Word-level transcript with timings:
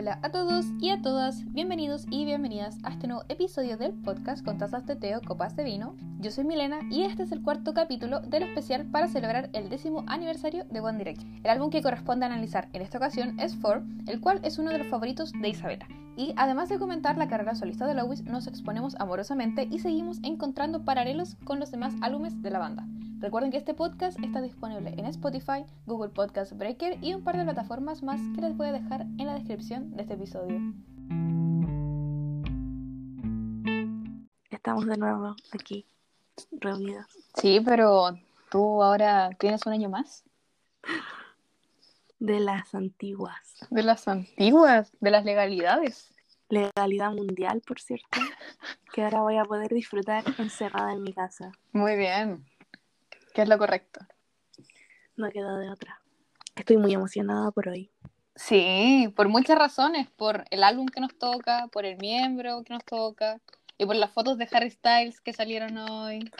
Hola 0.00 0.18
a 0.22 0.30
todos 0.30 0.64
y 0.80 0.88
a 0.88 1.02
todas, 1.02 1.44
bienvenidos 1.52 2.06
y 2.08 2.24
bienvenidas 2.24 2.78
a 2.84 2.88
este 2.88 3.06
nuevo 3.06 3.22
episodio 3.28 3.76
del 3.76 3.92
podcast 3.92 4.42
con 4.42 4.56
tazas 4.56 4.86
de 4.86 4.96
té 4.96 5.14
o 5.14 5.20
copas 5.20 5.56
de 5.56 5.62
vino. 5.62 5.94
Yo 6.20 6.30
soy 6.30 6.44
Milena 6.44 6.78
y 6.90 7.02
este 7.02 7.24
es 7.24 7.32
el 7.32 7.42
cuarto 7.42 7.74
capítulo 7.74 8.20
del 8.20 8.44
especial 8.44 8.86
para 8.86 9.08
celebrar 9.08 9.50
el 9.52 9.68
décimo 9.68 10.04
aniversario 10.06 10.64
de 10.70 10.80
One 10.80 10.96
Direction. 10.96 11.30
El 11.44 11.50
álbum 11.50 11.68
que 11.68 11.82
corresponde 11.82 12.24
analizar 12.24 12.70
en 12.72 12.80
esta 12.80 12.96
ocasión 12.96 13.38
es 13.38 13.54
Four, 13.56 13.82
el 14.06 14.22
cual 14.22 14.40
es 14.42 14.58
uno 14.58 14.70
de 14.70 14.78
los 14.78 14.86
favoritos 14.86 15.32
de 15.38 15.50
Isabela. 15.50 15.86
Y 16.16 16.32
además 16.38 16.70
de 16.70 16.78
comentar 16.78 17.18
la 17.18 17.28
carrera 17.28 17.54
solista 17.54 17.86
de 17.86 17.92
Lois, 17.92 18.24
nos 18.24 18.46
exponemos 18.46 18.96
amorosamente 18.98 19.68
y 19.70 19.80
seguimos 19.80 20.18
encontrando 20.22 20.82
paralelos 20.82 21.36
con 21.44 21.60
los 21.60 21.70
demás 21.70 21.92
álbumes 22.00 22.40
de 22.40 22.50
la 22.50 22.58
banda. 22.58 22.86
Recuerden 23.20 23.50
que 23.50 23.58
este 23.58 23.74
podcast 23.74 24.18
está 24.24 24.40
disponible 24.40 24.94
en 24.96 25.04
Spotify, 25.04 25.66
Google 25.84 26.08
Podcast 26.08 26.52
Breaker 26.54 26.96
y 27.04 27.12
un 27.12 27.22
par 27.22 27.36
de 27.36 27.44
plataformas 27.44 28.02
más 28.02 28.18
que 28.34 28.40
les 28.40 28.56
voy 28.56 28.68
a 28.68 28.72
dejar 28.72 29.02
en 29.02 29.26
la 29.26 29.34
descripción 29.34 29.94
de 29.94 30.02
este 30.02 30.14
episodio. 30.14 30.58
Estamos 34.48 34.86
de 34.86 34.96
nuevo 34.96 35.36
aquí, 35.52 35.84
reunidos. 36.50 37.04
Sí, 37.34 37.60
pero 37.62 38.18
tú 38.50 38.82
ahora 38.82 39.28
tienes 39.38 39.66
un 39.66 39.74
año 39.74 39.90
más. 39.90 40.24
De 42.18 42.40
las 42.40 42.74
antiguas. 42.74 43.66
De 43.68 43.82
las 43.82 44.08
antiguas, 44.08 44.92
de 44.98 45.10
las 45.10 45.26
legalidades. 45.26 46.14
Legalidad 46.48 47.12
mundial, 47.12 47.60
por 47.66 47.80
cierto, 47.80 48.18
que 48.94 49.04
ahora 49.04 49.20
voy 49.20 49.36
a 49.36 49.44
poder 49.44 49.74
disfrutar 49.74 50.24
encerrada 50.38 50.94
en 50.94 51.02
mi 51.02 51.12
casa. 51.12 51.52
Muy 51.72 51.96
bien. 51.96 52.49
¿Qué 53.34 53.42
es 53.42 53.48
lo 53.48 53.58
correcto? 53.58 54.00
No 55.16 55.30
queda 55.30 55.58
de 55.58 55.70
otra. 55.70 56.00
Estoy 56.56 56.76
muy 56.76 56.92
emocionada 56.92 57.50
por 57.50 57.68
hoy. 57.68 57.90
Sí, 58.34 59.12
por 59.16 59.28
muchas 59.28 59.58
razones, 59.58 60.08
por 60.10 60.44
el 60.50 60.64
álbum 60.64 60.86
que 60.86 61.00
nos 61.00 61.16
toca, 61.16 61.68
por 61.68 61.84
el 61.84 61.98
miembro 61.98 62.62
que 62.64 62.72
nos 62.72 62.84
toca 62.84 63.40
y 63.76 63.86
por 63.86 63.96
las 63.96 64.10
fotos 64.12 64.38
de 64.38 64.48
Harry 64.50 64.70
Styles 64.70 65.20
que 65.20 65.32
salieron 65.32 65.76
hoy. 65.78 66.30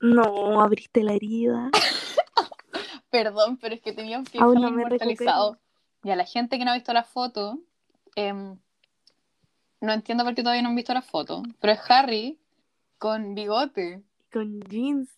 No, 0.00 0.60
abriste 0.60 1.02
la 1.02 1.14
herida. 1.14 1.70
Perdón, 3.10 3.56
pero 3.56 3.74
es 3.74 3.80
que 3.80 3.94
que 3.94 4.02
Aún 4.02 4.24
dejarlo 4.24 4.60
no 4.60 4.68
inmortalizado. 4.68 5.58
Y 6.04 6.10
a 6.10 6.16
la 6.16 6.24
gente 6.24 6.58
que 6.58 6.64
no 6.64 6.70
ha 6.72 6.74
visto 6.74 6.92
la 6.92 7.04
foto, 7.04 7.60
em, 8.14 8.58
no 9.80 9.92
entiendo 9.92 10.24
por 10.24 10.34
qué 10.34 10.42
todavía 10.42 10.62
no 10.62 10.68
han 10.68 10.76
visto 10.76 10.94
la 10.94 11.02
foto, 11.02 11.42
pero 11.60 11.72
es 11.72 11.80
Harry 11.88 12.38
con 12.98 13.34
bigote 13.34 14.02
Con 14.32 14.60
jeans. 14.60 15.16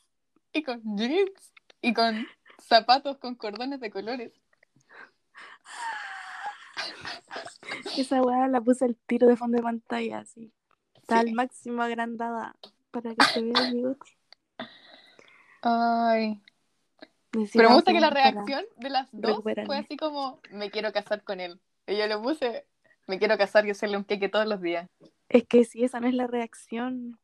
Y 0.59 0.63
con 0.63 0.83
jeans 0.97 1.53
y 1.81 1.93
con 1.95 2.27
zapatos 2.61 3.19
con 3.19 3.35
cordones 3.35 3.81
de 3.81 3.91
colores. 3.91 4.33
Esa 7.97 8.23
weá 8.23 8.49
la 8.49 8.61
puse 8.61 8.85
al 8.85 8.97
tiro 8.97 9.27
de 9.27 9.37
fondo 9.37 9.57
de 9.57 9.63
pantalla, 9.63 10.21
así. 10.21 10.53
Está 10.95 11.21
Sí. 11.21 11.29
al 11.29 11.35
máximo 11.35 11.83
agrandada 11.83 12.57
para 12.91 13.15
que 13.15 13.25
se 13.27 13.43
vea 13.43 13.71
bigote. 13.71 14.11
Ay. 15.63 16.41
Pero 17.53 17.69
me 17.69 17.75
gusta 17.75 17.93
que 17.93 18.01
la 18.01 18.11
reacción 18.11 18.65
de 18.77 18.91
las 18.91 19.09
dos 19.13 19.43
fue 19.43 19.77
así 19.77 19.97
como, 19.97 20.41
me 20.51 20.71
quiero 20.71 20.93
casar 20.93 21.23
con 21.25 21.41
él. 21.41 21.61
Y 21.87 21.97
yo 21.97 22.07
le 22.07 22.17
puse, 22.19 22.67
me 23.07 23.19
quiero 23.19 23.37
casar 23.37 23.67
y 23.67 23.71
hacerle 23.71 23.97
un 23.97 24.05
queque 24.05 24.29
todos 24.29 24.47
los 24.47 24.61
días. 24.63 24.89
Es 25.29 25.45
que 25.47 25.65
si 25.65 25.85
esa 25.85 26.01
no 26.01 26.09
es 26.09 26.15
la 26.15 26.27
reacción, 26.27 27.19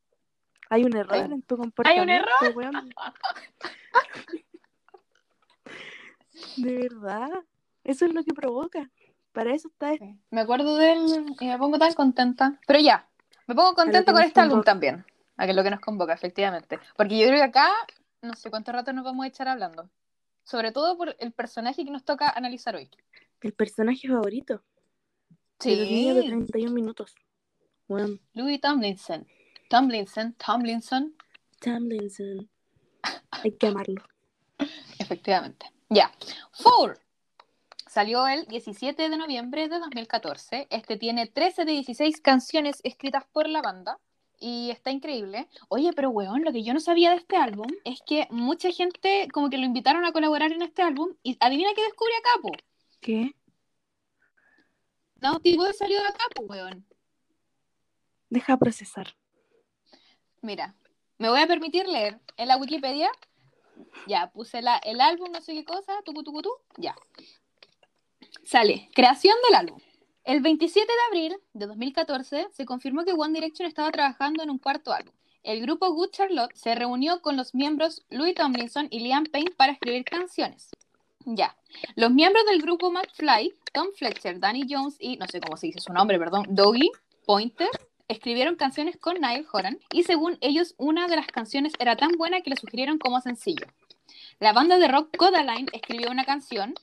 hay 0.69 0.83
un 0.83 0.95
error 0.95 1.13
Hay- 1.13 1.21
en 1.21 1.41
tu 1.43 1.57
comportamiento. 1.57 2.13
error? 2.13 2.55
weón. 2.55 2.89
De 6.57 6.73
verdad. 6.77 7.29
Eso 7.83 8.05
es 8.05 8.13
lo 8.13 8.23
que 8.23 8.33
provoca. 8.33 8.89
Para 9.31 9.53
eso 9.53 9.67
está 9.67 9.93
esto. 9.93 10.05
Me 10.31 10.41
acuerdo 10.41 10.77
de 10.77 10.93
él 10.93 10.99
y 11.39 11.45
me 11.47 11.57
pongo 11.57 11.77
tan 11.77 11.93
contenta. 11.93 12.59
Pero 12.65 12.79
ya, 12.79 13.07
me 13.47 13.55
pongo 13.55 13.73
contenta 13.73 14.11
con 14.13 14.21
este 14.23 14.39
álbum 14.39 14.63
también. 14.63 15.05
A 15.37 15.45
que 15.45 15.53
lo 15.53 15.63
que 15.63 15.69
nos 15.69 15.81
convoca, 15.81 16.13
efectivamente. 16.13 16.79
Porque 16.95 17.17
yo 17.19 17.27
creo 17.27 17.37
que 17.39 17.43
acá, 17.43 17.69
no 18.21 18.33
sé 18.33 18.49
cuánto 18.49 18.71
rato 18.71 18.93
nos 18.93 19.03
vamos 19.03 19.25
a 19.25 19.27
echar 19.27 19.47
hablando. 19.49 19.89
Sobre 20.43 20.71
todo 20.71 20.97
por 20.97 21.15
el 21.19 21.31
personaje 21.33 21.83
que 21.83 21.91
nos 21.91 22.05
toca 22.05 22.29
analizar 22.29 22.75
hoy. 22.75 22.89
El 23.41 23.53
personaje 23.53 24.07
favorito. 24.07 24.61
De 25.63 25.75
los 25.75 25.87
niños 25.89 26.15
de 26.15 26.23
31 26.23 26.71
minutos. 26.73 27.15
Bueno, 27.87 28.17
Louis 28.33 28.59
Tomlinson. 28.61 29.27
Tomlinson, 29.69 30.33
Tomlinson, 30.33 31.15
Tomlinson. 31.59 32.49
Hay 33.31 33.51
que 33.51 33.67
amarlo. 33.67 34.03
Efectivamente. 34.99 35.71
Ya. 35.89 36.11
Four. 36.51 36.99
Salió 37.87 38.27
el 38.27 38.45
17 38.45 39.09
de 39.09 39.17
noviembre 39.17 39.67
de 39.67 39.79
2014. 39.79 40.67
Este 40.69 40.97
tiene 40.97 41.27
13 41.27 41.65
de 41.65 41.71
16 41.71 42.21
canciones 42.21 42.81
escritas 42.83 43.25
por 43.31 43.49
la 43.49 43.61
banda. 43.61 43.99
Y 44.37 44.69
está 44.69 44.91
increíble. 44.91 45.47
Oye, 45.69 45.91
pero 45.95 46.09
weón, 46.09 46.43
lo 46.43 46.51
que 46.51 46.63
yo 46.63 46.73
no 46.73 46.79
sabía 46.81 47.11
de 47.11 47.17
este 47.17 47.37
álbum 47.37 47.67
es 47.85 48.01
que 48.05 48.27
mucha 48.31 48.69
gente 48.71 49.29
como 49.31 49.49
que 49.49 49.57
lo 49.57 49.65
invitaron 49.65 50.05
a 50.05 50.11
colaborar 50.11 50.51
en 50.51 50.61
este 50.61 50.81
álbum. 50.81 51.15
Y 51.23 51.37
adivina 51.39 51.69
qué 51.73 51.83
descubre 51.83 52.11
acá, 52.19 52.41
po. 52.41 52.51
¿Qué? 52.99 53.35
Naughty 55.21 55.55
Boy 55.55 55.73
salió 55.73 56.01
de 56.01 56.07
acá, 56.07 56.25
po, 56.35 56.43
weón. 56.43 56.85
Deja 58.29 58.57
procesar. 58.57 59.15
Mira, 60.45 60.75
me 61.17 61.27
voy 61.27 61.39
a 61.39 61.47
permitir 61.47 61.87
leer 61.87 62.19
en 62.37 62.47
la 62.49 62.57
Wikipedia. 62.57 63.09
Ya, 64.05 64.29
puse 64.31 64.61
la, 64.61 64.77
el 64.77 65.01
álbum, 65.01 65.31
no 65.31 65.41
sé 65.41 65.55
qué 65.55 65.65
cosa, 65.65 65.93
tucu, 66.05 66.21
tucu, 66.23 66.43
tu, 66.43 66.51
ya. 66.77 66.95
Sale, 68.43 68.87
creación 68.93 69.35
del 69.47 69.55
álbum. 69.55 69.79
El 70.23 70.41
27 70.41 70.85
de 70.85 70.93
abril 71.07 71.41
de 71.53 71.65
2014 71.65 72.47
se 72.51 72.65
confirmó 72.65 73.03
que 73.05 73.13
One 73.13 73.33
Direction 73.33 73.67
estaba 73.67 73.89
trabajando 73.91 74.43
en 74.43 74.51
un 74.51 74.59
cuarto 74.59 74.93
álbum. 74.93 75.15
El 75.41 75.61
grupo 75.61 75.91
Good 75.91 76.11
Charlotte 76.11 76.55
se 76.55 76.75
reunió 76.75 77.23
con 77.23 77.37
los 77.37 77.55
miembros 77.55 78.05
Louis 78.11 78.35
Tomlinson 78.35 78.87
y 78.91 78.99
Liam 78.99 79.25
Payne 79.25 79.51
para 79.57 79.73
escribir 79.73 80.05
canciones. 80.05 80.69
Ya. 81.25 81.57
Los 81.95 82.11
miembros 82.11 82.45
del 82.45 82.61
grupo 82.61 82.91
McFly, 82.91 83.51
Tom 83.73 83.87
Fletcher, 83.95 84.39
Danny 84.39 84.67
Jones 84.69 84.95
y, 84.99 85.17
no 85.17 85.25
sé 85.25 85.41
cómo 85.41 85.57
se 85.57 85.67
dice 85.67 85.79
su 85.79 85.91
nombre, 85.91 86.19
perdón, 86.19 86.45
Dougie 86.49 86.91
Pointer, 87.25 87.69
escribieron 88.07 88.55
canciones 88.55 88.97
con 88.97 89.19
Niall 89.19 89.47
Horan 89.51 89.79
y 89.91 90.03
según 90.03 90.37
ellos 90.41 90.75
una 90.77 91.07
de 91.07 91.15
las 91.15 91.27
canciones 91.27 91.73
era 91.79 91.95
tan 91.95 92.11
buena 92.17 92.41
que 92.41 92.49
la 92.49 92.55
sugirieron 92.55 92.97
como 92.97 93.21
sencillo. 93.21 93.65
La 94.39 94.53
banda 94.53 94.77
de 94.77 94.87
rock 94.87 95.15
Codaline 95.17 95.67
escribió 95.73 96.11
una 96.11 96.25
canción, 96.25 96.75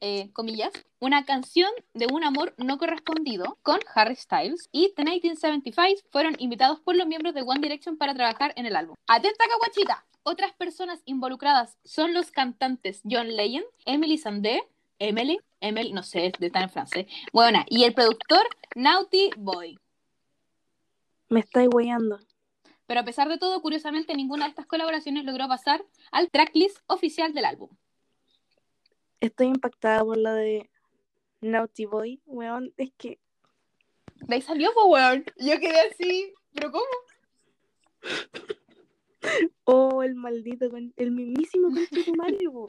eh, 0.00 0.30
comillas, 0.32 0.72
una 0.98 1.24
canción 1.24 1.70
de 1.94 2.06
un 2.06 2.24
amor 2.24 2.54
no 2.58 2.78
correspondido 2.78 3.58
con 3.62 3.80
Harry 3.94 4.16
Styles 4.16 4.68
y 4.72 4.92
The 4.94 5.04
1975 5.04 6.08
fueron 6.10 6.36
invitados 6.38 6.80
por 6.80 6.96
los 6.96 7.06
miembros 7.06 7.34
de 7.34 7.42
One 7.42 7.60
Direction 7.60 7.96
para 7.96 8.14
trabajar 8.14 8.52
en 8.56 8.66
el 8.66 8.76
álbum. 8.76 8.96
Atenta 9.06 9.44
caguachita. 9.48 10.04
Otras 10.22 10.52
personas 10.52 11.00
involucradas 11.06 11.78
son 11.84 12.12
los 12.12 12.30
cantantes 12.30 13.00
John 13.10 13.34
Legend, 13.34 13.64
Emily 13.86 14.18
Sandé, 14.18 14.62
Emily, 14.98 15.40
Emily, 15.60 15.92
no 15.92 16.02
sé, 16.02 16.30
está 16.38 16.60
en 16.60 16.68
francés, 16.68 17.06
bueno, 17.32 17.64
y 17.68 17.84
el 17.84 17.94
productor 17.94 18.46
Naughty 18.74 19.30
Boy. 19.38 19.78
Me 21.30 21.40
estáis 21.40 21.68
weyando. 21.72 22.18
Pero 22.86 23.00
a 23.00 23.04
pesar 23.04 23.28
de 23.28 23.38
todo, 23.38 23.62
curiosamente, 23.62 24.14
ninguna 24.14 24.46
de 24.46 24.50
estas 24.50 24.66
colaboraciones 24.66 25.24
logró 25.24 25.46
pasar 25.46 25.84
al 26.10 26.28
tracklist 26.28 26.78
oficial 26.88 27.32
del 27.32 27.44
álbum. 27.44 27.70
Estoy 29.20 29.46
impactada 29.46 30.00
por 30.04 30.16
la 30.16 30.34
de 30.34 30.68
Naughty 31.40 31.84
Boy, 31.84 32.20
weón. 32.26 32.74
Es 32.76 32.90
que 32.98 33.20
De 34.26 34.34
ahí 34.34 34.42
salió, 34.42 34.72
weón. 34.86 35.24
Yo 35.36 35.60
quedé 35.60 35.80
así, 35.82 36.34
¿pero 36.52 36.72
cómo? 36.72 36.84
Oh, 39.64 40.02
el 40.02 40.16
maldito, 40.16 40.66
el 40.96 41.10
mismísimo 41.12 41.68
conche 41.68 42.02
tu 42.02 42.14
madre, 42.16 42.38
po. 42.50 42.66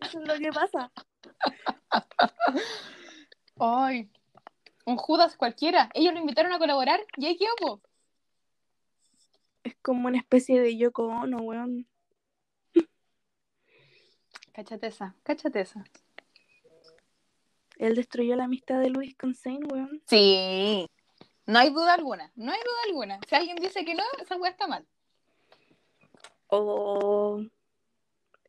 Eso 0.00 0.20
es 0.20 0.28
lo 0.28 0.38
que 0.38 0.52
pasa. 0.52 0.90
Ay, 3.58 4.08
un 4.84 4.96
Judas 4.96 5.36
cualquiera. 5.36 5.90
Ellos 5.94 6.14
lo 6.14 6.20
invitaron 6.20 6.52
a 6.52 6.58
colaborar 6.58 7.00
y 7.16 7.26
ahí 7.26 7.36
quedó. 7.36 7.80
Es 9.62 9.76
como 9.82 10.08
una 10.08 10.18
especie 10.18 10.60
de 10.60 10.76
Yoko 10.76 11.06
Ono, 11.06 11.38
weón. 11.38 11.88
Cáchate 14.52 14.86
esa, 14.86 15.16
cáchate 15.24 15.60
esa. 15.60 15.84
Él 17.78 17.96
destruyó 17.96 18.36
la 18.36 18.44
amistad 18.44 18.80
de 18.80 18.90
Luis 18.90 19.16
con 19.16 19.34
Zane, 19.34 19.66
weón. 19.66 20.02
Sí, 20.06 20.86
no 21.46 21.58
hay 21.58 21.70
duda 21.70 21.94
alguna, 21.94 22.30
no 22.36 22.52
hay 22.52 22.60
duda 22.60 22.78
alguna. 22.86 23.20
Si 23.28 23.34
alguien 23.34 23.56
dice 23.56 23.84
que 23.84 23.94
no, 23.94 24.04
esa 24.20 24.36
weá 24.36 24.50
está 24.50 24.66
mal. 24.66 24.86
Oh, 26.46 27.42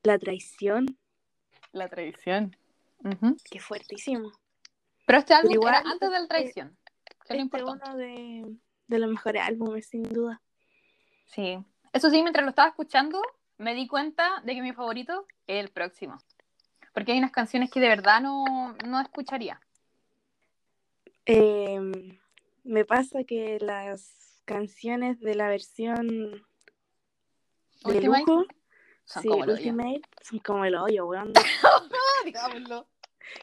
la 0.04 0.20
traición. 0.20 0.98
La 1.72 1.90
traición. 1.90 2.56
Qué 3.50 3.60
fuertísimo. 3.60 4.32
Pero 5.06 5.19
este 5.19 5.34
álbum 5.34 5.52
igual, 5.52 5.75
era 5.75 5.90
antes 5.90 6.10
de 6.10 6.19
la 6.19 6.28
traición. 6.28 6.78
Este 7.28 7.63
uno 7.63 7.96
de, 7.96 8.56
de 8.88 9.00
los 9.00 9.10
mejores 9.10 9.44
álbumes, 9.44 9.88
sin 9.88 10.04
duda. 10.04 10.42
Sí. 11.25 11.63
Eso 11.94 12.10
sí, 12.10 12.22
mientras 12.22 12.44
lo 12.44 12.50
estaba 12.50 12.69
escuchando, 12.69 13.22
me 13.57 13.74
di 13.74 13.88
cuenta 13.88 14.42
de 14.44 14.54
que 14.54 14.62
mi 14.62 14.74
favorito 14.74 15.25
es 15.48 15.63
el 15.63 15.69
próximo. 15.69 16.18
Porque 16.94 17.12
hay 17.12 17.18
unas 17.18 17.31
canciones 17.31 17.72
que 17.72 17.80
de 17.80 17.90
verdad 17.90 18.22
no, 18.22 18.75
no 18.86 19.00
escucharía. 19.02 19.60
Em, 21.25 22.18
me 22.63 22.86
pasa 22.86 23.24
que 23.24 23.58
las 23.60 24.42
canciones 24.46 25.19
de 25.19 25.36
la 25.36 25.50
versión 25.50 26.08
de 27.86 28.01
lujo, 28.01 28.46
Son 29.06 29.24
sí, 29.24 29.30
como 29.30 29.44
el. 29.44 29.50
Ultimate, 29.51 30.01
son 30.22 30.40
como 30.40 30.66
el 30.66 30.75
hoyo, 30.75 31.08
weón. 31.08 31.34
Digámoslo. 32.25 32.88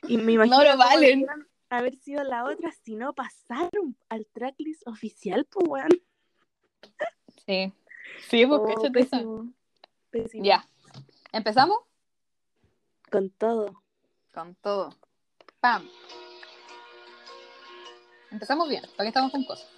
Y 0.08 0.16
me 0.16 0.32
imagino 0.32 0.58
No 0.58 0.64
lo 0.64 0.76
valen. 0.76 1.26
Haber 1.78 1.96
sido 1.96 2.22
la 2.24 2.44
otra 2.44 2.70
si 2.72 2.94
no 2.96 3.12
pasaron 3.14 3.96
al 4.08 4.26
tracklist 4.26 4.86
oficial, 4.86 5.44
pues, 5.50 5.66
weón. 5.68 5.88
Sí. 7.46 7.72
Sí, 8.28 8.44
Oh, 8.44 8.48
porque 8.48 8.72
hizo. 8.72 8.92
pésimo, 8.92 9.52
pésimo. 10.10 10.44
Ya. 10.44 10.66
¿Empezamos? 11.32 11.78
Con 13.10 13.30
todo. 13.30 13.82
Con 14.34 14.54
todo. 14.56 14.90
¡Pam! 15.60 15.88
Empezamos 18.30 18.68
bien. 18.68 18.82
¿Para 18.96 19.04
qué 19.04 19.08
estamos 19.08 19.30
con 19.32 19.44
cosas? 19.44 19.68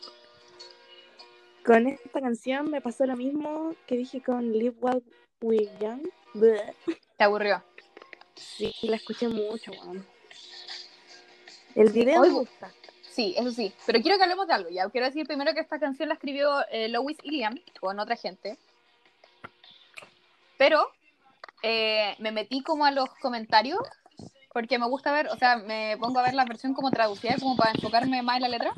Con 1.64 1.86
esta 1.86 2.20
canción 2.20 2.70
me 2.70 2.80
pasó 2.80 3.06
lo 3.06 3.16
mismo 3.16 3.74
que 3.86 3.96
dije 3.96 4.22
con 4.22 4.52
Live 4.52 4.76
While 4.80 5.02
We're 5.40 5.78
Young. 5.80 6.02
Bleh. 6.34 6.74
¿Te 7.16 7.24
aburrió? 7.24 7.62
Sí, 8.34 8.72
la 8.82 8.96
escuché 8.96 9.28
mucho, 9.28 9.72
weón. 9.72 10.06
El 11.74 11.90
video 11.90 12.22
me 12.22 12.30
gusta. 12.30 12.70
Sí, 13.10 13.34
eso 13.36 13.50
sí. 13.52 13.72
Pero 13.86 14.00
quiero 14.00 14.16
que 14.16 14.24
hablemos 14.24 14.46
de 14.46 14.54
algo. 14.54 14.70
Ya 14.70 14.88
quiero 14.90 15.06
decir 15.06 15.26
primero 15.26 15.54
que 15.54 15.60
esta 15.60 15.78
canción 15.78 16.08
la 16.08 16.14
escribió 16.14 16.66
eh, 16.70 16.88
Lois 16.88 17.16
y 17.22 17.30
Liam 17.30 17.60
con 17.80 17.98
otra 18.00 18.16
gente. 18.16 18.58
Pero 20.58 20.90
eh, 21.62 22.16
me 22.18 22.32
metí 22.32 22.62
como 22.62 22.84
a 22.84 22.90
los 22.90 23.08
comentarios 23.20 23.80
porque 24.54 24.78
me 24.78 24.86
gusta 24.86 25.12
ver, 25.12 25.28
o 25.28 25.36
sea, 25.36 25.56
me 25.56 25.96
pongo 25.98 26.20
a 26.20 26.22
ver 26.22 26.34
la 26.34 26.44
versión 26.44 26.74
como 26.74 26.92
traducida, 26.92 27.34
como 27.40 27.56
para 27.56 27.72
enfocarme 27.72 28.22
más 28.22 28.36
en 28.36 28.42
la 28.42 28.48
letra. 28.48 28.72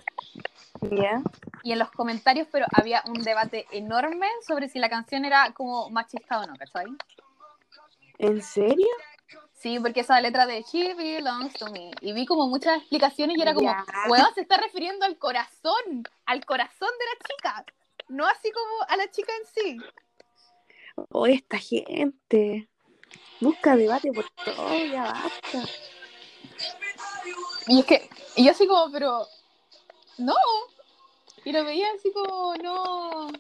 Ya. 0.81 1.23
Y 1.63 1.73
en 1.73 1.79
los 1.79 1.91
comentarios, 1.91 2.49
pero 2.51 2.65
había 2.73 3.03
un 3.07 3.23
debate 3.23 3.67
enorme 3.71 4.27
sobre 4.47 4.71
si 4.71 4.79
la 4.79 4.89
canción 4.89 5.27
era 5.27 5.53
como 5.53 5.91
machista 5.91 6.41
o 6.41 6.47
no, 6.47 6.55
¿cachai? 6.57 6.87
¿En 8.19 8.43
serio? 8.43 8.89
Sí, 9.67 9.81
porque 9.81 10.03
esa 10.03 10.21
letra 10.21 10.47
de 10.47 10.63
She 10.63 10.95
belongs 10.95 11.53
to 11.55 11.67
me. 11.73 11.91
Y 12.01 12.13
vi 12.13 12.25
como 12.25 12.47
muchas 12.47 12.79
explicaciones 12.79 13.37
y 13.37 13.43
era 13.43 13.53
como, 13.53 13.69
weón, 14.09 14.33
se 14.33 14.43
está 14.43 14.59
refiriendo 14.59 15.05
al 15.05 15.19
corazón, 15.19 16.05
al 16.25 16.45
corazón 16.45 16.89
de 16.97 17.05
la 17.05 17.27
chica. 17.27 17.65
No 18.07 18.29
así 18.29 18.53
como 18.53 18.83
a 18.87 18.97
la 18.97 19.11
chica 19.11 19.33
en 19.33 19.47
sí. 19.53 19.77
Oh, 21.11 21.27
esta 21.27 21.59
gente. 21.59 22.69
Busca 23.41 23.75
debate 23.75 24.13
por 24.13 24.25
todo, 24.45 24.85
ya 24.85 25.03
basta. 25.03 25.65
Y 27.67 27.81
es 27.81 27.87
que, 27.87 28.09
y 28.37 28.45
yo 28.45 28.53
así 28.53 28.69
como, 28.69 28.93
pero, 28.93 29.27
no. 30.19 30.37
Y 31.45 31.51
lo 31.51 31.65
veía 31.65 31.89
así 31.99 32.13
como, 32.13 32.55
no. 32.55 33.33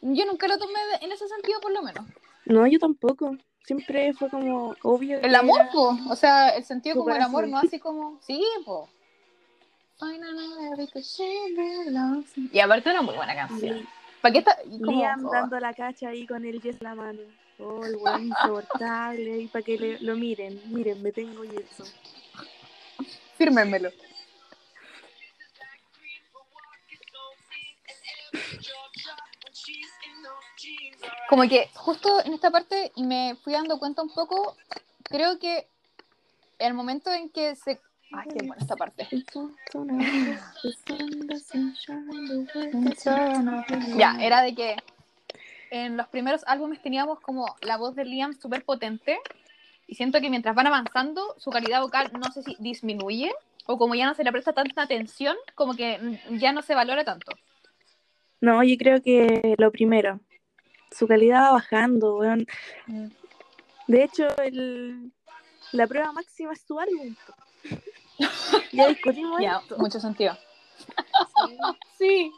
Yo 0.00 0.24
nunca 0.24 0.48
lo 0.48 0.56
tomé 0.56 0.80
en 1.02 1.12
ese 1.12 1.28
sentido, 1.28 1.60
por 1.60 1.72
lo 1.72 1.82
menos. 1.82 2.06
No, 2.46 2.66
yo 2.66 2.78
tampoco. 2.78 3.36
Siempre 3.64 4.12
fue 4.14 4.28
como 4.30 4.74
obvio. 4.82 5.20
El 5.20 5.34
amor, 5.34 5.60
po. 5.72 5.96
O 6.08 6.16
sea, 6.16 6.48
el 6.50 6.64
sentido 6.64 6.96
como 6.96 7.14
el 7.14 7.22
amor, 7.22 7.46
no 7.48 7.58
así 7.58 7.78
como. 7.78 8.18
Sí, 8.22 8.44
po. 8.64 8.88
Y 12.52 12.58
aparte 12.58 12.90
una 12.90 13.02
muy 13.02 13.14
buena 13.14 13.34
canción. 13.34 13.86
¿Para 14.22 14.32
qué 14.32 14.38
está? 14.38 14.56
como- 14.84 15.02
oh, 15.02 15.30
dando 15.32 15.60
la 15.60 15.74
cacha 15.74 16.08
ahí 16.08 16.26
con 16.26 16.44
el 16.44 16.60
yes 16.60 16.76
en 16.80 16.84
la 16.84 16.94
mano. 16.94 17.20
Oh, 17.58 17.84
el 17.84 17.96
weón 17.96 18.26
insoportable. 18.28 19.40
Y 19.40 19.46
para 19.48 19.62
que 19.64 19.78
le- 19.78 20.00
lo 20.00 20.16
miren. 20.16 20.60
Miren, 20.66 21.02
me 21.02 21.12
tengo 21.12 21.44
yeso. 21.44 21.84
fírmenmelo. 23.36 23.90
Como 31.30 31.48
que 31.48 31.68
justo 31.74 32.08
en 32.24 32.32
esta 32.32 32.50
parte, 32.50 32.90
y 32.96 33.04
me 33.04 33.36
fui 33.36 33.52
dando 33.52 33.78
cuenta 33.78 34.02
un 34.02 34.12
poco, 34.12 34.56
creo 35.04 35.38
que 35.38 35.68
el 36.58 36.74
momento 36.74 37.12
en 37.12 37.30
que 37.30 37.54
se... 37.54 37.78
Ay, 38.12 38.26
qué 38.30 38.44
buena 38.44 38.56
esta 38.60 38.74
parte. 38.74 39.06
Ya, 43.96 44.16
era 44.20 44.42
de 44.42 44.56
que 44.56 44.76
en 45.70 45.96
los 45.96 46.08
primeros 46.08 46.42
álbumes 46.48 46.82
teníamos 46.82 47.20
como 47.20 47.46
la 47.60 47.76
voz 47.76 47.94
de 47.94 48.04
Liam 48.04 48.34
súper 48.34 48.64
potente 48.64 49.20
y 49.86 49.94
siento 49.94 50.20
que 50.20 50.30
mientras 50.30 50.56
van 50.56 50.66
avanzando 50.66 51.36
su 51.38 51.50
calidad 51.50 51.80
vocal 51.80 52.10
no 52.12 52.32
sé 52.32 52.42
si 52.42 52.56
disminuye 52.58 53.32
o 53.66 53.78
como 53.78 53.94
ya 53.94 54.06
no 54.06 54.14
se 54.14 54.24
le 54.24 54.32
presta 54.32 54.52
tanta 54.52 54.82
atención, 54.82 55.36
como 55.54 55.76
que 55.76 56.18
ya 56.30 56.50
no 56.50 56.62
se 56.62 56.74
valora 56.74 57.04
tanto. 57.04 57.30
No, 58.40 58.64
yo 58.64 58.76
creo 58.76 59.00
que 59.00 59.54
lo 59.58 59.70
primero. 59.70 60.18
Su 60.90 61.06
calidad 61.06 61.42
va 61.44 61.52
bajando, 61.52 62.16
weón. 62.18 62.46
De 63.86 64.04
hecho, 64.04 64.26
el, 64.38 65.12
la 65.72 65.86
prueba 65.86 66.12
máxima 66.12 66.52
es 66.52 66.60
su 66.62 66.78
álbum. 66.78 67.14
ya 68.72 68.88
discutimos 68.88 69.40
Ya, 69.40 69.58
esto. 69.58 69.78
mucho 69.78 70.00
sentido. 70.00 70.36
Sí. 71.98 72.32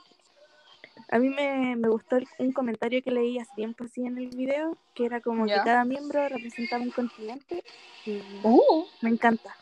A 1.10 1.18
mí 1.18 1.28
me, 1.28 1.76
me 1.76 1.88
gustó 1.88 2.16
un 2.38 2.52
comentario 2.52 3.02
que 3.02 3.10
leí 3.10 3.38
hace 3.38 3.50
tiempo 3.54 3.84
así 3.84 4.04
en 4.04 4.16
el 4.16 4.28
video, 4.28 4.76
que 4.94 5.04
era 5.04 5.20
como 5.20 5.44
que 5.46 5.54
cada 5.64 5.84
miembro 5.84 6.26
representaba 6.28 6.82
un 6.82 6.90
continente. 6.90 7.62
Y 8.06 8.22
Uh, 8.42 8.86
me 9.02 9.10
encanta. 9.10 9.54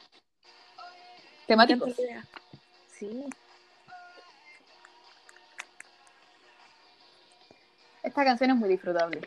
Me 1.48 1.54
encanta 1.54 1.74
temáticos. 1.76 1.96
Sí. 2.88 3.24
Esta 8.02 8.24
canción 8.24 8.50
es 8.50 8.56
muy 8.56 8.68
disfrutable. 8.68 9.20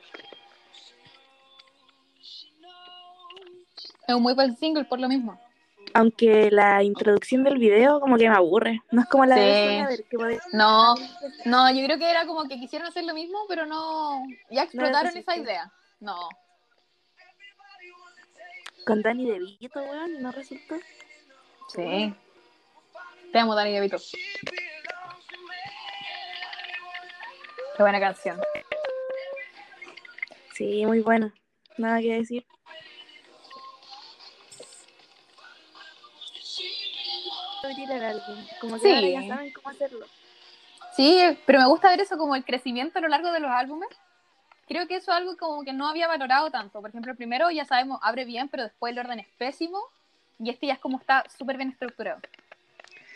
Es 4.08 4.16
un 4.16 4.22
muy 4.22 4.34
buen 4.34 4.58
single 4.58 4.86
por 4.86 5.00
lo 5.00 5.08
mismo. 5.08 5.40
Aunque 5.94 6.50
la 6.50 6.82
introducción 6.84 7.44
del 7.44 7.60
video 7.60 8.00
como 8.00 8.18
que 8.18 8.28
me 8.28 8.36
aburre. 8.36 8.82
No 8.92 9.02
es 9.02 9.08
como 9.08 9.26
la 9.26 9.36
Sí. 9.36 9.42
de 9.42 10.40
No, 10.54 10.96
no, 11.46 11.72
yo 11.72 11.86
creo 11.86 12.00
que 12.00 12.10
era 12.10 12.26
como 12.26 12.48
que 12.48 12.60
quisieron 12.60 12.88
hacer 12.88 13.04
lo 13.04 13.14
mismo, 13.14 13.40
pero 13.48 13.66
no. 13.66 14.24
Ya 14.50 14.64
explotaron 14.64 15.16
esa 15.16 15.38
idea. 15.38 15.72
No. 16.00 16.18
con 18.86 19.02
Danny 19.02 19.26
DeVito, 19.26 19.80
weón, 19.82 20.22
no 20.22 20.32
resultó. 20.34 20.76
Sí. 21.70 22.14
Te 23.32 23.40
amo, 23.40 23.56
Dani 23.56 23.72
DeVito. 23.72 23.98
Qué 27.76 27.84
buena 27.84 28.00
canción. 28.00 28.40
Sí, 30.54 30.86
muy 30.86 31.00
buena. 31.00 31.34
Nada 31.78 32.00
que 32.00 32.14
decir. 32.14 32.46
Tirar. 37.76 38.16
Como 38.60 38.76
que 38.76 38.82
Sí. 38.82 38.94
ahora 38.94 39.08
ya 39.08 39.28
saben 39.28 39.54
cómo 39.54 39.70
hacerlo. 39.70 40.06
Sí, 40.96 41.20
pero 41.46 41.60
me 41.60 41.68
gusta 41.68 41.90
ver 41.90 42.02
eso 42.02 42.18
como 42.18 42.36
el 42.36 42.46
crecimiento 42.46 43.00
a 43.00 43.02
lo 43.02 43.08
largo 43.08 43.32
de 43.32 43.40
los 43.40 43.50
álbumes. 43.50 43.90
Creo 44.68 44.88
que 44.88 44.98
eso 44.98 45.12
es 45.12 45.18
algo 45.18 45.36
como 45.38 45.64
que 45.64 45.74
no 45.74 45.88
había 45.88 46.08
valorado 46.08 46.52
tanto. 46.52 46.82
Por 46.82 46.90
ejemplo, 46.90 47.12
el 47.12 47.18
primero 47.18 47.50
ya 47.50 47.66
sabemos, 47.66 48.00
abre 48.04 48.26
bien, 48.26 48.48
pero 48.50 48.64
después 48.64 48.92
el 48.94 49.00
orden 49.00 49.20
es 49.20 49.28
pésimo. 49.38 49.80
Y 50.40 50.50
este 50.50 50.68
ya 50.68 50.74
es 50.74 50.80
como 50.80 51.00
está 51.00 51.24
súper 51.36 51.58
bien 51.58 51.70
estructurado. 51.70 52.20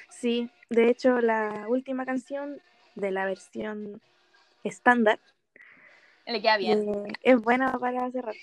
Sí, 0.09 0.49
de 0.69 0.89
hecho, 0.89 1.19
la 1.19 1.65
última 1.67 2.05
canción 2.05 2.59
de 2.95 3.11
la 3.11 3.25
versión 3.25 4.01
estándar 4.67 5.19
Le 6.25 6.41
queda 6.41 6.57
bien. 6.57 7.07
eh, 7.07 7.13
es 7.21 7.41
buena 7.41 7.77
para 7.79 8.09
cerrar. 8.11 8.35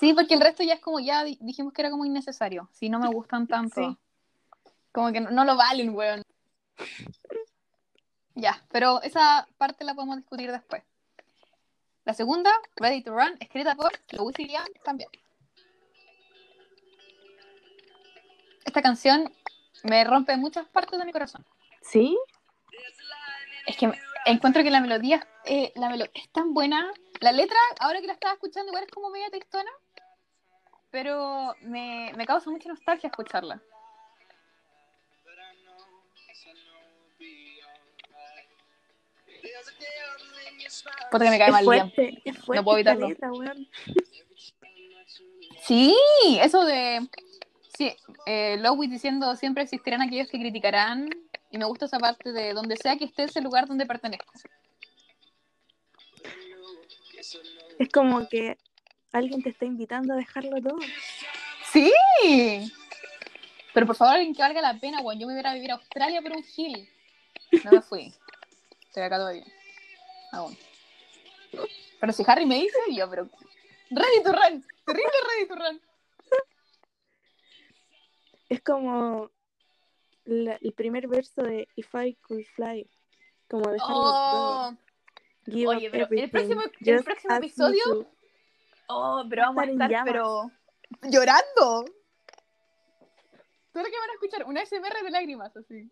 Sí, 0.00 0.14
porque 0.14 0.34
el 0.34 0.40
resto 0.40 0.62
ya 0.62 0.74
es 0.74 0.80
como, 0.80 1.00
ya 1.00 1.24
di- 1.24 1.38
dijimos 1.40 1.72
que 1.72 1.82
era 1.82 1.90
como 1.90 2.04
innecesario. 2.04 2.68
Si 2.72 2.88
no 2.88 2.98
me 3.00 3.08
gustan 3.08 3.46
tanto. 3.46 3.80
Sí. 3.80 3.96
Como 4.92 5.12
que 5.12 5.20
no, 5.20 5.30
no 5.30 5.44
lo 5.44 5.56
valen, 5.56 5.94
weón. 5.94 6.22
Ya, 8.34 8.62
pero 8.70 9.02
esa 9.02 9.48
parte 9.58 9.84
la 9.84 9.94
podemos 9.94 10.16
discutir 10.16 10.50
después. 10.52 10.82
La 12.04 12.14
segunda, 12.14 12.50
Ready 12.76 13.02
to 13.02 13.10
Run, 13.12 13.36
escrita 13.40 13.74
por 13.74 13.90
Louis 14.12 14.38
y 14.38 14.44
Liam 14.46 14.66
también. 14.84 15.10
Esta 18.64 18.82
canción 18.82 19.32
me 19.84 20.04
rompe 20.04 20.36
muchas 20.36 20.66
partes 20.68 20.98
de 20.98 21.04
mi 21.04 21.12
corazón. 21.12 21.44
¿Sí? 21.82 22.16
Es 23.66 23.76
que 23.76 23.92
encuentro 24.26 24.62
que 24.62 24.70
la 24.70 24.80
melodía, 24.80 25.26
eh, 25.48 25.72
la 25.76 25.88
melo- 25.88 26.10
es 26.14 26.28
tan 26.30 26.54
buena. 26.54 26.90
La 27.20 27.32
letra, 27.32 27.58
ahora 27.80 28.00
que 28.00 28.06
la 28.06 28.12
estaba 28.12 28.34
escuchando, 28.34 28.68
igual 28.70 28.84
es 28.84 28.90
como 28.90 29.10
media 29.10 29.30
tristona, 29.30 29.70
pero 30.90 31.54
me, 31.62 32.12
me 32.16 32.26
causa 32.26 32.50
mucha 32.50 32.68
nostalgia 32.68 33.08
escucharla. 33.08 33.60
Puta 41.10 41.24
que 41.24 41.30
me 41.30 41.38
cae 41.38 41.48
Es 41.48 41.52
mal 41.52 41.64
fuerte, 41.64 42.22
es 42.24 42.38
fuerte 42.38 42.64
puedo 42.64 42.76
evitarlo. 42.76 43.08
letra. 43.08 43.30
Sí, 45.62 45.94
eso 46.40 46.64
de. 46.64 47.08
Sí, 47.76 47.94
eh, 48.26 48.56
diciendo 48.88 49.36
siempre 49.36 49.62
existirán 49.62 50.02
aquellos 50.02 50.28
que 50.28 50.38
criticarán. 50.38 51.08
Y 51.50 51.56
me 51.58 51.64
gusta 51.64 51.86
esa 51.86 51.98
parte 51.98 52.32
de 52.32 52.52
donde 52.52 52.76
sea 52.76 52.96
que 52.96 53.06
esté 53.06 53.24
es 53.24 53.36
el 53.36 53.44
lugar 53.44 53.66
donde 53.66 53.86
pertenezco. 53.86 54.32
Es 57.78 57.88
como 57.90 58.28
que 58.28 58.58
alguien 59.12 59.42
te 59.42 59.50
está 59.50 59.64
invitando 59.64 60.14
a 60.14 60.16
dejarlo 60.16 60.60
todo. 60.62 60.78
¡Sí! 61.72 61.92
Pero 63.74 63.86
por 63.86 63.96
favor, 63.96 64.14
alguien 64.14 64.34
que 64.34 64.42
valga 64.42 64.60
la 64.60 64.78
pena, 64.78 65.00
weón. 65.00 65.18
Yo 65.20 65.26
me 65.26 65.38
iba 65.38 65.50
a 65.50 65.54
vivir 65.54 65.70
a 65.70 65.74
Australia 65.74 66.20
por 66.22 66.32
un 66.32 66.42
gil. 66.42 66.88
No 67.64 67.70
me 67.72 67.80
fui. 67.82 68.12
Estoy 68.86 69.02
acá 69.02 69.16
todavía. 69.16 69.44
Aún. 70.32 70.56
Pero 72.00 72.12
si 72.12 72.22
Harry 72.26 72.46
me 72.46 72.56
dice, 72.56 72.76
yo, 72.90 73.08
pero. 73.08 73.28
Ready 73.90 74.22
to 74.22 74.32
run. 74.32 74.64
Terrible 74.86 75.12
ready 75.34 75.48
to 75.48 75.54
run. 75.54 75.80
Es 78.48 78.62
como 78.62 79.30
la- 80.24 80.58
el 80.60 80.72
primer 80.72 81.06
verso 81.08 81.42
de 81.42 81.68
If 81.76 81.94
I 81.94 82.14
Could 82.22 82.44
Fly. 82.54 82.88
Como 83.48 83.70
dejarlo 83.70 83.94
todo. 84.02 84.76
Give 85.50 85.68
Oye, 85.68 85.90
pero 85.90 86.06
el 86.06 86.12
everything. 86.12 86.30
próximo- 86.30 86.62
el 86.62 87.04
próximo 87.04 87.32
ask 87.34 87.40
me 87.40 87.46
episodio 87.46 87.84
to. 87.84 88.10
oh, 88.88 89.24
pero 89.28 89.42
vamos 89.42 89.62
a 89.64 89.70
Estar 89.70 90.04
pero. 90.04 90.50
Llorando. 91.02 91.84
Todo 93.72 93.82
lo 93.82 93.90
que 93.90 93.98
van 93.98 94.10
a 94.10 94.12
escuchar, 94.14 94.44
una 94.46 94.62
SMR 94.64 95.02
de 95.04 95.10
lágrimas, 95.10 95.56
así. 95.56 95.90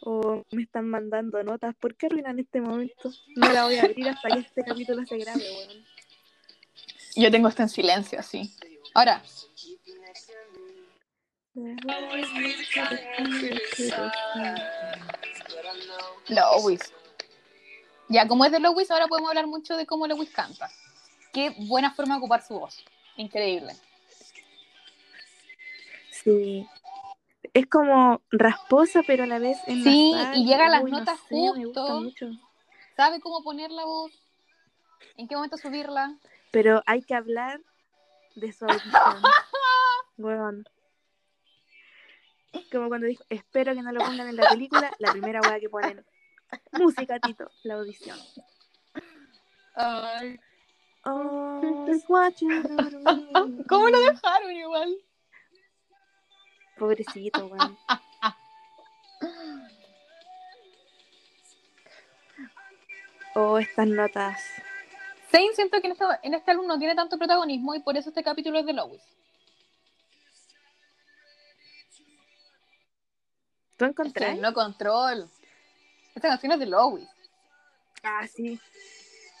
O 0.00 0.44
me 0.52 0.62
están 0.62 0.88
mandando 0.88 1.42
notas. 1.42 1.74
¿Por 1.76 1.94
qué 1.96 2.06
arruinan 2.06 2.38
este 2.38 2.60
momento? 2.60 3.10
No 3.36 3.52
la 3.52 3.64
voy 3.64 3.76
a 3.76 3.82
abrir 3.82 4.08
hasta 4.08 4.28
que 4.28 4.38
este 4.40 4.64
capítulo 4.64 5.04
se 5.04 5.18
grabe, 5.18 5.40
weón. 5.42 5.84
Yo 7.16 7.30
tengo 7.30 7.48
esto 7.48 7.62
en 7.62 7.68
silencio, 7.68 8.18
así. 8.20 8.50
Ahora, 8.94 9.22
Lois. 16.28 16.92
Ya, 18.08 18.26
como 18.26 18.44
es 18.44 18.52
de 18.52 18.60
Lois, 18.60 18.90
ahora 18.90 19.06
podemos 19.06 19.30
hablar 19.30 19.46
mucho 19.46 19.76
de 19.76 19.86
cómo 19.86 20.06
Lois 20.06 20.30
canta. 20.30 20.70
Qué 21.32 21.54
buena 21.68 21.92
forma 21.92 22.14
de 22.14 22.18
ocupar 22.18 22.42
su 22.42 22.58
voz. 22.58 22.84
Increíble. 23.16 23.74
Sí. 26.10 26.66
Es 27.54 27.66
como 27.66 28.20
rasposa, 28.30 29.02
pero 29.06 29.24
a 29.24 29.26
la 29.26 29.38
vez 29.38 29.58
en 29.66 29.82
Sí, 29.82 30.12
y 30.34 30.46
llega 30.46 30.66
a 30.66 30.70
las 30.70 30.84
notas 30.84 31.18
Me 31.30 31.48
justo. 31.48 31.82
gusta 31.82 31.94
mucho. 31.94 32.30
¿Sabe 32.96 33.20
cómo 33.20 33.42
poner 33.42 33.70
la 33.70 33.84
voz? 33.84 34.12
¿En 35.16 35.28
qué 35.28 35.36
momento 35.36 35.56
subirla? 35.56 36.16
Pero 36.50 36.82
hay 36.86 37.02
que 37.02 37.14
hablar 37.14 37.60
de 38.34 38.52
su 38.52 38.64
audición. 38.64 38.92
Weón. 40.16 40.64
Como 42.72 42.88
cuando 42.88 43.06
dijo, 43.06 43.24
espero 43.28 43.74
que 43.74 43.82
no 43.82 43.92
lo 43.92 44.00
pongan 44.00 44.28
en 44.28 44.36
la 44.36 44.48
película, 44.48 44.90
la 44.98 45.12
primera 45.12 45.40
weá 45.42 45.60
que 45.60 45.68
ponen. 45.68 46.04
Música, 46.72 47.18
Tito, 47.20 47.50
la 47.64 47.74
audición. 47.74 48.18
Ay, 49.74 50.38
Oh. 51.04 51.60
¿Cómo 53.68 53.88
lo 53.88 54.00
dejaron 54.00 54.52
igual? 54.52 54.94
Pobrecito, 56.76 57.46
weón. 57.46 57.78
Oh, 63.34 63.58
estas 63.58 63.86
notas. 63.86 64.40
Zane 65.30 65.52
siento 65.54 65.80
que 65.80 65.86
en, 65.88 65.92
esta- 65.92 66.20
en 66.22 66.34
este 66.34 66.50
álbum 66.50 66.66
no 66.66 66.78
tiene 66.78 66.94
tanto 66.94 67.18
protagonismo 67.18 67.74
y 67.74 67.80
por 67.80 67.96
eso 67.96 68.08
este 68.08 68.22
capítulo 68.22 68.58
es 68.58 68.66
de 68.66 68.72
Lois. 68.72 69.02
¿Tú 73.76 73.84
Es 73.84 73.94
que 73.94 74.02
encontrás? 74.02 74.38
no 74.38 74.52
control. 74.54 75.30
Esta 76.18 76.28
canción 76.30 76.50
es 76.50 76.58
de 76.58 76.66
Lois. 76.66 77.08
Ah, 78.02 78.26
sí. 78.26 78.58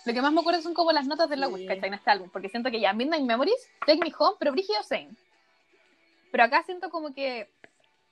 Lo 0.04 0.12
que 0.14 0.22
más 0.22 0.32
me 0.32 0.40
acuerdo 0.40 0.62
son 0.62 0.74
como 0.74 0.92
las 0.92 1.08
notas 1.08 1.28
de 1.28 1.36
Lois, 1.36 1.58
Sí. 1.62 1.66
¿cachai? 1.66 1.88
En 1.88 1.94
este 1.94 2.08
álbum, 2.10 2.30
porque 2.30 2.48
siento 2.48 2.70
que 2.70 2.78
ya 2.80 2.92
Midnight 2.92 3.24
Memories, 3.24 3.68
Take 3.84 3.98
Me 3.98 4.12
Home, 4.16 4.36
pero 4.38 4.52
Brígido 4.52 4.80
Zane. 4.84 5.10
Pero 6.30 6.44
acá 6.44 6.62
siento 6.62 6.88
como 6.90 7.12
que 7.12 7.50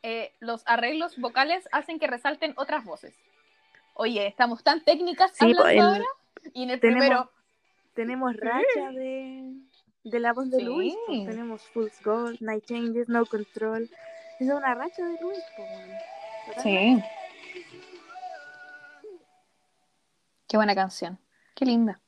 eh, 0.02 0.32
los 0.40 0.62
arreglos 0.66 1.16
vocales 1.16 1.68
hacen 1.70 2.00
que 2.00 2.08
resalten 2.08 2.54
otras 2.56 2.84
voces. 2.84 3.14
Oye, 3.94 4.26
estamos 4.26 4.64
tan 4.64 4.80
técnicas 4.82 5.30
Sí, 5.32 5.44
hablando 5.44 5.68
en- 5.68 5.80
ahora. 5.80 6.04
Y 6.52 6.64
en 6.64 6.70
el 6.70 6.80
tenemos- 6.80 7.04
primero, 7.04 7.30
Tenemos 7.94 8.36
racha 8.36 8.90
de, 8.92 9.52
de 10.04 10.20
la 10.20 10.32
voz 10.32 10.50
de 10.50 10.58
Sí. 10.58 10.64
Luis. 10.64 10.94
pues, 11.06 11.26
tenemos 11.28 11.62
Fool's 11.72 12.02
Gold, 12.04 12.40
Night 12.40 12.64
Changes, 12.66 13.08
No 13.08 13.24
Control. 13.26 13.88
Es 14.40 14.48
una 14.50 14.74
racha 14.74 15.04
de 15.06 15.18
Luis, 15.20 15.38
pues. 15.56 16.62
Sí. 16.62 17.02
Qué 20.48 20.56
buena 20.56 20.74
canción. 20.74 21.18
Qué 21.54 21.64
linda. 21.64 22.00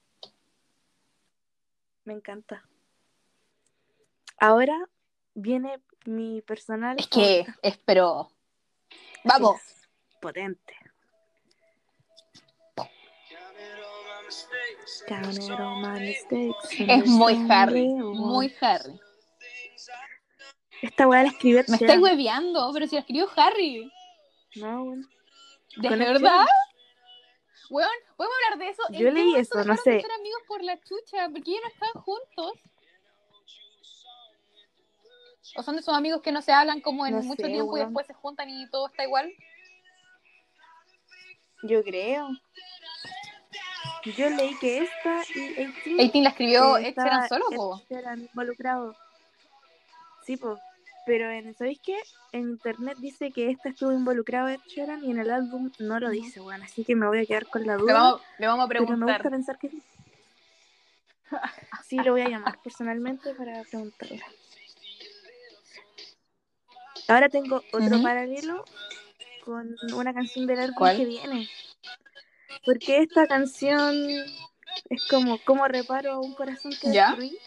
Me 2.05 2.15
encanta. 2.15 2.65
Ahora 4.39 4.89
viene 5.35 5.83
mi 6.07 6.41
personal. 6.43 6.97
Es 6.99 7.09
que, 7.09 7.47
espero. 7.63 8.31
Vamos. 9.25 9.61
Es 9.61 9.89
potente. 10.21 10.75
Es 16.79 17.07
muy 17.07 17.47
Harry. 17.51 17.89
Muy 17.89 18.55
Harry. 18.61 19.01
Esta 20.83 21.09
weá 21.09 21.23
la 21.23 21.29
escribió 21.29 21.65
Me 21.67 21.77
estáis 21.77 22.01
hueveando, 22.01 22.71
pero 22.73 22.87
si 22.87 22.95
la 22.95 23.01
escribió 23.01 23.29
Harry. 23.37 23.91
No, 24.57 24.85
weón. 24.85 25.11
¿De 25.77 25.89
verdad? 25.89 26.47
Weón, 27.71 27.91
¿podemos 28.17 28.37
hablar 28.47 28.59
de 28.67 28.71
eso? 28.73 28.83
¿En 28.91 28.95
Yo 29.01 29.11
leí 29.11 29.35
eso, 29.37 29.63
no 29.65 29.77
sé. 29.77 30.01
ser 30.01 30.11
amigos 30.13 30.43
por 30.47 30.63
la 30.63 30.79
chucha? 30.81 31.29
Porque 31.31 31.51
ellos 31.51 31.63
no 31.63 31.69
están 31.69 32.03
juntos. 32.03 32.53
¿O 35.57 35.63
son 35.63 35.75
de 35.77 35.81
esos 35.81 35.95
amigos 35.97 36.21
que 36.23 36.33
no 36.33 36.43
se 36.43 36.53
hablan 36.53 36.81
como 36.81 37.07
en 37.07 37.15
No 37.15 37.23
mucho 37.23 37.43
sé, 37.43 37.49
tiempo 37.49 37.77
y 37.77 37.81
weón. 37.81 37.87
después 37.89 38.07
se 38.07 38.15
juntan 38.15 38.49
y 38.51 38.69
todo 38.71 38.87
está 38.89 39.05
igual? 39.05 39.33
Yo 41.63 41.83
creo. 41.83 42.29
Yo 44.17 44.31
leí 44.31 44.57
que 44.59 44.79
esta 44.85 45.23
y 45.35 45.41
18 45.55 45.83
18 45.85 46.23
la 46.23 46.29
escribió 46.31 46.77
estaba- 46.79 47.09
Sheeran 47.09 47.29
solo, 47.29 47.47
Ed 47.51 47.57
po. 47.57 47.83
Sheeran 47.89 48.21
involucrado. 48.21 48.97
Sí, 50.25 50.37
po. 50.37 50.59
Pero 51.09 51.31
en, 51.31 51.55
¿sabéis 51.55 51.81
qué? 51.83 51.97
En 52.33 52.51
internet 52.51 52.99
dice 53.01 53.33
que 53.33 53.51
esta 53.51 53.71
estuvo 53.71 53.93
involucrado 53.93 54.49
Ed 54.49 54.61
Sheeran 54.67 55.03
y 55.03 55.11
en 55.11 55.19
el 55.19 55.31
álbum 55.31 55.73
no 55.79 55.99
lo 55.99 56.11
dice, 56.11 56.39
weón. 56.39 56.63
Así 56.63 56.85
que 56.85 56.95
me 56.95 57.07
voy 57.07 57.21
a 57.21 57.25
quedar 57.25 57.47
con 57.47 57.67
la 57.67 57.77
Le 57.77 57.81
duda. 57.81 57.95
vamos, 57.95 58.21
le 58.39 58.47
vamos 58.47 58.65
a 58.67 58.69
pero 58.69 58.81
me 58.83 58.87
preguntar. 58.89 59.17
gusta 59.23 59.31
pensar 59.31 59.59
que 59.59 59.71
sí. 59.71 59.83
Sí, 61.87 61.97
lo 61.97 62.13
voy 62.13 62.21
a 62.21 62.29
llamar 62.29 62.59
personalmente 62.63 63.35
para 63.35 63.63
preguntarle. 63.65 64.21
Ahora 67.09 67.31
tengo 67.31 67.63
otro 67.73 68.03
paralelo 68.03 68.67
con 69.47 69.75
una 69.95 70.13
canción 70.13 70.47
del 70.47 70.59
álbum 70.61 70.75
¿Cuál? 70.77 70.97
que 70.99 71.07
viene. 71.07 71.49
Porque 72.67 72.99
esta 72.99 73.27
canción 73.27 73.97
es 74.91 75.09
como 75.09 75.39
cómo 75.47 75.67
reparo 75.69 76.13
a 76.13 76.19
un 76.21 76.35
corazón 76.35 76.73
que 76.83 76.93
¿Ya? 76.93 77.09
destruí. 77.09 77.39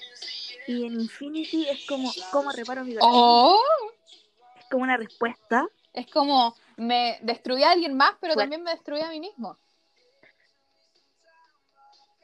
Y 0.68 0.86
en 0.86 1.00
Infinity 1.02 1.68
es 1.68 1.86
como 1.86 2.12
cómo 2.32 2.52
reparo 2.52 2.84
mi 2.86 2.94
corazón. 2.94 3.12
Oh, 3.14 3.60
Es 4.60 4.66
como 4.70 4.84
una 4.84 4.98
respuesta. 4.98 5.68
es 5.94 6.08
como 6.08 6.56
me 6.78 7.20
destruí 7.22 7.64
a 7.64 7.72
alguien 7.72 7.96
más, 7.96 8.16
pero 8.22 8.36
también 8.36 8.64
me 8.64 8.72
destruí 8.72 9.02
a 9.02 9.10
mí 9.10 9.20
mismo. 9.20 9.58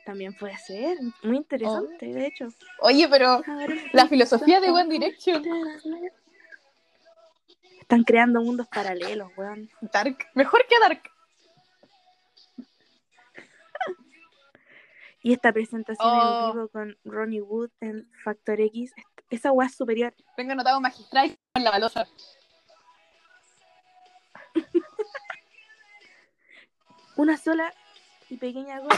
También 0.05 0.33
puede 0.35 0.57
ser. 0.57 0.97
Muy 1.23 1.37
interesante, 1.37 2.05
de 2.05 2.27
hecho. 2.27 2.47
Oye, 2.79 3.09
pero 3.09 3.41
la 3.91 4.07
filosofía 4.07 4.61
de 4.61 4.71
One 4.71 4.89
Direction. 4.89 5.43
Están 7.81 8.03
creando 8.03 8.41
mundos 8.41 8.67
paralelos, 8.67 9.31
weón. 9.37 9.69
Dark. 9.81 10.17
Mejor 10.33 10.65
que 10.67 10.79
Dark. 10.79 11.11
Y 15.27 15.33
esta 15.33 15.51
presentación 15.51 16.07
Oh. 16.09 16.47
en 16.47 16.53
vivo 16.53 16.69
con 16.69 16.97
Ronnie 17.03 17.41
Wood 17.41 17.69
en 17.81 18.09
Factor 18.23 18.61
X, 18.61 18.93
esa 19.29 19.51
weá 19.51 19.67
es 19.67 19.75
superior. 19.75 20.15
Tengo 20.37 20.53
anotado 20.53 20.79
magistral 20.79 21.37
con 21.53 21.65
la 21.65 21.71
balosa. 21.71 22.07
Una 27.17 27.35
sola 27.35 27.73
y 28.29 28.37
pequeña 28.37 28.79
gota 28.79 28.95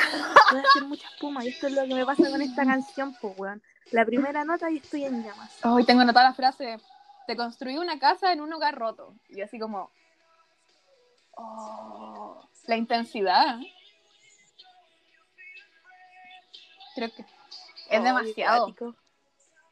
puede 0.52 0.68
hacer 0.68 0.84
mucha 0.84 1.08
espuma. 1.08 1.44
Y 1.44 1.48
esto 1.48 1.66
es 1.66 1.74
lo 1.74 1.82
que 1.88 1.96
me 1.96 2.06
pasa 2.06 2.30
con 2.30 2.44
esta 2.44 2.64
canción, 2.64 3.16
pues, 3.20 3.34
weón. 3.40 3.64
La 3.90 4.06
primera 4.06 4.46
nota 4.46 4.70
y 4.70 4.78
estoy 4.78 5.06
en 5.06 5.24
llamas. 5.24 5.66
Hoy 5.66 5.84
tengo 5.84 6.02
anotada 6.02 6.30
la 6.30 6.36
frase: 6.36 6.78
Te 7.26 7.36
construí 7.36 7.80
una 7.80 7.98
casa 7.98 8.32
en 8.32 8.42
un 8.42 8.54
hogar 8.54 8.78
roto. 8.78 9.16
Y 9.30 9.42
así 9.42 9.58
como. 9.58 9.90
Oh, 11.38 12.48
la 12.68 12.78
intensidad. 12.78 13.58
Creo 17.00 17.15
que 17.15 17.22
es 17.22 18.00
Oh, 18.00 18.03
demasiado. 18.03 18.75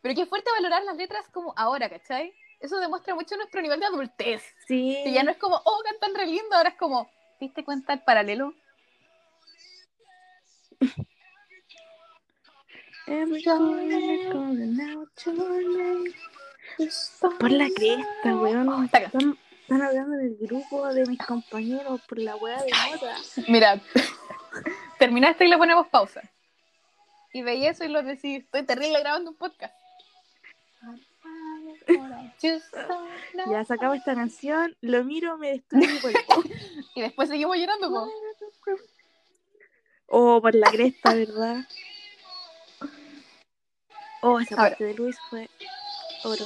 Pero 0.01 0.15
qué 0.15 0.25
fuerte 0.25 0.49
valorar 0.51 0.83
las 0.83 0.95
letras 0.95 1.27
como 1.33 1.53
ahora, 1.57 1.89
¿cachai? 1.89 2.33
Eso 2.61 2.79
demuestra 2.79 3.13
mucho 3.15 3.35
nuestro 3.35 3.61
nivel 3.61 3.81
de 3.81 3.85
adultez. 3.85 4.43
Sí. 4.65 5.01
Que 5.03 5.11
ya 5.11 5.23
no 5.23 5.31
es 5.31 5.37
como, 5.37 5.61
oh, 5.65 5.81
cantan 5.83 6.15
re 6.15 6.25
lindo, 6.25 6.55
ahora 6.55 6.69
es 6.69 6.75
como, 6.75 7.09
¿te 7.37 7.45
diste 7.45 7.65
cuenta 7.65 7.93
el 7.93 8.01
paralelo? 8.01 8.53
Por 17.39 17.51
la 17.51 17.67
cresta, 17.75 18.35
weón. 18.35 18.85
Está 18.85 18.97
acá. 18.99 19.07
Están, 19.07 19.37
están 19.61 19.81
hablando 19.81 20.15
en 20.15 20.21
el 20.21 20.37
grupo 20.37 20.93
de 20.93 21.05
mis 21.05 21.19
compañeros 21.19 22.01
por 22.07 22.19
la 22.19 22.37
weá 22.37 22.63
de 22.63 22.71
nota. 22.71 23.17
Mira, 23.47 23.81
terminaste 24.99 25.45
y 25.45 25.49
le 25.49 25.57
ponemos 25.57 25.87
pausa. 25.87 26.21
Y 27.37 27.43
veí 27.43 27.67
eso 27.67 27.83
y 27.83 27.87
lo 27.89 28.01
decís, 28.01 28.45
estoy 28.45 28.65
terrible 28.65 28.99
grabando 28.99 29.29
un 29.29 29.37
podcast. 29.37 29.71
Ya 33.47 33.63
se 33.63 33.73
acaba 33.75 33.95
esta 33.95 34.15
canción, 34.15 34.75
lo 34.81 35.03
miro, 35.03 35.37
me 35.37 35.49
destruye 35.51 35.87
mi 35.87 35.99
cuerpo. 35.99 36.43
Y 36.95 37.01
después 37.01 37.29
seguimos 37.29 37.55
llorando. 37.57 38.09
Oh, 40.07 40.41
por 40.41 40.55
la 40.55 40.71
cresta, 40.71 41.13
¿verdad? 41.13 41.57
Oh, 44.23 44.39
esa 44.39 44.55
Ahora. 44.55 44.69
parte 44.71 44.85
de 44.85 44.93
Luis 44.95 45.15
fue 45.29 45.47
oro. 46.23 46.43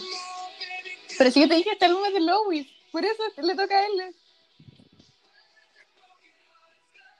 Pero 1.17 1.31
si 1.31 1.39
yo 1.39 1.47
te 1.47 1.55
dije, 1.55 1.71
este 1.71 1.85
álbum 1.85 2.03
es 2.03 2.13
de 2.15 2.19
Lois. 2.19 2.67
Por 2.91 3.05
eso 3.05 3.23
le 3.37 3.55
toca 3.55 3.79
a 3.79 3.85
él. 3.85 4.13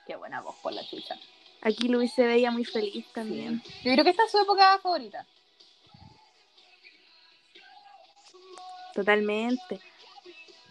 Qué 0.05 0.17
buena 0.17 0.41
voz 0.41 0.57
por 0.57 0.73
la 0.73 0.85
chucha. 0.85 1.17
Aquí 1.61 1.87
Luis 1.87 2.11
se 2.13 2.25
veía 2.25 2.49
muy 2.51 2.65
feliz 2.65 3.05
también. 3.13 3.61
Yo 3.83 3.91
creo 3.93 4.03
que 4.03 4.09
esta 4.09 4.25
es 4.25 4.31
su 4.31 4.39
época 4.39 4.79
favorita. 4.79 5.25
Totalmente. 8.93 9.79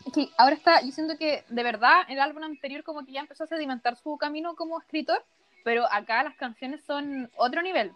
Es 0.04 0.12
que 0.12 0.28
ahora 0.36 0.56
está, 0.56 0.82
yo 0.82 0.90
siento 0.92 1.16
que 1.16 1.44
de 1.48 1.62
verdad 1.62 2.02
el 2.08 2.20
álbum 2.20 2.42
anterior 2.42 2.82
como 2.82 3.04
que 3.04 3.12
ya 3.12 3.20
empezó 3.20 3.44
a 3.44 3.46
sedimentar 3.46 3.96
su 3.96 4.16
camino 4.16 4.56
como 4.56 4.80
escritor, 4.80 5.24
pero 5.62 5.86
acá 5.90 6.22
las 6.24 6.36
canciones 6.36 6.82
son 6.84 7.30
otro 7.36 7.62
nivel. 7.62 7.92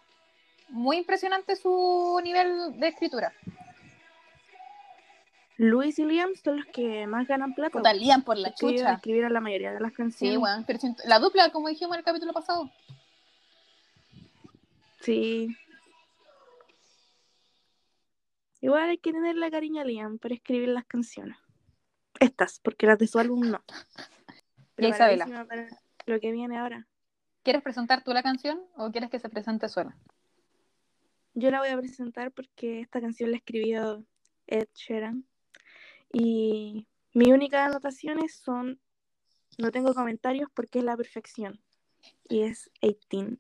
Muy 0.69 0.99
impresionante 0.99 1.57
su 1.57 2.21
nivel 2.23 2.79
de 2.79 2.89
escritura. 2.89 3.33
Luis 5.57 5.99
y 5.99 6.05
Liam 6.05 6.35
son 6.35 6.57
los 6.57 6.67
que 6.67 7.07
más 7.07 7.29
ganan 7.29 7.55
plata. 7.55 7.79
Puta, 7.79 7.95
lían 7.95 8.23
por 8.23 8.37
la 8.37 8.53
chucha. 8.55 8.95
escribieron 8.95 9.33
la 9.33 9.41
mayoría 9.41 9.73
de 9.73 9.81
las 9.81 9.93
canciones. 9.93 10.35
Sí, 10.35 10.37
weón. 10.37 10.65
pero 10.65 10.79
la 11.05 11.19
dupla, 11.19 11.51
como 11.51 11.69
dijimos 11.69 11.95
en 11.95 11.99
el 12.01 12.05
capítulo 12.05 12.33
pasado. 12.33 12.71
Sí. 15.01 15.57
Igual 18.61 18.89
hay 18.89 18.99
que 18.99 19.13
tenerle 19.13 19.51
cariño 19.51 19.83
a 19.83 19.85
Liam 19.85 20.19
para 20.19 20.35
escribir 20.35 20.71
las 20.71 20.87
canciones. 20.87 21.37
Estas, 22.19 22.59
porque 22.61 22.87
las 22.87 22.99
de 22.99 23.07
su 23.07 23.19
álbum 23.19 23.51
no. 23.51 23.63
Y 24.79 24.87
a 24.87 24.89
Isabela. 24.89 25.27
Para 25.47 25.69
lo 26.07 26.19
que 26.19 26.33
viene 26.33 26.59
ahora. 26.59 26.89
¿Quieres 27.45 27.63
presentar 27.63 28.03
tú 28.03 28.13
la 28.13 28.23
canción 28.23 28.61
o 28.77 28.91
quieres 28.91 29.11
que 29.11 29.21
se 29.21 29.29
presente 29.29 29.69
sola? 29.69 29.97
Yo 31.35 31.51
la 31.51 31.61
voy 31.61 31.69
a 31.69 31.77
presentar 31.77 32.33
porque 32.33 32.81
esta 32.81 33.01
canción 33.01 33.31
la 33.31 33.37
escribió 33.37 34.05
Ed 34.47 34.69
Sheeran. 34.75 35.25
Y 36.13 36.87
mis 37.13 37.29
únicas 37.29 37.69
anotaciones 37.71 38.37
son, 38.37 38.81
no 39.59 39.71
tengo 39.71 39.95
comentarios 39.95 40.49
porque 40.55 40.79
es 40.79 40.85
la 40.85 40.97
perfección. 40.97 41.61
Y 42.29 42.43
es 42.43 42.71
18. 42.81 43.37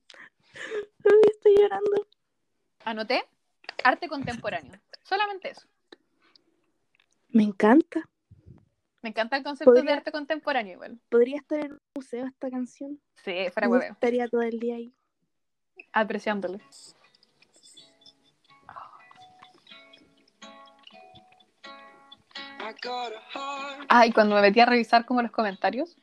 Ay, 1.04 1.20
estoy 1.30 1.56
llorando. 1.56 2.08
Anoté 2.84 3.24
arte 3.82 4.08
contemporáneo. 4.08 4.80
Solamente 5.02 5.50
eso. 5.50 5.66
Me 7.28 7.42
encanta. 7.42 8.08
Me 9.02 9.10
encanta 9.10 9.36
el 9.36 9.42
concepto 9.42 9.72
de 9.72 9.92
arte 9.92 10.12
contemporáneo 10.12 10.74
igual. 10.74 10.98
Podría 11.10 11.36
estar 11.36 11.58
en 11.60 11.72
un 11.72 11.80
museo 11.94 12.26
esta 12.26 12.50
canción. 12.50 13.00
Sí, 13.22 13.34
Me 13.60 13.66
hueveo. 13.66 13.92
estaría 13.92 14.28
todo 14.28 14.42
el 14.42 14.58
día 14.58 14.76
ahí. 14.76 14.94
Apreciándole. 15.92 16.60
Ay, 23.88 24.12
cuando 24.12 24.34
me 24.36 24.40
metí 24.42 24.60
a 24.60 24.66
revisar 24.66 25.04
como 25.04 25.22
los 25.22 25.30
comentarios, 25.30 25.96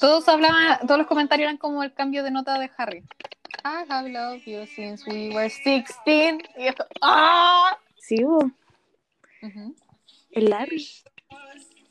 todos 0.00 0.28
hablaban, 0.28 0.80
todos 0.86 0.98
los 0.98 1.06
comentarios 1.06 1.46
eran 1.46 1.56
como 1.58 1.82
el 1.82 1.92
cambio 1.92 2.22
de 2.22 2.30
nota 2.30 2.58
de 2.58 2.70
Harry. 2.76 3.04
I 3.64 3.84
have 3.88 4.08
loved 4.08 4.44
you 4.44 4.66
since 4.66 5.08
we 5.08 5.28
were 5.34 5.48
16. 5.48 6.42
Y 6.56 6.66
esto, 6.66 6.86
¡ah! 7.00 7.78
Sí, 7.98 8.24
el 10.32 10.50
Larry. 10.50 10.86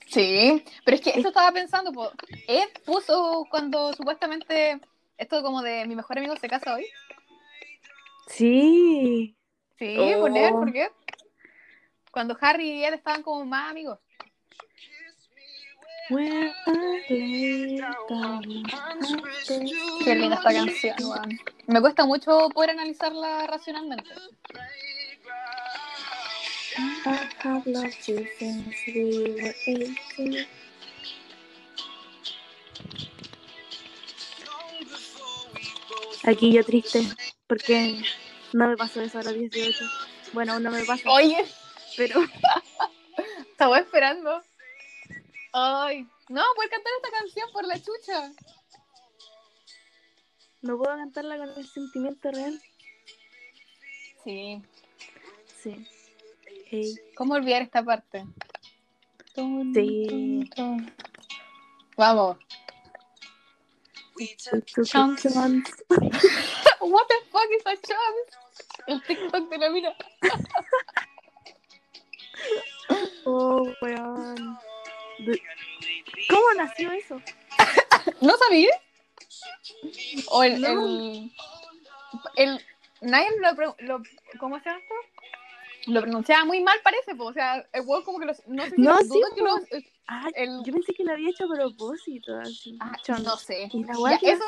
Sí, 0.08 0.64
pero 0.84 0.96
es 0.96 1.02
que 1.02 1.12
esto 1.12 1.30
estaba 1.30 1.52
pensando, 1.54 1.94
po, 1.94 2.12
Ed 2.48 2.68
puso 2.86 3.48
cuando 3.50 3.94
supuestamente 3.94 4.82
esto 5.18 5.42
como 5.42 5.62
de 5.62 5.86
mi 5.88 5.96
mejor 5.96 6.18
amigo 6.18 6.36
se 6.36 6.50
casa 6.50 6.74
hoy. 6.76 6.86
Sí. 8.28 9.36
Sí, 9.80 9.96
Oh. 9.98 10.20
poner, 10.22 10.52
¿por 10.52 10.72
qué? 10.72 10.90
Cuando 12.12 12.38
Harry 12.42 12.72
y 12.72 12.86
Ed 12.86 12.94
estaban 12.94 13.24
como 13.24 13.46
más 13.46 13.72
amigos. 13.72 14.00
Qué 20.04 20.16
linda 20.16 20.36
esta 20.36 20.54
canción, 20.54 20.96
weón. 21.00 21.40
Me 21.68 21.80
cuesta 21.80 22.06
mucho 22.06 22.50
poder 22.50 22.72
analizarla 22.72 23.48
racionalmente. 23.48 24.10
I 26.78 27.30
have 27.44 27.66
loved 27.66 28.08
you 28.08 28.26
since 28.38 28.76
we 28.88 29.36
were 29.42 29.56
18. 29.66 30.48
Aquí 36.24 36.52
yo 36.52 36.64
triste, 36.64 37.08
porque 37.48 38.02
no 38.54 38.68
me 38.68 38.78
pasó 38.78 39.02
eso 39.02 39.20
a 39.20 39.24
los 39.24 39.34
18. 39.34 39.86
Bueno, 40.34 40.60
no 40.60 40.72
me 40.72 40.84
pasa, 40.84 41.10
Oye, 41.10 41.46
pero 41.98 42.20
estaba 43.52 43.80
esperando. 43.80 44.42
Ay, 45.54 46.08
no, 46.30 46.44
puedo 46.56 46.70
cantar 46.70 46.94
esta 46.98 47.18
canción 47.20 47.50
por 47.52 47.66
la 47.66 47.76
chucha. 47.76 48.32
no 50.62 50.78
puedo 50.78 50.96
cantarla 50.96 51.38
con 51.38 51.50
el 51.50 51.68
sentimiento 51.68 52.32
real. 52.32 52.62
Sí, 54.24 54.62
Sí. 55.62 55.88
Hey. 56.68 56.96
¿cómo 57.16 57.36
olvidar 57.36 57.62
esta 57.62 57.84
parte? 57.84 58.26
Sí. 59.36 60.50
Vamos. 61.98 62.38
A 64.20 64.84
chance. 64.84 65.30
What 66.80 67.08
the 67.08 67.16
fuck 67.32 67.50
is 67.58 67.66
a 67.66 67.76
chance? 67.76 68.32
El 68.88 69.04
TikTok 69.04 69.50
de 69.50 69.58
la 69.58 69.70
mina. 69.70 69.96
Oh, 73.26 73.68
weón. 73.82 74.58
¿Cómo 76.30 76.54
nació 76.58 76.92
eso? 76.92 77.22
¿No 78.22 78.34
sabía? 78.38 78.70
O 80.28 80.44
el, 80.44 80.62
No. 80.62 80.70
el, 80.86 81.32
el 82.38 82.66
nadie 83.02 83.28
lo, 83.80 84.02
¿cómo 84.40 84.60
se 84.60 84.66
llama 84.70 84.80
esto? 84.82 84.94
Lo 85.88 86.02
pronunciaba 86.02 86.46
muy 86.46 86.62
mal 86.62 86.78
parece, 86.84 87.16
po, 87.16 87.26
o 87.26 87.34
sea, 87.34 87.66
el 87.74 87.82
huevo 87.86 88.04
como 88.04 88.20
que 88.20 88.26
los, 88.28 88.48
no 88.48 88.64
sé 88.66 88.76
si 88.76 88.82
No, 88.82 89.00
sí, 89.00 89.20
que 89.36 89.42
po. 89.42 89.48
lo- 89.48 89.66
Ay, 90.08 90.32
el- 90.36 90.62
yo 90.64 90.74
pensé 90.74 90.94
que 90.94 91.04
lo 91.04 91.14
había 91.14 91.30
hecho 91.30 91.46
a 91.46 91.56
propósito, 91.56 92.38
así. 92.38 92.78
ah, 92.80 92.94
no 93.24 93.38
sé. 93.38 93.70
Ya, 93.74 94.20
eso, 94.22 94.44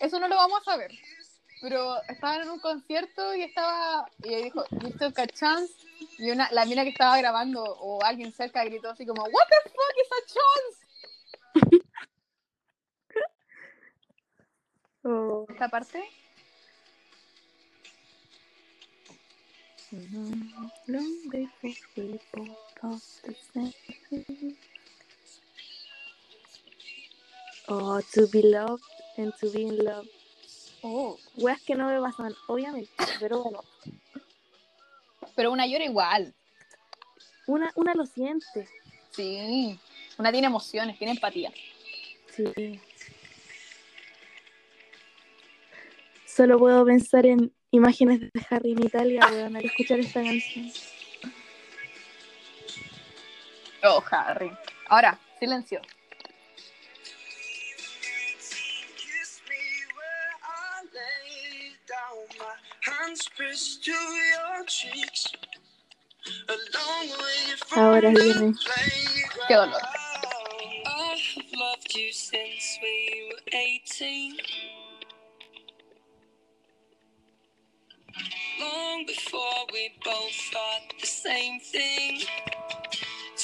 eso 0.00 0.18
no 0.18 0.26
lo 0.28 0.34
vamos 0.36 0.60
a 0.62 0.64
saber. 0.64 0.90
Pero 1.68 2.00
estaban 2.08 2.42
en 2.42 2.50
un 2.50 2.60
concierto 2.60 3.34
y 3.34 3.42
estaba, 3.42 4.08
y 4.22 4.36
dijo, 4.36 4.64
you 4.70 4.90
took 4.96 5.18
a 5.18 5.26
chance, 5.26 5.74
y 6.16 6.30
una, 6.30 6.48
la 6.52 6.64
mina 6.64 6.84
que 6.84 6.90
estaba 6.90 7.18
grabando, 7.18 7.60
o 7.60 8.00
alguien 8.04 8.32
cerca 8.32 8.64
gritó 8.64 8.90
así 8.90 9.04
como, 9.04 9.24
what 9.24 9.48
the 9.48 9.70
fuck 9.70 9.96
is 10.00 10.10
a 10.12 10.22
chance? 10.32 11.82
Oh. 15.08 15.46
Esta 15.48 15.68
parte. 15.68 16.02
Oh, 27.68 28.00
to 28.12 28.26
be 28.26 28.42
loved 28.42 28.82
and 29.16 29.32
to 29.38 29.50
be 29.52 29.62
in 29.62 29.84
love. 29.84 30.06
Oh, 30.82 31.18
Weas 31.36 31.60
que 31.62 31.74
no 31.74 31.88
me 31.88 32.00
pasan, 32.00 32.34
obviamente, 32.46 32.90
pero 33.20 33.42
bueno, 33.42 33.64
pero 35.34 35.52
una 35.52 35.66
llora 35.66 35.84
igual. 35.84 36.34
una, 37.46 37.70
una 37.74 37.94
lo 37.94 38.06
siente. 38.06 38.68
Sí, 39.10 39.78
una 40.18 40.32
tiene 40.32 40.46
emociones, 40.46 40.98
tiene 40.98 41.12
empatía. 41.12 41.52
Sí. 42.34 42.80
Solo 46.26 46.58
puedo 46.58 46.84
pensar 46.84 47.24
en 47.24 47.52
imágenes 47.70 48.20
de 48.20 48.30
Harry 48.50 48.72
en 48.72 48.84
Italia, 48.84 49.26
weón, 49.30 49.56
al 49.56 49.64
escuchar 49.64 49.98
esta 50.00 50.22
canción. 50.22 50.70
Oh, 53.82 54.02
Harry. 54.10 54.50
Ahora, 54.88 55.18
silencio. 55.38 55.80
Ahora 67.76 68.10
viene. 68.10 68.54
Qué 69.46 69.54
dolor. 69.54 69.80
I 70.86 71.18
have 71.36 71.52
loved 71.52 71.94
you 71.94 72.12
since 72.12 72.78
we 72.82 73.30
were 73.30 73.42
18. 73.52 74.36
Long 78.58 79.06
before 79.06 79.66
we 79.72 79.94
both 80.04 80.34
thought 80.50 81.00
the 81.00 81.06
same 81.06 81.60
thing. 81.60 82.20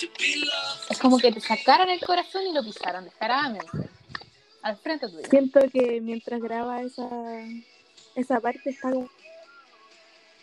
To 0.01 0.07
be 0.18 0.40
loved. 0.40 0.90
Es 0.90 0.98
como 0.98 1.18
que 1.18 1.31
te 1.31 1.40
sacaran 1.40 1.88
el 1.88 2.01
corazón 2.01 2.46
y 2.48 2.53
lo 2.53 2.64
pisaran 2.64 3.05
descaradamente. 3.05 3.90
Al 4.62 4.77
frente 4.77 5.09
tuyo. 5.09 5.29
Siento 5.29 5.61
que 5.70 6.01
mientras 6.01 6.40
graba 6.40 6.83
esa, 6.83 7.09
esa 8.16 8.40
parte 8.40 8.70
está 8.70 8.90
como, 8.90 9.09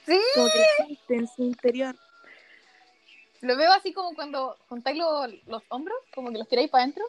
Sí. 0.10 0.20
como 0.36 0.48
que 0.50 0.60
la 0.60 1.16
en 1.18 1.28
su 1.28 1.44
interior. 1.44 1.96
Lo 3.42 3.56
veo 3.56 3.72
así 3.72 3.94
como 3.94 4.14
cuando 4.16 4.58
juntáis 4.68 4.98
lo- 4.98 5.28
los 5.48 5.64
hombros, 5.70 5.98
como 6.14 6.32
que 6.32 6.38
los 6.38 6.48
tiráis 6.48 6.70
para 6.70 6.84
adentro. 6.84 7.06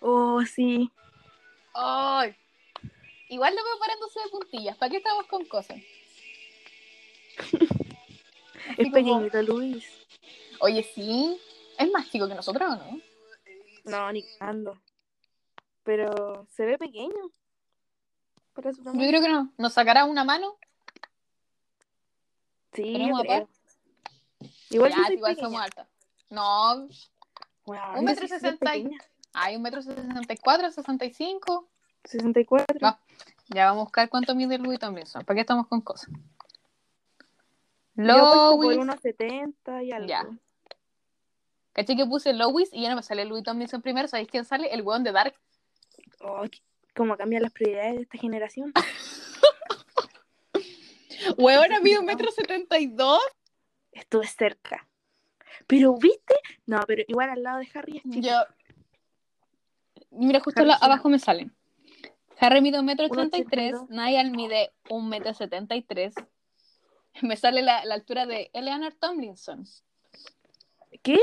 Oh, 0.00 0.42
sí. 0.44 0.90
¡Ay! 1.74 2.34
Igual 3.28 3.54
lo 3.54 3.62
veo 3.64 3.78
parándose 3.78 4.20
de 4.20 4.28
puntillas. 4.30 4.76
¿Para 4.76 4.90
qué 4.90 4.96
estamos 4.98 5.26
con 5.26 5.44
cosas? 5.46 5.78
Es 8.76 8.76
como- 8.76 8.92
pequeñito, 8.92 9.42
Luis. 9.42 9.86
Oye, 10.60 10.82
sí. 10.94 11.40
Es 11.78 11.90
más 11.90 12.08
chico 12.10 12.28
que 12.28 12.34
nosotros, 12.34 12.70
¿o 12.70 12.76
no? 12.76 13.00
No, 13.84 14.12
ni 14.12 14.22
cagando. 14.22 14.78
Pero 15.82 16.46
se 16.54 16.64
ve 16.66 16.76
pequeño. 16.78 17.30
Yo 18.56 18.62
creo 18.92 19.20
que 19.22 19.28
no. 19.28 19.52
¿Nos 19.56 19.72
sacará 19.72 20.04
una 20.04 20.22
mano? 20.24 20.56
Sí, 22.72 22.82
¿Tenemos 22.92 23.22
yo? 23.24 23.48
Igual 24.70 24.90
ya, 24.92 25.08
yo 25.08 25.14
igual 25.14 25.36
somos 25.36 25.60
altas. 25.60 25.88
No. 26.28 26.74
Un 27.64 27.76
yo 27.96 28.02
metro 28.02 28.28
sesenta 28.28 28.76
y-. 28.76 28.90
Hay 29.32 29.56
un 29.56 29.62
metro 29.62 29.82
sesenta 29.82 30.32
y 30.32 30.36
cuatro, 30.36 30.70
sesenta 30.70 31.04
y 31.04 31.12
cinco. 31.12 31.68
64. 32.04 32.78
Va. 32.82 32.98
Ya 33.48 33.66
vamos 33.66 33.82
a 33.82 33.84
buscar 33.84 34.08
cuánto 34.08 34.34
mide 34.34 34.58
Louis 34.58 34.78
Tomlinson. 34.78 35.24
¿Para 35.24 35.34
qué 35.34 35.40
estamos 35.40 35.66
con 35.66 35.80
cosas? 35.80 36.08
Yo 37.94 38.12
apuesto 38.12 38.56
por 38.56 38.64
Louis. 38.64 38.78
unos 38.78 39.00
70 39.00 39.82
y 39.82 39.92
algo. 39.92 40.08
Ya. 40.08 40.26
Caché 41.72 41.96
que 41.96 42.06
puse 42.06 42.32
Louis 42.32 42.68
y 42.72 42.82
ya 42.82 42.90
no 42.90 42.96
me 42.96 43.02
sale 43.02 43.24
Louis 43.24 43.42
Tomlinson 43.44 43.82
primero. 43.82 44.08
¿Sabéis 44.08 44.28
quién 44.28 44.44
sale? 44.44 44.72
El 44.72 44.82
weón 44.82 45.04
de 45.04 45.12
Dark. 45.12 45.34
Oh, 46.20 46.44
cómo 46.94 47.16
cambian 47.16 47.42
las 47.42 47.52
prioridades 47.52 47.96
de 47.96 48.02
esta 48.02 48.18
generación. 48.18 48.72
Weona 51.38 51.80
mide 51.80 51.98
un 51.98 52.04
metro 52.06 52.30
setenta 52.30 52.78
y 52.78 52.86
dos. 52.86 53.20
Estuve 53.92 54.26
cerca. 54.26 54.86
Pero, 55.66 55.94
¿viste? 55.96 56.34
No, 56.66 56.80
pero 56.86 57.02
igual 57.08 57.30
al 57.30 57.42
lado 57.42 57.58
de 57.58 57.68
Harry 57.74 57.96
es 57.98 58.02
chico. 58.04 58.26
Yo. 58.26 58.34
Mira, 60.10 60.40
justo 60.40 60.64
la- 60.64 60.74
abajo 60.76 61.08
me 61.08 61.18
salen. 61.18 61.54
Harry 62.38 62.60
mide 62.62 62.78
un 62.80 62.86
metro 62.86 63.06
ochenta 63.06 63.36
y 63.38 63.44
tres. 63.44 63.74
1,82. 63.74 63.88
Niall 63.90 64.30
mide 64.30 64.72
un 64.88 65.08
metro 65.08 65.34
setenta 65.34 65.76
y 65.76 65.82
tres. 65.82 66.14
Me 67.22 67.36
sale 67.36 67.60
la, 67.62 67.84
la 67.84 67.94
altura 67.96 68.24
de 68.24 68.50
Eleanor 68.54 68.94
Tomlinson. 68.94 69.64
¿Qué? 71.02 71.18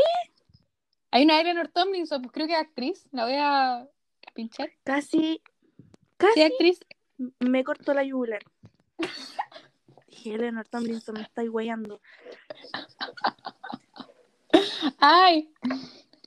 Hay 1.12 1.24
una 1.24 1.40
Eleanor 1.40 1.70
Tomlinson, 1.70 2.22
pues 2.22 2.34
creo 2.34 2.46
que 2.46 2.54
es 2.54 2.60
actriz. 2.60 3.08
La 3.12 3.24
voy 3.24 3.36
a 3.38 3.88
pinchar. 4.34 4.70
Casi, 4.84 5.18
Sí, 5.18 5.42
casi 6.18 6.42
actriz. 6.44 6.80
me 7.40 7.64
corto 7.64 7.94
la 7.94 8.04
yugular. 8.04 8.42
Dije, 10.28 10.36
Eleanor 10.36 10.68
Tomlinson 10.68 11.16
me 11.16 11.22
está 11.22 11.42
guayando. 11.44 12.02
Ay. 15.00 15.50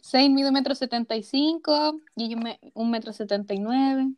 Zane 0.03 0.31
mide 0.31 0.49
un 0.49 0.55
metro 0.55 0.75
setenta 0.75 1.17
y 1.17 1.23
cinco. 1.23 2.01
Y 2.17 2.31
yo 2.31 2.39
me, 2.39 2.59
un 2.75 2.91
metro 2.91 3.13
setenta 3.13 3.53
y 3.53 3.59
nueve. 3.59 4.11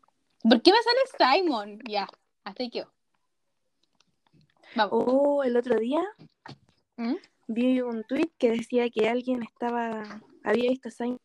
¿Por 0.48 0.62
qué 0.62 0.72
me 0.72 0.78
sale 0.82 1.40
Simon? 1.40 1.80
Ya, 1.88 2.08
hasta 2.44 2.62
ahí 2.62 2.70
quedó. 2.70 2.92
Vamos. 4.76 5.04
Oh, 5.06 5.42
el 5.42 5.56
otro 5.56 5.76
día 5.78 6.02
¿Mm? 6.96 7.16
vi 7.48 7.80
un 7.80 8.04
tweet 8.04 8.30
que 8.38 8.52
decía 8.52 8.88
que 8.88 9.08
alguien 9.08 9.42
estaba, 9.42 10.22
había 10.44 10.70
visto 10.70 10.88
a 10.88 10.92
Simon 10.92 11.20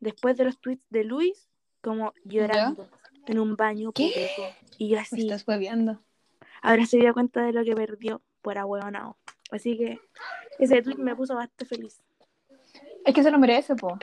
después 0.00 0.36
de 0.36 0.44
los 0.44 0.58
tweets 0.58 0.86
de 0.88 1.04
Luis, 1.04 1.48
como 1.82 2.14
llorando 2.24 2.88
en 3.26 3.38
un 3.38 3.54
baño 3.54 3.92
¿Qué? 3.92 4.10
público. 4.36 4.56
Y 4.78 4.88
yo 4.88 4.96
Me 4.96 5.02
así, 5.02 5.20
estás 5.20 5.46
hueveando. 5.46 6.02
Ahora 6.62 6.86
se 6.86 6.98
dio 6.98 7.12
cuenta 7.14 7.42
de 7.42 7.52
lo 7.52 7.64
que 7.64 7.74
perdió 7.74 8.22
por 8.42 8.58
ahueonado. 8.58 9.16
Así 9.50 9.76
que 9.76 10.00
ese 10.58 10.82
tweet 10.82 10.96
me 10.96 11.16
puso 11.16 11.34
bastante 11.34 11.64
feliz. 11.64 12.00
Es 13.04 13.14
que 13.14 13.22
se 13.22 13.30
lo 13.30 13.38
merece, 13.38 13.74
po. 13.74 13.98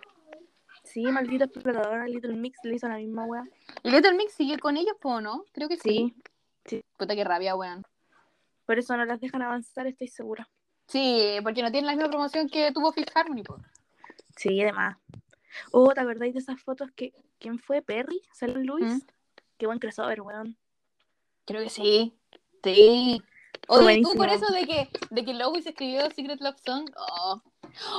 Sí, 0.84 1.04
maldito 1.04 1.46
explotador, 1.46 2.10
Little 2.10 2.36
Mix 2.36 2.60
le 2.63 2.76
hizo 2.76 2.88
la 2.88 2.98
misma 2.98 3.26
wea. 3.26 3.43
¿Y 3.84 3.91
Little 3.91 4.13
Mix 4.13 4.34
sigue 4.34 4.58
con 4.58 4.78
ellos, 4.78 4.96
po, 5.00 5.22
no? 5.22 5.43
Creo 5.52 5.67
que 5.67 5.78
sí. 5.78 6.15
Sí, 6.65 6.84
Puta 6.98 7.15
que 7.15 7.24
rabia, 7.24 7.56
weón. 7.56 7.84
por 8.65 8.78
eso 8.78 8.96
no 8.98 9.06
las 9.06 9.20
dejan 9.20 9.41
avanzar, 9.41 9.88
estoy 9.88 10.08
segura. 10.08 10.48
Sí, 10.88 11.38
porque 11.43 11.62
no 11.62 11.72
tienen 11.72 11.88
la 11.88 11.93
misma 11.93 12.10
promoción 12.10 12.50
que 12.50 12.72
tuvo 12.72 12.91
Fifth 12.91 13.12
Harmony, 13.15 13.43
po. 13.43 13.58
Sí, 14.36 14.62
además. 14.62 14.98
Oh, 15.72 15.93
¿te 15.93 16.00
acordáis 16.02 16.34
de 16.34 16.39
esas 16.39 16.62
fotos 16.62 16.89
que, 16.91 17.13
quién 17.39 17.60
fue? 17.60 17.82
¿Perry? 17.82 18.22
¿Salió 18.34 18.58
Luis? 18.58 18.93
¿Mm? 18.93 19.00
Qué 19.58 19.65
buen 19.65 19.80
crossover, 19.80 20.22
weón. 20.22 20.58
Creo 21.46 21.63
que 21.63 21.70
sí. 21.70 22.13
Sí. 22.75 23.21
Oye, 23.69 24.01
tú 24.01 24.13
por 24.13 24.30
eso 24.30 24.45
de 24.53 24.65
que, 24.65 24.89
de 25.10 25.25
que 25.25 25.34
Lois 25.34 25.65
escribió 25.65 26.10
Secret 26.12 26.39
Love 26.39 26.60
Song. 26.63 26.89
Oh. 26.95 27.41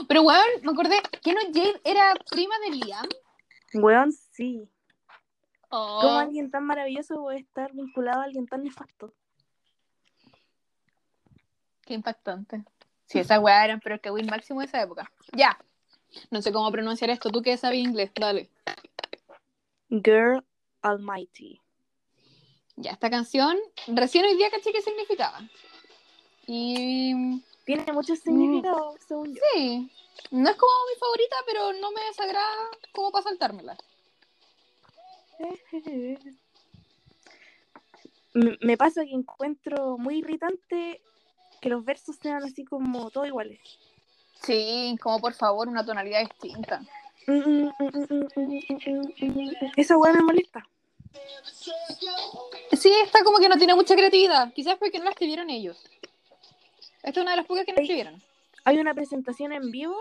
Pero, 0.09 0.23
weón, 0.23 0.47
me 0.63 0.73
acordé 0.73 1.01
que 1.23 1.33
no 1.33 1.41
Jade 1.53 1.81
era 1.85 2.15
prima 2.31 2.55
de 2.61 2.77
Liam. 2.77 3.07
Weón, 3.75 4.13
sí. 4.13 4.69
Oh. 5.71 6.01
¿Cómo 6.01 6.19
alguien 6.19 6.51
tan 6.51 6.65
maravilloso 6.65 7.17
puede 7.17 7.41
estar 7.41 7.73
vinculado 7.75 8.23
a 8.23 8.25
alguien 8.25 8.47
tan 8.47 8.63
nefasto? 8.63 9.13
Qué 11.85 11.95
impactante. 11.95 12.65
Sí, 13.07 13.19
esas 13.19 13.39
weas 13.39 13.65
eran 13.65 13.81
pero 13.81 13.95
el 13.97 14.01
que 14.01 14.11
win 14.11 14.27
máximo 14.27 14.61
de 14.61 14.67
esa 14.67 14.83
época. 14.83 15.11
Ya. 15.33 15.59
No 16.31 16.41
sé 16.41 16.53
cómo 16.53 16.71
pronunciar 16.71 17.11
esto. 17.11 17.31
Tú 17.31 17.43
que 17.43 17.57
sabes 17.57 17.79
inglés, 17.79 18.11
dale. 18.15 18.51
Girl 19.91 20.45
Almighty. 20.83 21.61
Ya, 22.81 22.93
esta 22.93 23.11
canción, 23.11 23.59
recién 23.89 24.25
hoy 24.25 24.37
día 24.37 24.51
caché 24.51 24.71
qué 24.73 24.81
significaba. 24.81 25.41
Y 26.47 27.43
Tiene 27.65 27.93
mucho 27.93 28.15
significado, 28.15 28.95
según 29.07 29.35
yo. 29.35 29.43
sí, 29.53 29.91
no 30.31 30.49
es 30.49 30.57
como 30.57 30.73
mi 30.89 30.99
favorita, 31.01 31.37
pero 31.45 31.73
no 31.81 31.91
me 31.91 32.01
desagrada 32.03 32.69
como 32.93 33.11
para 33.11 33.25
saltármela. 33.25 33.77
Me 38.35 38.57
me 38.61 38.77
pasa 38.77 39.05
que 39.05 39.15
encuentro 39.15 39.97
muy 39.99 40.19
irritante 40.19 41.03
que 41.61 41.69
los 41.71 41.83
versos 41.85 42.17
sean 42.23 42.45
así 42.45 42.63
como 42.65 43.11
todos 43.11 43.27
iguales. 43.27 43.59
Sí, 44.43 44.97
como 45.03 45.19
por 45.19 45.33
favor, 45.33 45.67
una 45.67 45.85
tonalidad 45.85 46.21
distinta. 46.21 46.83
Esa 49.77 49.97
weá 49.97 50.13
me 50.13 50.23
molesta. 50.23 50.69
Sí, 52.73 52.93
está 53.05 53.25
como 53.25 53.39
que 53.39 53.49
no 53.49 53.57
tiene 53.57 53.75
mucha 53.75 53.95
creatividad. 53.95 54.53
Quizás 54.53 54.77
porque 54.77 54.99
no 54.99 55.05
la 55.05 55.11
escribieron 55.11 55.51
ellos. 55.51 55.77
Esta 57.03 57.11
es 57.11 57.17
una 57.19 57.33
de 57.33 57.39
las 57.39 57.47
pocas 57.47 57.65
que 57.65 57.73
no 57.73 57.81
escribieron. 57.81 58.23
Hay 58.65 58.79
una 58.79 58.95
presentación 58.95 59.53
en 59.53 59.71
vivo 59.71 59.97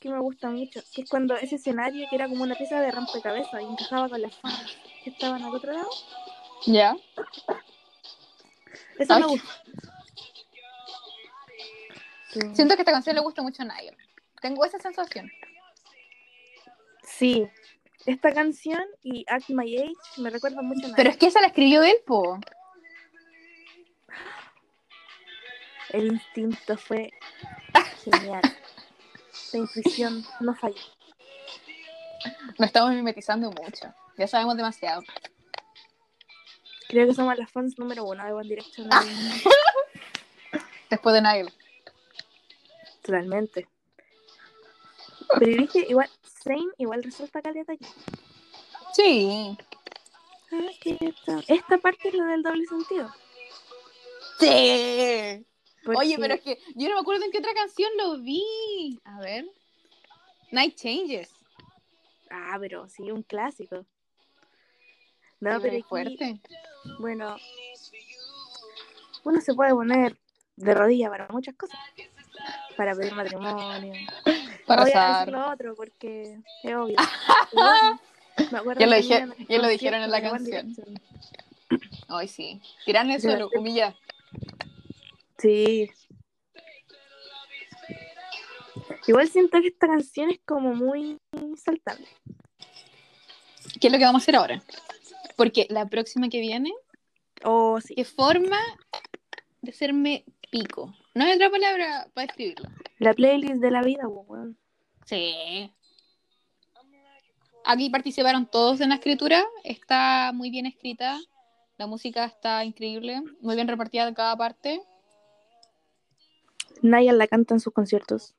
que 0.00 0.08
me 0.08 0.18
gusta 0.18 0.50
mucho, 0.50 0.80
que 0.92 1.02
es 1.02 1.08
cuando 1.08 1.36
ese 1.36 1.56
escenario 1.56 2.06
que 2.10 2.16
era 2.16 2.28
como 2.28 2.42
una 2.42 2.54
pieza 2.54 2.80
de 2.80 2.90
rompecabezas 2.90 3.60
y 3.60 3.64
encajaba 3.64 4.08
con 4.08 4.20
las 4.20 4.34
fanas 4.34 4.76
que 5.04 5.10
estaban 5.10 5.42
al 5.42 5.54
otro 5.54 5.72
lado. 5.72 5.90
Ya. 6.66 6.96
Eso 8.98 9.18
me 9.18 9.24
Ay. 9.24 9.30
gusta. 9.30 9.62
Sí. 12.32 12.40
Siento 12.54 12.74
que 12.74 12.82
esta 12.82 12.92
canción 12.92 13.14
le 13.14 13.22
gusta 13.22 13.42
mucho 13.42 13.62
a 13.62 13.66
Niall. 13.66 13.96
Tengo 14.40 14.64
esa 14.64 14.78
sensación. 14.78 15.30
Sí, 17.04 17.46
esta 18.06 18.32
canción 18.32 18.82
y 19.02 19.24
Act 19.28 19.50
My 19.50 19.76
Age 19.76 20.20
me 20.20 20.30
recuerdan 20.30 20.66
mucho 20.66 20.86
a 20.86 20.96
Pero 20.96 21.10
es 21.10 21.16
que 21.16 21.26
esa 21.26 21.40
la 21.40 21.48
escribió 21.48 21.82
él, 21.82 21.96
po. 22.06 22.38
El 25.90 26.12
instinto 26.12 26.76
fue 26.76 27.10
genial. 28.04 28.42
La 29.52 29.58
intuición 29.58 30.24
no 30.40 30.54
falló. 30.54 30.80
Nos 32.58 32.66
estamos 32.66 32.94
mimetizando 32.94 33.50
mucho. 33.50 33.92
Ya 34.16 34.26
sabemos 34.26 34.56
demasiado. 34.56 35.02
Creo 36.88 37.06
que 37.06 37.14
somos 37.14 37.36
las 37.36 37.50
fans 37.50 37.78
número 37.78 38.04
uno 38.04 38.24
de 38.24 38.32
One 38.32 38.48
Direction. 38.48 38.88
Después 40.90 41.14
de 41.14 41.20
Nile. 41.20 41.52
Totalmente. 43.02 43.68
Pero 45.38 45.62
dije, 45.62 45.86
igual, 45.88 46.10
Zayn 46.42 46.70
igual 46.78 47.02
resulta 47.02 47.40
caleta 47.40 47.72
aquí. 47.72 47.86
Sí. 48.94 49.56
Ah, 50.52 51.40
esta, 51.48 51.78
parte 51.78 52.08
es 52.08 52.14
la 52.14 52.26
del 52.26 52.42
doble 52.42 52.64
sentido. 52.66 53.10
Sí. 54.38 55.46
Oye, 55.86 56.16
pero 56.18 56.34
es 56.34 56.40
que 56.42 56.58
yo 56.74 56.88
no 56.88 56.96
me 56.96 57.00
acuerdo 57.00 57.24
en 57.24 57.30
qué 57.30 57.38
otra 57.38 57.54
canción 57.54 57.90
lo 57.96 58.18
vi. 58.18 59.00
A 59.04 59.18
ver. 59.20 59.46
Night 60.50 60.76
Changes. 60.76 61.30
Ah, 62.30 62.56
pero 62.60 62.88
sí, 62.88 63.10
un 63.10 63.22
clásico. 63.22 63.86
No, 65.40 65.60
pero 65.60 65.72
aquí, 65.72 65.82
fuerte. 65.82 66.40
bueno, 67.00 67.36
uno 69.24 69.40
se 69.40 69.54
puede 69.54 69.72
poner 69.72 70.16
de 70.56 70.74
rodilla 70.74 71.08
para 71.10 71.28
muchas 71.28 71.54
cosas. 71.56 71.78
Para 72.76 72.94
pedir 72.94 73.14
matrimonio. 73.14 73.92
Para 74.66 74.84
no 74.84 74.90
voy 74.90 74.92
a 74.96 75.18
decir 75.18 75.32
lo 75.32 75.50
otro 75.52 75.74
porque 75.74 76.38
es 76.62 76.74
obvio. 76.74 76.96
Bueno, 77.52 78.00
me 78.50 78.58
acuerdo 78.58 78.80
Ya 78.80 78.86
lo 78.86 78.96
dije- 78.96 79.28
ya 79.48 79.68
dijeron 79.68 80.02
en 80.02 80.10
la 80.10 80.22
canción. 80.22 80.74
Ay, 82.08 82.28
sí. 82.28 82.60
Tiran 82.86 83.10
eso, 83.10 83.36
lo 83.36 83.48
humilla. 83.54 83.94
Sí. 85.38 85.90
Igual 89.06 89.28
siento 89.28 89.60
que 89.60 89.68
esta 89.68 89.86
canción 89.86 90.30
es 90.30 90.40
como 90.44 90.74
muy 90.74 91.18
saltable. 91.56 92.06
¿Qué 93.80 93.88
es 93.88 93.92
lo 93.92 93.98
que 93.98 94.04
vamos 94.04 94.22
a 94.22 94.24
hacer 94.24 94.36
ahora? 94.36 94.62
Porque 95.36 95.66
la 95.70 95.86
próxima 95.86 96.28
que 96.28 96.40
viene, 96.40 96.72
O 97.44 97.80
sí, 97.80 97.94
¿qué 97.96 98.04
forma 98.04 98.58
de 99.60 99.72
hacerme 99.72 100.24
pico? 100.50 100.94
No 101.14 101.24
hay 101.24 101.32
otra 101.32 101.50
palabra 101.50 102.06
para 102.14 102.26
describirlo. 102.28 102.68
La 103.02 103.14
playlist 103.14 103.56
de 103.56 103.70
la 103.70 103.82
vida, 103.82 104.06
weón. 104.06 104.56
Sí. 105.04 105.72
Aquí 107.64 107.90
participaron 107.90 108.46
todos 108.46 108.80
en 108.80 108.90
la 108.90 108.96
escritura. 108.96 109.44
Está 109.64 110.32
muy 110.32 110.50
bien 110.50 110.66
escrita. 110.66 111.20
La 111.78 111.86
música 111.86 112.24
está 112.24 112.64
increíble. 112.64 113.22
Muy 113.40 113.54
bien 113.54 113.68
repartida 113.68 114.08
en 114.08 114.14
cada 114.14 114.36
parte. 114.36 114.82
Naya 116.80 117.12
la 117.12 117.26
canta 117.26 117.54
en 117.54 117.60
sus 117.60 117.72
conciertos. 117.72 118.34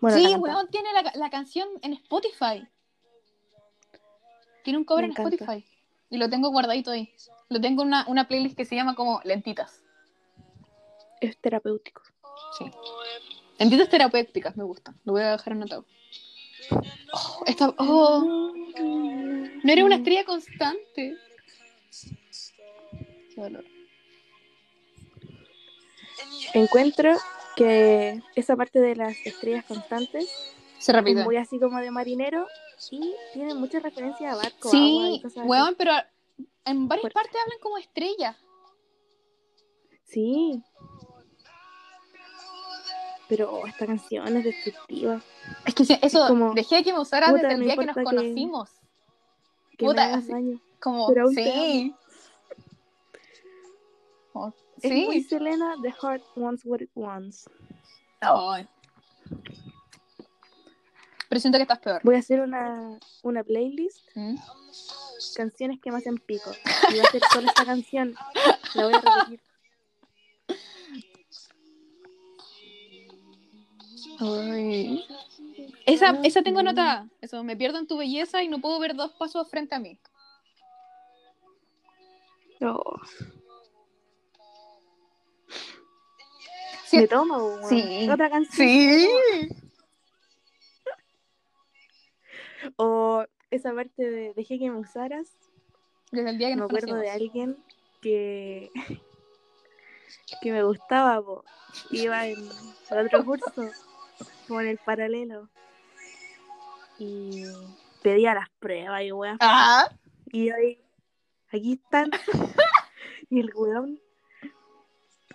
Bueno, 0.00 0.18
sí, 0.18 0.34
weón, 0.34 0.68
tiene 0.68 0.92
la, 0.92 1.12
la 1.14 1.30
canción 1.30 1.68
en 1.82 1.92
Spotify. 1.94 2.68
Tiene 4.64 4.78
un 4.78 4.84
cover 4.84 5.04
en. 5.04 5.10
Spotify. 5.12 5.64
Y 6.10 6.18
lo 6.18 6.28
tengo 6.28 6.50
guardadito 6.50 6.90
ahí. 6.90 7.12
Lo 7.48 7.60
tengo 7.60 7.82
en 7.82 7.88
una, 7.88 8.04
una 8.08 8.26
playlist 8.26 8.56
que 8.56 8.64
se 8.64 8.74
llama 8.74 8.94
como 8.94 9.20
Lentitas. 9.24 9.82
Es 11.20 11.38
terapéutico. 11.38 12.02
Sí. 12.58 12.70
Lentitas 13.58 13.88
terapéuticas 13.88 14.56
me 14.56 14.64
gustan. 14.64 14.98
Lo 15.04 15.12
voy 15.12 15.22
a 15.22 15.32
dejar 15.32 15.52
anotado. 15.52 15.84
Oh, 17.12 17.42
esta- 17.46 17.74
oh, 17.78 18.52
no 19.62 19.72
era 19.72 19.84
una 19.84 19.96
estrella 19.96 20.24
constante. 20.24 21.16
Qué 23.34 23.40
dolor. 23.40 23.64
Encuentro 26.54 27.16
que 27.56 28.20
esa 28.34 28.56
parte 28.56 28.80
de 28.80 28.96
las 28.96 29.16
estrellas 29.24 29.64
constantes 29.64 30.28
Se 30.78 30.92
repite. 30.92 31.20
es 31.20 31.26
muy 31.26 31.36
así 31.36 31.58
como 31.58 31.78
de 31.80 31.90
marinero 31.90 32.46
y 32.90 33.12
tiene 33.32 33.54
muchas 33.54 33.82
referencias 33.82 34.32
a 34.32 34.36
barco, 34.36 34.68
agua 34.68 34.78
y 35.10 35.18
Sí, 35.20 35.22
así. 35.26 35.40
weón, 35.40 35.74
pero 35.76 35.92
en 36.64 36.88
varias 36.88 37.02
Fuerte. 37.02 37.14
partes 37.14 37.40
hablan 37.42 37.58
como 37.60 37.78
estrellas. 37.78 38.36
Sí. 40.04 40.62
Pero 43.28 43.50
oh, 43.50 43.66
esta 43.66 43.86
canción 43.86 44.36
es 44.36 44.44
destructiva. 44.44 45.20
Es 45.64 45.74
que 45.74 45.98
eso, 46.02 46.26
como, 46.28 46.52
dejé 46.54 46.82
que 46.82 46.92
me 46.92 46.98
usaras 47.00 47.30
puta, 47.30 47.42
desde 47.42 47.54
el 47.54 47.60
no 47.60 47.64
día 47.66 47.76
que 47.76 47.86
nos 47.86 47.96
que- 47.96 48.04
conocimos. 48.04 48.70
Que 49.78 49.86
Puta, 49.86 50.14
así-. 50.14 50.60
Como, 50.80 51.08
sí. 51.34 51.94
Oh, 54.34 54.52
Es 54.82 54.92
muy. 54.92 55.22
Selena, 55.22 55.76
The 55.82 55.92
Heart 55.92 56.22
Wants 56.36 56.62
What 56.64 56.80
It 56.80 56.90
Wants. 56.94 57.48
Ay. 58.20 58.68
Pero 61.28 61.40
siento 61.40 61.58
que 61.58 61.62
estás 61.62 61.78
peor. 61.78 62.00
Voy 62.04 62.16
a 62.16 62.18
hacer 62.18 62.40
una, 62.40 62.98
una 63.22 63.42
playlist, 63.42 63.98
¿Mm? 64.14 64.36
canciones 65.36 65.80
que 65.80 65.90
me 65.90 65.98
hacen 65.98 66.18
pico. 66.18 66.50
Y 66.92 66.98
va 66.98 67.04
a 67.04 67.10
ser 67.10 67.22
solo 67.32 67.48
esta 67.48 67.64
canción. 67.64 68.14
La 68.74 68.84
voy 68.84 68.94
a 68.94 69.00
repetir. 69.00 69.40
Ay. 74.20 75.04
Esa, 75.86 76.18
esa 76.22 76.42
tengo 76.42 76.60
anotada. 76.60 77.08
Eso, 77.20 77.42
me 77.44 77.56
pierdo 77.56 77.78
en 77.78 77.86
tu 77.86 77.96
belleza 77.96 78.42
y 78.42 78.48
no 78.48 78.60
puedo 78.60 78.78
ver 78.78 78.94
dos 78.94 79.12
pasos 79.12 79.48
frente 79.48 79.74
a 79.74 79.78
mí. 79.80 79.98
Oh, 82.60 82.96
Sí. 86.86 86.98
me 86.98 87.08
tomo. 87.08 87.58
Sí. 87.68 88.08
Otra 88.10 88.30
canción. 88.30 88.68
Sí. 88.68 89.08
O 92.76 93.24
esa 93.50 93.74
parte 93.74 94.02
de 94.02 94.34
Dejé 94.34 94.58
que 94.58 94.70
me 94.70 94.78
usaras. 94.78 95.28
Desde 96.12 96.30
el 96.30 96.38
día 96.38 96.48
que 96.48 96.54
Me 96.54 96.60
nos 96.62 96.70
acuerdo 96.70 96.96
de 96.96 97.10
alguien 97.10 97.56
que, 98.00 98.70
que 100.40 100.52
me 100.52 100.62
gustaba, 100.62 101.20
po. 101.22 101.44
iba 101.90 102.26
en 102.28 102.38
otro 102.90 103.24
curso, 103.24 103.52
como 104.46 104.60
en 104.60 104.68
el 104.68 104.78
paralelo. 104.78 105.48
Y 106.98 107.44
pedía 108.02 108.34
las 108.34 108.48
pruebas 108.58 109.02
y 109.02 109.12
weón. 109.12 109.38
Ah. 109.40 109.88
Y 110.32 110.50
ahí, 110.50 110.80
aquí 111.52 111.72
están. 111.74 112.10
y 113.30 113.40
el 113.40 113.52
weón, 113.54 114.00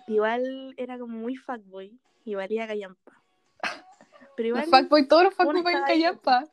igual 0.06 0.74
era 0.76 0.98
como 0.98 1.18
muy 1.18 1.36
fuckboy 1.36 1.98
y 2.24 2.34
valía 2.34 2.66
callampa. 2.66 3.12
Pero 4.36 4.56
Los 4.56 4.66
igual, 4.66 4.82
fuckboy, 4.82 5.08
todos 5.08 5.24
los 5.24 5.34
fuckboy 5.34 5.74
ahí. 5.74 6.00
Callampa. 6.02 6.46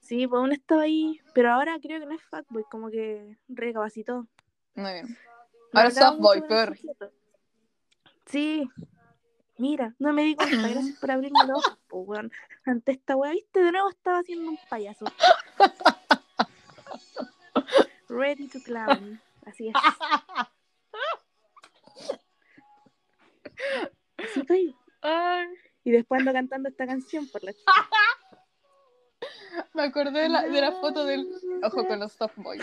sí, 0.00 0.26
pues 0.26 0.42
uno 0.42 0.52
estaba 0.52 0.82
ahí. 0.82 1.20
Pero 1.34 1.52
ahora 1.52 1.78
creo 1.80 2.00
que 2.00 2.06
no 2.06 2.14
es 2.14 2.22
fuckboy, 2.22 2.64
como 2.70 2.90
que 2.90 3.38
recapacitó. 3.48 4.26
Muy 4.74 4.92
bien. 4.92 5.18
Ahora 5.72 5.88
es 5.88 5.94
softboy, 5.94 6.46
peor. 6.46 6.76
Sí. 8.26 8.68
Mira, 9.60 9.94
no 9.98 10.14
me 10.14 10.22
di 10.22 10.36
cuenta. 10.36 10.68
Gracias 10.68 10.98
por 10.98 11.10
abrirme 11.10 11.38
los 11.46 11.58
ojos, 11.58 11.78
weón. 11.90 12.32
Ante 12.64 12.92
esta 12.92 13.14
weá, 13.14 13.32
viste, 13.32 13.62
de 13.62 13.72
nuevo 13.72 13.90
estaba 13.90 14.20
haciendo 14.20 14.52
un 14.52 14.58
payaso. 14.70 15.04
Ready 18.08 18.48
to 18.48 18.58
clown. 18.62 19.20
Así 19.44 19.68
es. 19.68 19.74
Así 24.16 24.40
estoy. 24.40 24.74
Y 25.84 25.90
después 25.90 26.20
ando 26.20 26.32
cantando 26.32 26.70
esta 26.70 26.86
canción 26.86 27.28
por 27.28 27.44
la 27.44 27.52
me 29.74 29.82
acordé 29.82 30.22
de 30.22 30.30
la, 30.30 30.42
de 30.42 30.60
la 30.60 30.72
foto 30.72 31.04
del 31.04 31.28
ojo 31.62 31.86
con 31.86 32.00
los 32.00 32.12
softboys. 32.12 32.62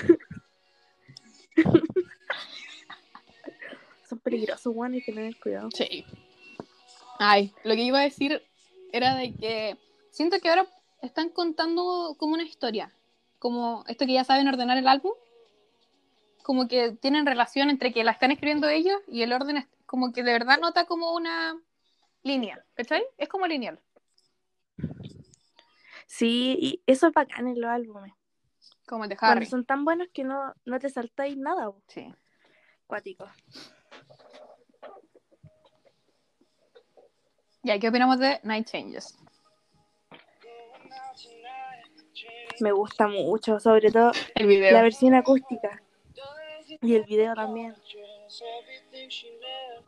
Son 4.10 4.20
peligrosos, 4.20 4.74
weón, 4.76 4.94
hay 4.94 5.04
que 5.04 5.14
tener 5.14 5.40
cuidado. 5.40 5.70
Sí. 5.76 6.06
Ay, 7.20 7.54
lo 7.64 7.74
que 7.76 7.82
iba 7.82 8.00
a 8.00 8.04
decir 8.04 8.42
era 8.92 9.16
de 9.16 9.34
que 9.36 9.78
siento 10.12 10.40
que 10.40 10.50
ahora 10.50 10.68
están 11.02 11.30
contando 11.30 12.16
como 12.18 12.34
una 12.34 12.44
historia. 12.44 12.94
Como 13.40 13.84
esto 13.88 14.06
que 14.06 14.14
ya 14.14 14.24
saben 14.24 14.48
ordenar 14.48 14.78
el 14.78 14.88
álbum. 14.88 15.12
Como 16.44 16.68
que 16.68 16.92
tienen 16.94 17.26
relación 17.26 17.70
entre 17.70 17.92
que 17.92 18.04
la 18.04 18.12
están 18.12 18.32
escribiendo 18.32 18.70
ellos 18.70 19.00
y 19.08 19.22
el 19.22 19.34
orden 19.34 19.58
es 19.58 19.68
como 19.86 20.14
que 20.14 20.24
de 20.24 20.34
verdad 20.34 20.60
nota 20.60 20.86
como 20.86 21.14
una 21.14 21.60
línea. 22.24 22.64
¿Cachai? 22.76 23.04
Es 23.18 23.28
como 23.30 23.48
lineal. 23.48 23.80
Sí, 26.06 26.58
y 26.60 26.84
eso 26.88 27.08
es 27.08 27.14
bacán 27.14 27.48
en 27.48 27.60
los 27.60 27.70
álbumes. 27.70 28.14
Como 28.88 29.04
el 29.04 29.10
de 29.10 29.18
Cuando 29.18 29.38
Harry. 29.38 29.46
son 29.46 29.66
tan 29.66 29.84
buenos 29.84 30.08
que 30.14 30.24
no, 30.24 30.54
no 30.66 30.80
te 30.80 30.90
saltáis 30.90 31.38
nada. 31.38 31.72
Sí. 31.88 32.14
cuático. 32.88 33.28
Ya, 37.68 37.78
¿qué 37.80 37.90
opinamos 37.90 38.18
de 38.20 38.40
Night 38.44 38.66
Changes? 38.66 39.18
Me 42.62 42.72
gusta 42.72 43.10
mucho, 43.10 43.60
sobre 43.60 43.92
todo 43.92 44.14
El 44.36 44.48
video. 44.48 44.72
la 44.72 44.82
versión 44.84 45.14
acústica. 45.16 45.82
Y 46.82 46.96
el 46.96 47.04
video 47.04 47.34
también. 47.36 47.76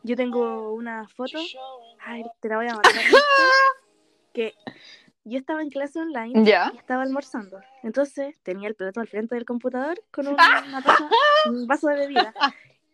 Yo 0.02 0.14
tengo 0.14 0.74
una 0.74 1.08
foto. 1.08 1.38
Ay, 2.04 2.22
te 2.40 2.48
la 2.50 2.56
voy 2.56 2.66
a 2.66 2.72
mandar. 2.74 2.92
que 4.34 4.54
yo 5.24 5.38
estaba 5.38 5.62
en 5.62 5.70
clase 5.70 6.00
online 6.00 6.44
Ya. 6.44 6.70
y 6.74 6.76
estaba 6.76 7.02
almorzando. 7.02 7.60
Entonces 7.82 8.36
tenía 8.42 8.68
el 8.68 8.74
plato 8.74 9.00
al 9.00 9.08
frente 9.08 9.36
del 9.36 9.46
computador 9.46 9.98
con 10.10 10.28
un, 10.28 10.34
una 10.68 10.82
taza- 10.82 11.08
un 11.46 11.66
vaso 11.66 11.88
de 11.88 11.96
bebida. 11.96 12.34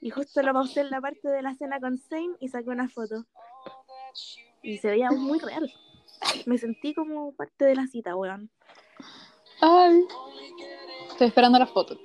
Y 0.01 0.11
justo 0.11 0.43
lo 0.43 0.53
pausé 0.53 0.83
en 0.83 0.91
la 0.91 1.01
parte 1.01 1.29
de 1.29 1.43
la 1.43 1.55
cena 1.57 1.81
con 1.81 1.99
Zane 1.99 2.37
y 2.39 2.47
saqué 2.51 2.71
una 2.71 2.89
foto. 2.89 3.25
Y 4.67 4.79
se 4.79 4.91
veía 4.91 5.13
muy 5.13 5.39
real. 5.39 5.73
Me 6.45 6.59
sentí 6.59 6.93
como 6.93 7.31
parte 7.33 7.65
de 7.65 7.77
la 7.77 7.87
cita, 7.87 8.17
weón. 8.17 8.51
Ay. 9.61 10.05
Estoy 11.09 11.29
esperando 11.29 11.57
la 11.61 11.69
foto. 11.69 11.97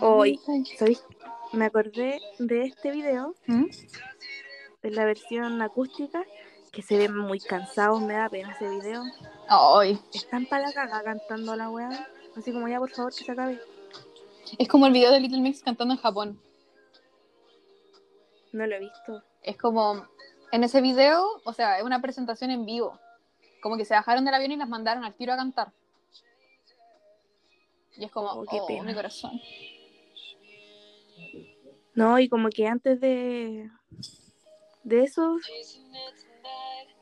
Hoy, 0.00 0.40
¿sabéis? 0.76 1.04
Me 1.52 1.66
acordé 1.66 2.20
de 2.40 2.64
este 2.64 2.90
video, 2.90 3.36
¿Mm? 3.46 3.66
de 4.82 4.90
la 4.90 5.04
versión 5.04 5.62
acústica, 5.62 6.24
que 6.72 6.82
se 6.82 6.98
ven 6.98 7.16
muy 7.16 7.38
cansados, 7.38 8.02
me 8.02 8.14
da 8.14 8.28
pena 8.28 8.50
ese 8.50 8.68
video. 8.68 9.04
Ay. 9.48 10.00
Están 10.12 10.46
para 10.46 10.66
la 10.66 10.72
caga 10.72 11.04
cantando 11.04 11.54
la 11.54 11.70
weá. 11.70 12.08
Así 12.36 12.52
como 12.52 12.66
ya, 12.66 12.80
por 12.80 12.90
favor, 12.90 13.14
que 13.14 13.22
se 13.22 13.30
acabe. 13.30 13.60
Es 14.58 14.66
como 14.66 14.86
el 14.86 14.92
video 14.92 15.12
de 15.12 15.20
Little 15.20 15.42
Mix 15.42 15.62
cantando 15.62 15.94
en 15.94 16.00
Japón. 16.00 16.40
No 18.52 18.66
lo 18.66 18.74
he 18.74 18.80
visto. 18.80 19.22
Es 19.42 19.56
como, 19.56 20.08
en 20.52 20.64
ese 20.64 20.80
video, 20.80 21.24
o 21.44 21.52
sea, 21.52 21.78
es 21.78 21.84
una 21.84 22.00
presentación 22.00 22.50
en 22.50 22.66
vivo. 22.66 22.98
Como 23.62 23.76
que 23.76 23.84
se 23.84 23.94
bajaron 23.94 24.24
del 24.24 24.34
avión 24.34 24.52
y 24.52 24.56
las 24.56 24.68
mandaron 24.68 25.04
al 25.04 25.14
tiro 25.14 25.32
a 25.32 25.36
cantar. 25.36 25.72
Y 27.96 28.04
es 28.04 28.10
como, 28.10 28.30
Oh, 28.30 28.40
oh, 28.40 28.46
qué 28.46 28.58
pena. 28.66 28.84
mi 28.84 28.94
corazón. 28.94 29.40
No, 31.94 32.18
y 32.18 32.28
como 32.28 32.48
que 32.48 32.66
antes 32.66 33.00
de. 33.00 33.68
de 34.84 35.02
eso. 35.02 35.36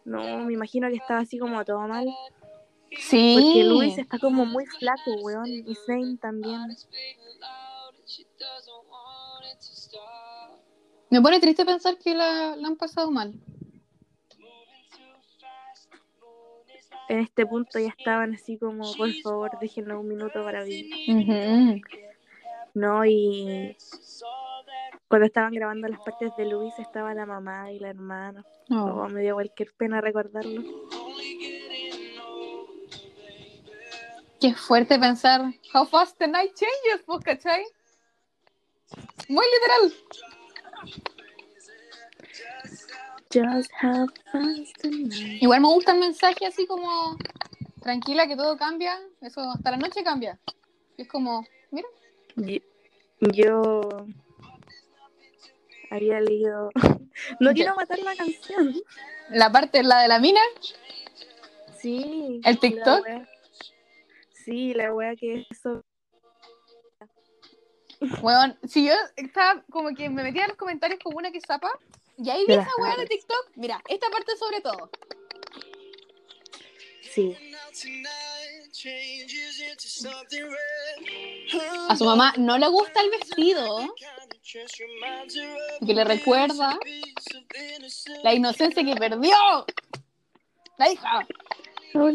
No, 0.05 0.39
me 0.39 0.55
imagino 0.55 0.89
que 0.89 0.97
estaba 0.97 1.21
así 1.21 1.39
como 1.39 1.65
todo 1.65 1.87
mal. 1.87 2.07
Sí. 2.99 3.37
Porque 3.39 3.65
Luis 3.65 3.99
está 3.99 4.19
como 4.19 4.47
muy 4.47 4.65
flaco, 4.67 5.13
weón. 5.23 5.47
Y 5.47 5.75
Zane 5.87 6.17
también. 6.17 6.75
Me 11.11 11.23
pone 11.23 11.41
triste 11.41 11.65
pensar 11.65 11.99
que 11.99 12.15
la, 12.15 12.57
la 12.57 12.69
han 12.69 12.77
pasado 12.77 13.11
mal. 13.11 13.35
En 17.09 17.21
este 17.21 17.47
punto 17.47 17.79
ya 17.79 17.89
estaban 17.89 18.35
así 18.35 18.59
como, 18.59 18.95
por 18.95 19.13
favor, 19.23 19.59
déjenos 19.61 20.01
un 20.01 20.09
minuto 20.09 20.45
para 20.45 20.63
vivir. 20.63 20.95
Ujú. 21.17 21.81
No, 22.75 23.05
y. 23.07 23.77
Cuando 25.09 25.27
estaban 25.27 25.55
grabando 25.55 25.89
las 25.89 26.01
partes 26.01 26.37
de 26.37 26.45
Luis 26.45 26.79
estaba 26.79 27.15
la 27.15 27.25
mamá 27.25 27.73
y 27.73 27.79
la 27.79 27.89
hermana. 27.89 28.45
Oh. 28.71 29.05
Oh, 29.05 29.09
me 29.09 29.23
dio 29.23 29.35
cualquier 29.35 29.73
pena 29.73 30.03
recordarlo. 30.03 30.63
Qué 34.39 34.55
fuerte 34.55 34.99
pensar 34.99 35.53
how 35.73 35.87
fast 35.87 36.19
the 36.19 36.29
night 36.29 36.53
changes, 36.55 37.03
pues, 37.07 37.25
¿cachai? 37.25 37.65
Muy 39.29 39.45
literal. 39.47 39.93
Just 43.33 43.71
have 43.81 44.09
fun 44.33 44.65
tonight. 44.81 45.43
Igual 45.43 45.61
me 45.61 45.69
gusta 45.69 45.93
el 45.93 46.01
mensaje 46.01 46.47
así 46.47 46.67
como 46.67 47.17
tranquila 47.83 48.27
que 48.27 48.37
todo 48.37 48.57
cambia, 48.57 48.99
eso 49.21 49.41
hasta 49.51 49.71
la 49.73 49.77
noche 49.77 50.03
cambia. 50.03 50.39
Y 50.97 51.03
es 51.03 51.09
como, 51.09 51.45
mira, 51.71 51.87
Yo, 52.37 52.61
yo 53.21 54.07
había 55.91 56.21
leído. 56.21 56.71
No 57.41 57.53
quiero 57.53 57.75
matar 57.75 57.99
la 57.99 58.15
canción. 58.15 58.75
la 59.31 59.51
parte 59.51 59.83
la 59.83 60.03
de 60.03 60.09
la 60.09 60.21
mina, 60.21 60.41
Sí. 61.77 62.41
¿El 62.45 62.55
la 62.55 62.61
TikTok? 62.61 63.05
wea- 63.07 63.29
Sí, 64.33 64.73
la 64.75 64.95
wea 64.95 65.17
que 65.17 65.45
eso. 65.51 65.85
weón, 68.23 68.57
si 68.69 68.87
yo 68.87 68.95
estaba 69.17 69.63
como 69.71 69.89
que 69.97 70.09
me 70.09 70.23
metía 70.23 70.43
en 70.45 70.49
los 70.51 70.57
comentarios 70.57 71.01
como 71.03 71.19
una 71.19 71.31
que 71.33 71.41
zapa, 71.41 71.71
y 72.19 72.31
ahí 72.31 72.45
vi 72.47 72.55
esa 72.55 72.71
weá 72.79 72.97
de. 72.97 73.07
TikTok, 73.07 73.51
mira, 73.55 73.83
esta 73.89 74.11
parte 74.11 74.37
sobre 74.37 74.61
todo. 74.61 74.91
Sí. 77.13 77.37
A 81.89 81.97
su 81.97 82.05
mamá 82.05 82.35
no 82.37 82.59
le 82.59 82.69
gusta 82.69 83.01
el 83.01 83.11
vestido, 83.11 83.95
que 85.87 85.95
le 85.95 86.05
recuerda 86.05 86.79
la 88.23 88.35
inocencia 88.35 88.85
que 88.85 88.95
perdió 88.97 89.37
la 90.77 90.91
hija. 90.91 91.27
Low. 91.95 92.11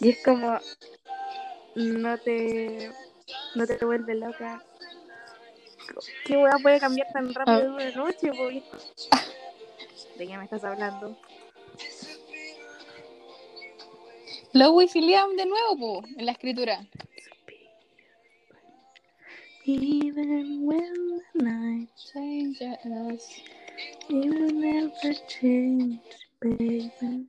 Y 0.00 0.10
es 0.10 0.22
como. 0.22 0.60
No 1.74 2.18
te. 2.18 2.90
No 3.54 3.66
te 3.66 3.84
vuelve 3.84 4.14
loca. 4.14 4.62
¿Qué 6.24 6.36
weá 6.36 6.56
puede 6.62 6.80
cambiar 6.80 7.08
tan 7.12 7.32
rápido 7.34 7.60
de 7.60 7.68
una 7.68 7.90
noche? 7.92 8.30
po? 8.32 8.48
¿De 8.48 10.26
qué 10.26 10.36
me 10.38 10.44
estás 10.44 10.64
hablando? 10.64 11.16
Lois 14.52 14.94
y 14.94 15.00
Liam 15.00 15.34
de 15.36 15.46
nuevo, 15.46 15.76
po, 15.78 16.08
en 16.16 16.26
la 16.26 16.32
escritura. 16.32 16.86
Even 19.66 20.66
when 20.66 21.22
the 21.32 21.42
night 21.42 21.88
Changes. 22.12 23.40
it 24.08 24.30
will 24.30 24.52
never 24.52 25.14
change, 25.26 26.00
baby. 26.40 27.26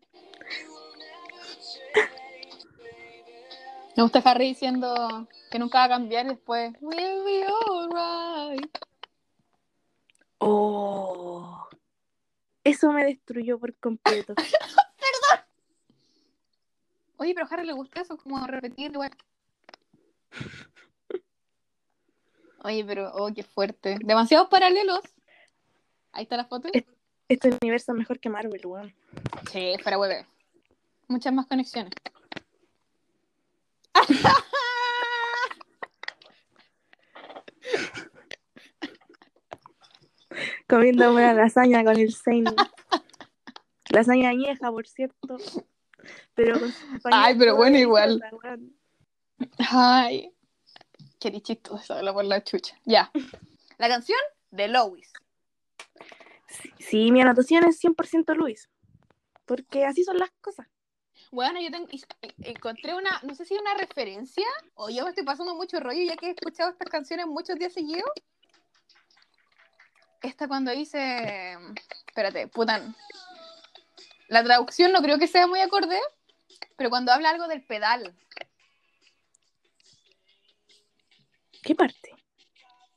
Me 3.96 4.04
gusta 4.04 4.20
Harry 4.26 4.50
diciendo 4.50 5.28
que 5.50 5.58
nunca 5.58 5.80
va 5.80 5.86
a 5.86 5.90
cambiar 5.90 6.26
y 6.26 6.30
después. 6.30 6.74
We'll 6.82 7.24
be 7.24 7.46
alright. 7.46 8.78
Oh. 10.40 11.68
Eso 12.64 12.92
me 12.92 13.06
destruyó 13.06 13.58
por 13.58 13.74
completo. 13.76 14.36
Oye, 17.18 17.34
pero 17.34 17.46
a 17.46 17.50
Harry 17.50 17.66
le 17.66 17.74
gusta 17.74 18.02
eso, 18.02 18.18
como 18.18 18.46
repetir 18.46 18.92
igual. 18.92 19.12
Oye, 22.64 22.84
pero, 22.84 23.14
oh, 23.14 23.32
qué 23.34 23.44
fuerte. 23.44 23.98
Demasiados 24.04 24.50
paralelos. 24.50 25.02
Ahí 26.12 26.24
está 26.24 26.36
la 26.36 26.46
foto. 26.46 26.68
Este 27.30 27.58
universo 27.62 27.94
es 27.94 27.98
mejor 27.98 28.20
que 28.20 28.30
Marvel, 28.30 28.66
weón. 28.66 28.94
Sí, 29.52 29.76
fuera 29.82 29.98
hueve. 29.98 30.26
Muchas 31.08 31.34
más 31.34 31.46
conexiones. 31.46 31.94
Comiendo 40.68 41.14
una 41.14 41.34
lasaña 41.34 41.84
con 41.84 42.00
el 42.00 42.14
Zane. 42.14 42.46
Lasaña 43.90 44.30
añeja, 44.30 44.72
por 44.72 44.88
cierto. 44.88 45.38
Pero 46.34 46.60
con 46.60 47.14
Ay, 47.14 47.36
pero 47.38 47.56
bueno, 47.56 47.78
igual. 47.78 48.22
Ay. 49.70 50.32
Qué 51.20 51.40
chistoso 51.42 51.94
habla 51.94 52.14
por 52.14 52.26
la 52.26 52.44
chucha. 52.44 52.76
Ya. 52.84 53.12
La 53.78 53.88
canción 53.88 54.20
de 54.52 54.68
Lois. 54.68 55.14
Sí, 56.48 56.74
sí, 56.80 57.12
mi 57.12 57.22
anotación 57.22 57.64
es 57.66 57.84
100% 57.84 58.36
Luis. 58.36 58.70
Porque 59.46 59.86
así 59.86 60.04
son 60.04 60.18
las 60.18 60.32
cosas. 60.42 60.68
Bueno, 61.36 61.60
yo 61.60 61.70
tengo, 61.70 61.90
encontré 62.44 62.94
una, 62.94 63.20
no 63.24 63.36
sé 63.36 63.44
si 63.44 63.56
una 63.56 63.74
referencia 63.74 64.46
o 64.76 64.90
yo 64.90 65.04
me 65.04 65.10
estoy 65.10 65.26
pasando 65.26 65.54
mucho 65.54 65.82
rollo 65.82 66.02
ya 66.02 66.16
que 66.16 66.28
he 66.28 66.30
escuchado 66.30 66.72
estas 66.72 66.88
canciones 66.88 67.28
muchos 67.28 67.60
días 67.60 67.74
seguidos. 67.74 68.10
Esta 70.22 70.48
cuando 70.48 70.72
dice, 70.72 71.58
espérate, 72.08 72.48
putan. 72.48 72.96
La 74.30 74.46
traducción 74.46 74.94
no 74.94 75.02
creo 75.02 75.20
que 75.20 75.28
sea 75.28 75.46
muy 75.46 75.60
acorde, 75.60 76.00
pero 76.78 76.90
cuando 76.90 77.12
habla 77.12 77.32
algo 77.32 77.50
del 77.50 77.66
pedal, 77.66 78.16
¿Qué 81.64 81.76
parte? 81.76 82.16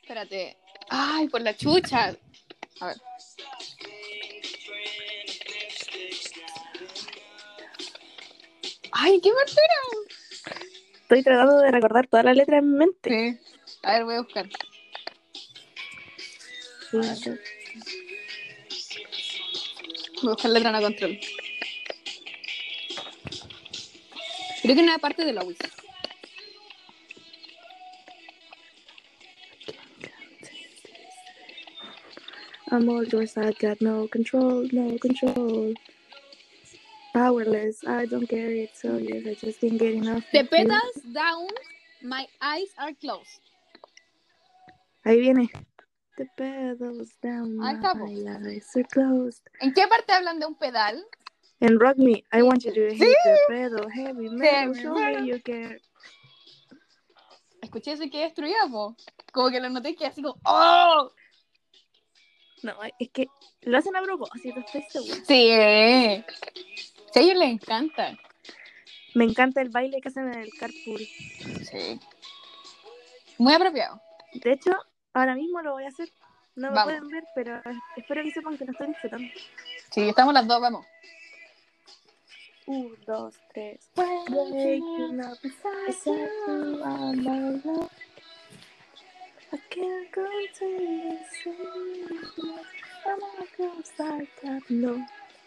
espérate, 0.00 0.56
ay, 0.90 1.28
por 1.28 1.40
la 1.40 1.56
chucha. 1.56 2.16
A 2.80 2.86
ver. 2.86 2.96
Ay, 9.00 9.20
qué 9.20 9.30
parte 9.30 9.52
era? 9.52 10.56
Estoy 11.02 11.22
tratando 11.22 11.58
de 11.58 11.70
recordar 11.70 12.08
toda 12.08 12.24
la 12.24 12.34
letra 12.34 12.58
en 12.58 12.72
mi 12.72 12.78
mente. 12.78 13.08
Sí. 13.08 13.76
A 13.84 13.92
ver, 13.92 14.04
voy 14.04 14.14
a 14.16 14.22
buscar. 14.22 14.48
Sí. 16.90 16.96
Voy 16.96 17.06
a 20.26 20.30
buscar 20.30 20.50
letra 20.50 20.72
no 20.72 20.80
control. 20.80 21.20
Creo 24.62 24.74
que 24.74 24.82
una 24.82 24.98
parte 24.98 25.24
de 25.24 25.32
Lois. 25.32 25.58
I'm 32.70 32.88
all 32.88 33.06
yours, 33.06 33.36
I 33.36 33.52
got 33.60 33.80
no 33.80 34.08
control, 34.08 34.68
no 34.72 34.98
control. 34.98 35.74
Powerless, 37.12 37.84
I 37.86 38.06
don't 38.06 38.28
care, 38.28 38.50
it's 38.50 38.82
so 38.82 38.96
yes, 38.98 39.26
I 39.26 39.34
just 39.34 39.60
can't 39.60 39.78
get 39.78 39.94
enough. 39.94 40.24
The 40.32 40.44
petals 40.44 41.02
down, 41.12 41.48
my 42.02 42.26
eyes 42.40 42.68
are 42.78 42.92
closed. 42.94 43.40
Ahí 45.04 45.20
viene. 45.20 45.50
The 46.18 46.26
pedals 46.36 47.10
down, 47.22 47.56
my 47.56 47.74
eyes 47.74 48.66
are 48.76 48.84
closed. 48.84 49.42
¿En 49.60 49.72
qué 49.72 49.86
parte 49.88 50.12
hablan 50.12 50.38
de 50.38 50.46
un 50.46 50.54
pedal? 50.54 51.02
And 51.60 51.80
rock 51.80 51.96
me, 51.96 52.24
I 52.32 52.42
want 52.42 52.64
you 52.64 52.72
to 52.72 52.94
hit 52.94 53.00
Sí. 53.00 53.14
the 53.24 53.38
pedal, 53.48 53.88
heavy 53.88 54.28
metal, 54.28 54.74
show 54.74 54.94
me 54.94 55.26
you 55.26 55.40
care. 55.42 55.80
Escuché 57.62 57.92
eso 57.92 58.04
y 58.04 58.10
quedé 58.10 58.24
destruida, 58.24 58.68
po. 58.70 58.96
Como 59.32 59.50
que 59.50 59.60
lo 59.60 59.68
noté 59.68 59.94
que 59.96 60.06
así 60.06 60.22
como, 60.22 60.38
¡oh! 60.44 61.10
No, 62.62 62.74
es 62.98 63.10
que 63.10 63.28
lo 63.62 63.78
hacen 63.78 63.94
a 63.96 64.02
propósito, 64.02 64.60
estoy 64.60 64.82
segura. 64.88 65.24
Sí. 65.26 66.24
Sí, 67.12 67.18
a 67.18 67.22
ellos 67.22 67.36
les 67.36 67.50
encanta. 67.50 68.16
Me 69.14 69.24
encanta 69.24 69.60
el 69.60 69.70
baile 69.70 70.00
que 70.00 70.08
hacen 70.08 70.32
en 70.32 70.40
el 70.40 70.50
carpool. 70.54 70.98
Sí. 70.98 72.00
Muy 73.38 73.54
apropiado. 73.54 74.00
De 74.34 74.52
hecho, 74.52 74.72
ahora 75.14 75.34
mismo 75.34 75.62
lo 75.62 75.72
voy 75.72 75.84
a 75.84 75.88
hacer. 75.88 76.10
No 76.54 76.68
me 76.68 76.74
Vamos. 76.74 76.92
pueden 76.92 77.08
ver, 77.08 77.24
pero 77.34 77.62
espero 77.96 78.22
que 78.22 78.30
sepan 78.32 78.58
que 78.58 78.64
lo 78.64 78.72
estoy 78.72 78.88
disfrutando. 78.88 79.28
Sí, 79.90 80.08
estamos 80.08 80.34
las 80.34 80.46
dos, 80.46 80.60
vamos. 80.60 80.86
Un, 82.66 82.94
dos, 83.06 83.34
tres. 83.54 83.88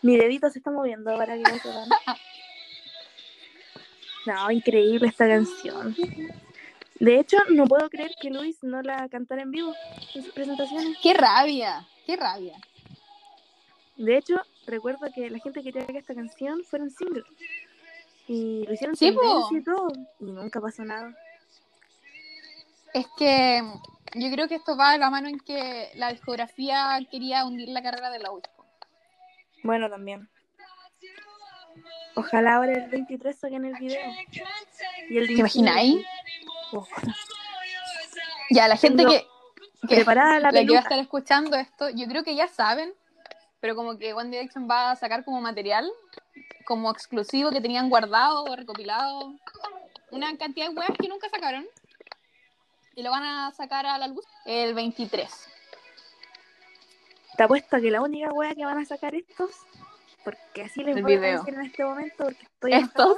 No. 0.01 0.11
Mi 0.11 0.17
dedito 0.17 0.49
se 0.49 0.59
está 0.59 0.71
moviendo 0.71 1.15
para 1.17 1.35
que 1.35 1.43
lo 1.43 1.57
sepan. 1.57 1.89
No, 4.25 4.51
increíble 4.51 5.07
esta 5.07 5.27
canción. 5.27 5.95
De 6.99 7.19
hecho, 7.19 7.37
no 7.49 7.65
puedo 7.65 7.89
creer 7.89 8.11
que 8.21 8.29
Luis 8.29 8.61
no 8.61 8.81
la 8.83 9.09
cantara 9.09 9.41
en 9.41 9.49
vivo 9.51 9.73
en 10.13 10.23
sus 10.23 10.31
presentaciones. 10.33 10.97
¡Qué 11.01 11.15
rabia! 11.15 11.87
¡Qué 12.05 12.15
rabia! 12.15 12.55
De 13.97 14.17
hecho, 14.17 14.39
recuerdo 14.67 15.07
que 15.13 15.29
la 15.29 15.39
gente 15.39 15.63
quería 15.63 15.85
que 15.87 15.97
esta 15.97 16.13
canción 16.13 16.63
fuera 16.63 16.85
un 16.85 16.91
single. 16.91 17.23
Y 18.27 18.65
lo 18.67 18.73
hicieron 18.73 18.95
Sí, 18.95 19.07
y 19.07 19.63
todo. 19.63 19.91
Y 20.19 20.25
nunca 20.25 20.61
pasó 20.61 20.83
nada. 20.83 21.15
Es 22.93 23.07
que 23.17 23.61
yo 24.15 24.31
creo 24.31 24.47
que 24.47 24.55
esto 24.55 24.77
va 24.77 24.91
de 24.91 24.99
la 24.99 25.09
mano 25.09 25.27
en 25.29 25.39
que 25.39 25.89
la 25.95 26.11
discografía 26.11 26.99
quería 27.09 27.45
hundir 27.45 27.69
la 27.69 27.81
carrera 27.81 28.09
de 28.11 28.19
la. 28.19 28.29
Bueno, 29.63 29.89
también. 29.89 30.29
Ojalá 32.15 32.55
ahora 32.55 32.73
el 32.73 32.89
23 32.89 33.37
saquen 33.37 33.65
el 33.65 33.75
video. 33.75 34.01
Y 35.09 35.17
el 35.17 35.27
¿Te 35.27 35.33
imagináis? 35.33 36.05
Oh, 36.73 36.85
Ya, 38.49 38.67
la 38.67 38.75
gente 38.75 38.97
Tengo 38.97 39.11
que, 39.11 39.27
que 39.87 39.95
preparada 39.95 40.39
la 40.39 40.51
la 40.51 40.59
que 40.61 40.71
va 40.71 40.79
a 40.79 40.81
estar 40.81 40.99
escuchando 40.99 41.55
esto, 41.57 41.89
yo 41.89 42.07
creo 42.07 42.23
que 42.23 42.35
ya 42.35 42.47
saben, 42.47 42.93
pero 43.59 43.75
como 43.75 43.97
que 43.97 44.13
One 44.13 44.29
Direction 44.29 44.67
va 44.69 44.91
a 44.91 44.95
sacar 44.95 45.23
como 45.23 45.39
material, 45.41 45.89
como 46.65 46.91
exclusivo 46.91 47.51
que 47.51 47.61
tenían 47.61 47.89
guardado 47.89 48.43
o 48.43 48.55
recopilado, 48.55 49.35
una 50.11 50.35
cantidad 50.37 50.69
de 50.69 50.75
weas 50.75 50.91
que 50.99 51.07
nunca 51.07 51.29
sacaron, 51.29 51.65
y 52.95 53.03
lo 53.03 53.11
van 53.11 53.23
a 53.23 53.51
sacar 53.51 53.85
a 53.85 53.97
la 53.97 54.07
luz 54.07 54.25
el 54.45 54.73
23. 54.73 55.49
Te 57.41 57.45
apuesto 57.45 57.75
a 57.75 57.81
que 57.81 57.89
la 57.89 58.01
única 58.01 58.31
wea 58.31 58.53
que 58.53 58.63
van 58.63 58.77
a 58.77 58.85
sacar 58.85 59.15
estos, 59.15 59.49
porque 60.23 60.61
así 60.61 60.83
les 60.83 60.95
El 60.95 61.01
voy 61.01 61.15
a 61.15 61.19
decir 61.19 61.55
en 61.55 61.61
este 61.61 61.83
momento, 61.83 62.25
porque 62.25 62.43
estoy 62.43 62.73
Estos, 62.73 63.17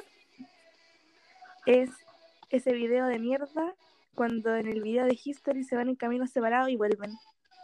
es 1.65 1.89
ese 2.49 2.71
video 2.71 3.05
de 3.07 3.19
mierda 3.19 3.75
cuando 4.15 4.55
en 4.55 4.69
el 4.69 4.81
video 4.81 5.05
de 5.05 5.19
History 5.21 5.65
se 5.65 5.75
van 5.75 5.89
en 5.89 5.97
caminos 5.97 6.29
separados 6.31 6.69
y 6.69 6.77
vuelven. 6.77 7.11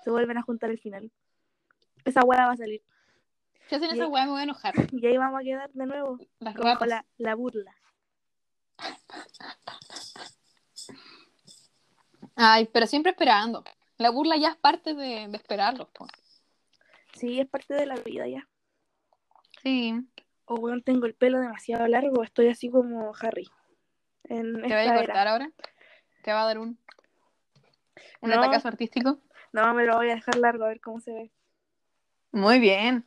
Se 0.03 0.12
vuelven 0.12 0.38
a 0.38 0.41
juntar 0.41 0.70
al 0.70 0.78
final. 0.78 1.10
Esa 2.03 2.26
hueá 2.26 2.47
va 2.47 2.51
a 2.51 2.57
salir. 2.57 2.82
si 3.70 3.76
hacen 3.76 3.91
esa 3.91 4.07
wea 4.07 4.26
me 4.26 4.32
voy 4.32 4.41
a 4.41 4.43
enojar. 4.43 4.74
Y 4.91 5.07
ahí 5.07 5.16
vamos 5.16 5.39
a 5.39 5.43
quedar 5.45 5.72
de 5.72 5.86
nuevo 5.86 6.18
Las 6.39 6.55
la, 6.82 7.05
la 7.20 7.36
burla. 7.36 7.74
Ay, 12.36 12.68
pero 12.74 12.86
siempre 12.86 13.12
esperando. 13.12 13.64
La 13.97 14.10
burla 14.10 14.36
ya 14.36 14.49
es 14.49 14.57
parte 14.57 14.93
de, 14.93 15.30
de 15.30 15.38
esperarlos. 15.38 15.88
po. 15.91 16.05
Sí, 17.20 17.39
es 17.39 17.47
parte 17.47 17.74
de 17.74 17.86
la 17.86 17.95
vida 17.95 18.28
ya. 18.28 18.47
Sí. 19.61 19.93
O 20.45 20.55
weón, 20.55 20.82
tengo 20.84 21.05
el 21.05 21.15
pelo 21.15 21.39
demasiado 21.39 21.86
largo, 21.88 22.24
estoy 22.24 22.47
así 22.47 22.70
como 22.70 23.13
Harry. 23.20 23.47
En 24.24 24.53
¿Te 24.61 24.67
voy 24.67 24.72
a 24.72 24.84
era. 24.84 24.95
cortar 24.95 25.28
ahora? 25.28 25.51
¿Te 26.24 26.32
va 26.32 26.43
a 26.43 26.45
dar 26.45 26.59
un, 26.59 26.80
un 28.22 28.30
No. 28.30 28.41
ataque 28.41 28.67
artístico? 28.67 29.20
No, 29.51 29.74
me 29.74 29.86
lo 29.86 29.97
voy 29.97 30.09
a 30.11 30.15
dejar 30.15 30.36
largo 30.38 30.63
a 30.63 30.70
ver 30.70 30.80
cómo 30.80 30.99
se 31.01 31.11
ve. 31.11 31.32
Muy 32.32 32.59
bien. 32.59 33.03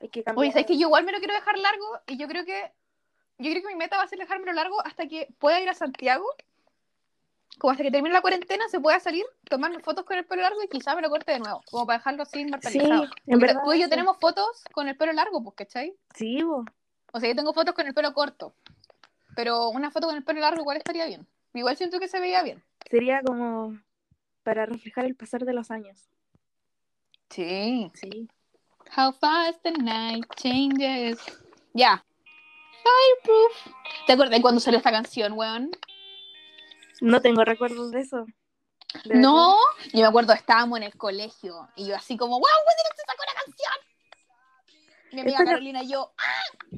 Hay 0.00 0.08
que. 0.08 0.24
Oye, 0.34 0.50
¿sabes 0.50 0.66
que 0.66 0.78
yo 0.78 0.86
igual 0.86 1.04
me 1.04 1.12
lo 1.12 1.18
quiero 1.18 1.34
dejar 1.34 1.58
largo? 1.58 2.00
Y 2.06 2.16
yo 2.16 2.26
creo 2.26 2.44
que 2.44 2.72
yo 3.38 3.50
creo 3.50 3.62
que 3.62 3.68
mi 3.68 3.76
meta 3.76 3.96
va 3.96 4.02
a 4.04 4.08
ser 4.08 4.18
dejármelo 4.18 4.52
largo 4.52 4.84
hasta 4.84 5.06
que 5.06 5.28
pueda 5.38 5.60
ir 5.60 5.68
a 5.68 5.74
Santiago. 5.74 6.24
Como 7.60 7.70
hasta 7.72 7.84
que 7.84 7.90
termine 7.90 8.12
la 8.14 8.22
cuarentena 8.22 8.68
se 8.68 8.80
pueda 8.80 8.98
salir, 8.98 9.24
tomarme 9.48 9.78
fotos 9.80 10.04
con 10.04 10.16
el 10.16 10.24
pelo 10.24 10.42
largo 10.42 10.62
y 10.62 10.68
quizá 10.68 10.94
me 10.96 11.02
lo 11.02 11.10
corte 11.10 11.32
de 11.32 11.38
nuevo. 11.40 11.62
Como 11.70 11.86
para 11.86 11.98
dejarlo 11.98 12.22
así 12.22 12.38
Sí, 12.38 12.40
inmortalizado. 12.40 13.02
en 13.04 13.08
Porque 13.10 13.46
verdad. 13.46 13.60
tú 13.64 13.72
y 13.74 13.78
yo 13.78 13.84
sí. 13.84 13.90
tenemos 13.90 14.16
fotos 14.18 14.64
con 14.72 14.88
el 14.88 14.96
pelo 14.96 15.12
largo, 15.12 15.42
pues, 15.44 15.54
¿cachai? 15.56 15.94
Sí, 16.14 16.42
bo. 16.42 16.64
O 17.12 17.20
sea, 17.20 17.28
yo 17.28 17.36
tengo 17.36 17.52
fotos 17.52 17.74
con 17.74 17.86
el 17.86 17.92
pelo 17.94 18.14
corto. 18.14 18.54
Pero 19.36 19.68
una 19.68 19.90
foto 19.90 20.06
con 20.06 20.16
el 20.16 20.24
pelo 20.24 20.40
largo 20.40 20.62
igual 20.62 20.78
estaría 20.78 21.04
bien. 21.06 21.26
Igual 21.54 21.76
siento 21.76 22.00
que 22.00 22.08
se 22.08 22.18
veía 22.18 22.42
bien. 22.42 22.62
Sería 22.90 23.20
como 23.22 23.78
para 24.42 24.64
reflejar 24.66 25.04
el 25.04 25.14
pasar 25.14 25.44
de 25.44 25.52
los 25.52 25.70
años. 25.70 26.08
Sí. 27.28 27.90
Sí. 27.94 28.28
How 28.96 29.12
fast 29.12 29.62
the 29.62 29.72
night 29.72 30.24
changes. 30.36 31.18
Ya. 31.74 32.04
Fireproof. 32.82 33.74
¿Te 34.06 34.14
acuerdas 34.14 34.40
cuando 34.40 34.60
salió 34.60 34.78
esta 34.78 34.90
canción, 34.90 35.34
weón? 35.34 35.70
No 37.00 37.20
tengo 37.20 37.44
recuerdos 37.44 37.90
de 37.90 38.00
eso. 38.00 38.26
De 39.04 39.14
No, 39.14 39.56
yo 39.92 40.00
me 40.00 40.06
acuerdo, 40.06 40.32
estábamos 40.32 40.78
en 40.78 40.84
el 40.84 40.96
colegio 40.96 41.68
y 41.76 41.86
yo 41.86 41.96
así 41.96 42.16
como, 42.16 42.32
wow, 42.32 42.42
One 42.42 42.76
Direction 42.78 43.06
sacó 43.06 43.22
una 43.22 43.40
canción. 43.44 43.72
Mi 45.12 45.20
amiga 45.20 45.38
Esta 45.38 45.50
Carolina 45.50 45.82
y 45.82 45.88
yo, 45.88 46.12
ah. 46.18 46.76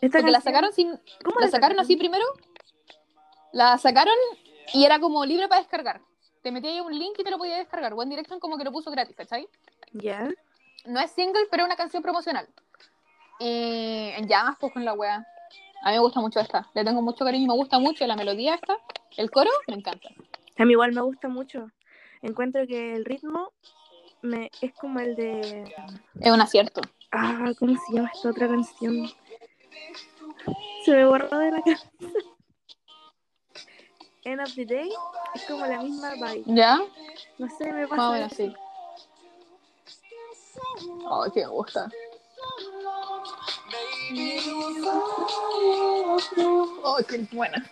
Esta 0.00 0.18
porque 0.18 0.30
la 0.30 0.40
sacaron 0.40 0.72
sin, 0.72 0.96
¿Cómo 1.24 1.40
la 1.40 1.48
sacaron 1.48 1.80
así 1.80 1.96
primero, 1.96 2.24
la 3.52 3.78
sacaron 3.78 4.14
y 4.72 4.84
era 4.84 5.00
como 5.00 5.24
libre 5.24 5.48
para 5.48 5.60
descargar. 5.60 6.00
Te 6.42 6.52
metías 6.52 6.74
ahí 6.74 6.80
un 6.80 6.96
link 6.96 7.18
y 7.18 7.24
te 7.24 7.30
lo 7.30 7.38
podías 7.38 7.58
descargar. 7.58 7.94
One 7.94 8.10
Direction 8.10 8.38
como 8.38 8.56
que 8.56 8.64
lo 8.64 8.70
puso 8.70 8.90
gratis, 8.90 9.16
¿cachai? 9.16 9.48
Ya. 9.92 10.28
No 10.84 11.00
es 11.00 11.10
single, 11.10 11.46
pero 11.50 11.64
es 11.64 11.66
una 11.66 11.76
canción 11.76 12.02
promocional. 12.02 12.48
Y 13.40 14.12
en 14.16 14.28
llamas, 14.28 14.56
pues 14.60 14.72
con 14.72 14.84
la 14.84 14.92
wea. 14.92 15.26
A 15.82 15.90
mí 15.90 15.96
me 15.96 16.00
gusta 16.00 16.20
mucho 16.20 16.40
esta. 16.40 16.68
Le 16.74 16.84
tengo 16.84 17.00
mucho 17.02 17.24
cariño, 17.24 17.46
me 17.48 17.54
gusta 17.54 17.78
mucho 17.78 18.06
la 18.06 18.16
melodía 18.16 18.54
esta. 18.54 18.76
El 19.16 19.30
coro, 19.30 19.50
me 19.66 19.74
encanta. 19.74 20.08
A 20.58 20.64
mí 20.64 20.72
igual 20.72 20.92
me 20.92 21.00
gusta 21.02 21.28
mucho. 21.28 21.68
Encuentro 22.22 22.66
que 22.66 22.94
el 22.94 23.04
ritmo 23.04 23.52
me 24.22 24.50
es 24.60 24.72
como 24.74 24.98
el 25.00 25.14
de. 25.14 25.72
Es 26.20 26.32
un 26.32 26.40
acierto. 26.40 26.80
Ah, 27.12 27.52
¿cómo 27.58 27.74
se 27.86 27.92
llama 27.94 28.10
esta 28.12 28.28
otra 28.30 28.48
canción? 28.48 29.08
Se 30.84 30.90
me 30.92 31.04
borró 31.06 31.38
de 31.38 31.50
la 31.52 31.62
cabeza. 31.62 31.90
End 34.24 34.40
of 34.40 34.54
the 34.54 34.66
Day 34.66 34.90
es 35.34 35.44
como 35.44 35.64
la 35.64 35.80
misma 35.80 36.14
vibe. 36.14 36.42
¿Ya? 36.46 36.80
No 37.38 37.48
sé, 37.56 37.72
me 37.72 37.86
Más 37.86 37.90
pasa. 37.90 38.10
menos 38.12 38.32
eso. 38.32 38.52
sí. 38.52 38.56
Ay, 41.10 41.30
que 41.32 41.40
me 41.40 41.46
gusta. 41.46 41.88
Ay, 46.96 47.04
qué 47.08 47.18
buena. 47.32 47.64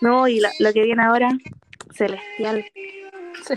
No, 0.00 0.26
y 0.28 0.40
la- 0.40 0.52
lo 0.58 0.72
que 0.72 0.82
viene 0.82 1.02
ahora, 1.02 1.28
Celestial. 1.94 2.64
Sí. 3.46 3.54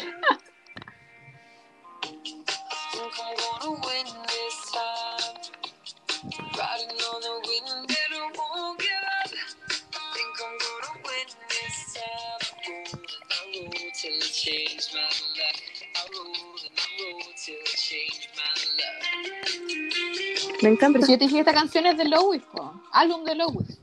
Me 20.65 20.71
encanta. 20.71 20.97
Pero 20.97 21.05
si 21.05 21.11
yo 21.11 21.19
te 21.19 21.25
dije 21.25 21.39
esta 21.39 21.53
canción 21.53 21.85
es 21.85 21.95
de 21.95 22.05
Lois, 22.05 22.41
po. 22.41 22.81
álbum 22.91 23.23
de 23.23 23.35
Lois. 23.35 23.79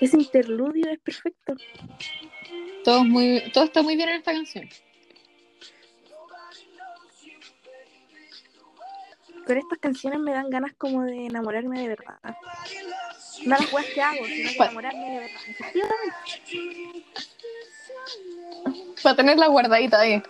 ese 0.00 0.16
interludio 0.16 0.90
es 0.90 0.98
perfecto. 0.98 1.54
Todo, 2.82 2.98
es 2.98 3.04
muy, 3.04 3.42
todo 3.52 3.62
está 3.62 3.82
muy 3.82 3.94
bien 3.94 4.08
en 4.08 4.16
esta 4.16 4.32
canción. 4.32 4.68
Pero 9.46 9.60
estas 9.60 9.78
canciones 9.78 10.18
me 10.18 10.32
dan 10.32 10.50
ganas 10.50 10.74
como 10.76 11.04
de 11.04 11.26
enamorarme 11.26 11.80
de 11.80 11.88
verdad. 11.88 12.18
No 13.44 13.56
las 13.56 13.72
weas 13.72 13.86
que 13.94 14.02
hago, 14.02 14.24
sino 14.24 14.50
de 14.50 14.56
enamorarme 14.56 15.10
de 15.10 15.18
verdad. 15.20 15.40
Para 19.00 19.14
tenerla 19.14 19.46
guardadita 19.46 20.00
ahí. 20.00 20.20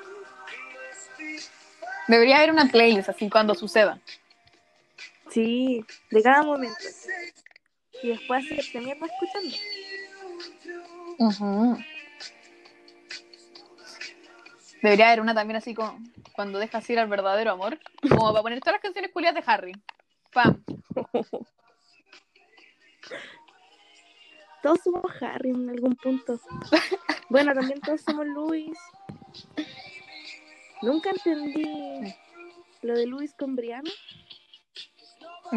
Debería 2.09 2.37
haber 2.39 2.51
una 2.51 2.67
playlist 2.67 3.09
así 3.09 3.29
cuando 3.29 3.55
suceda. 3.55 4.01
Sí, 5.31 5.85
de 6.11 6.23
cada 6.23 6.43
momento. 6.43 6.77
Y 8.03 8.09
después 8.09 8.45
hacerte 8.45 8.81
mierda 8.81 9.07
escuchando. 9.07 9.57
Ujú. 11.19 11.79
Debería 14.83 15.09
haber 15.09 15.21
una 15.21 15.35
también 15.35 15.57
así 15.57 15.75
como 15.75 15.99
cuando 16.33 16.59
dejas 16.59 16.89
ir 16.91 16.99
al 16.99 17.09
verdadero 17.09 17.51
amor. 17.51 17.79
Como 18.09 18.31
para 18.31 18.43
poner 18.43 18.61
todas 18.61 18.75
las 18.75 18.83
canciones 18.83 19.11
culias 19.13 19.35
de 19.35 19.43
Harry. 19.47 19.73
Pam. 20.33 20.63
Todos 24.63 24.81
somos 24.83 25.05
Harry 25.23 25.51
en 25.51 25.71
algún 25.71 25.95
punto. 25.95 26.41
Bueno, 27.29 27.55
también 27.55 27.81
todos 27.81 28.01
somos 28.01 28.27
Luis. 28.27 28.77
Nunca 30.83 31.11
entendí 31.11 32.15
lo 32.83 32.95
de 32.95 33.07
Luis 33.07 33.35
con 33.35 33.57
Brianna. 33.57 33.91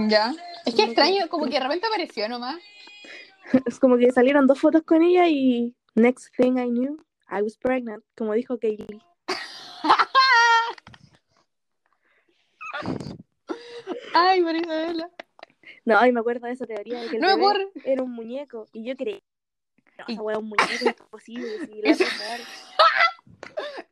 Ya. 0.07 0.33
Es 0.65 0.75
que 0.75 0.83
extraño, 0.83 1.27
como 1.29 1.45
que 1.45 1.53
de 1.53 1.59
repente 1.61 1.87
apareció 1.87 2.27
nomás. 2.29 2.57
Es 3.65 3.79
como 3.79 3.97
que 3.97 4.11
salieron 4.11 4.45
dos 4.45 4.59
fotos 4.59 4.83
con 4.83 5.01
ella 5.01 5.27
y 5.27 5.75
next 5.95 6.35
thing 6.37 6.57
I 6.59 6.67
knew, 6.69 6.97
I 7.31 7.41
was 7.41 7.57
pregnant, 7.57 8.03
como 8.15 8.33
dijo 8.33 8.59
Kaylee. 8.59 9.01
Ay, 14.13 14.41
Marisabela. 14.41 15.09
No, 15.85 16.05
y 16.05 16.11
me 16.11 16.19
acuerdo 16.19 16.45
de 16.47 16.53
esa 16.53 16.65
teoría 16.67 17.01
de 17.01 17.09
que 17.09 17.15
el 17.15 17.21
No 17.21 17.35
bebé 17.37 17.69
era 17.83 18.03
un 18.03 18.11
muñeco. 18.11 18.67
Y 18.73 18.83
yo 18.85 18.95
creí, 18.95 19.23
no, 19.97 20.05
Y- 20.07 20.13
es 20.13 20.19
un 20.37 20.49
muñeco, 20.49 20.71
es 20.71 20.81
imposible. 20.83 21.47
Si 21.65 21.81
la 21.81 21.89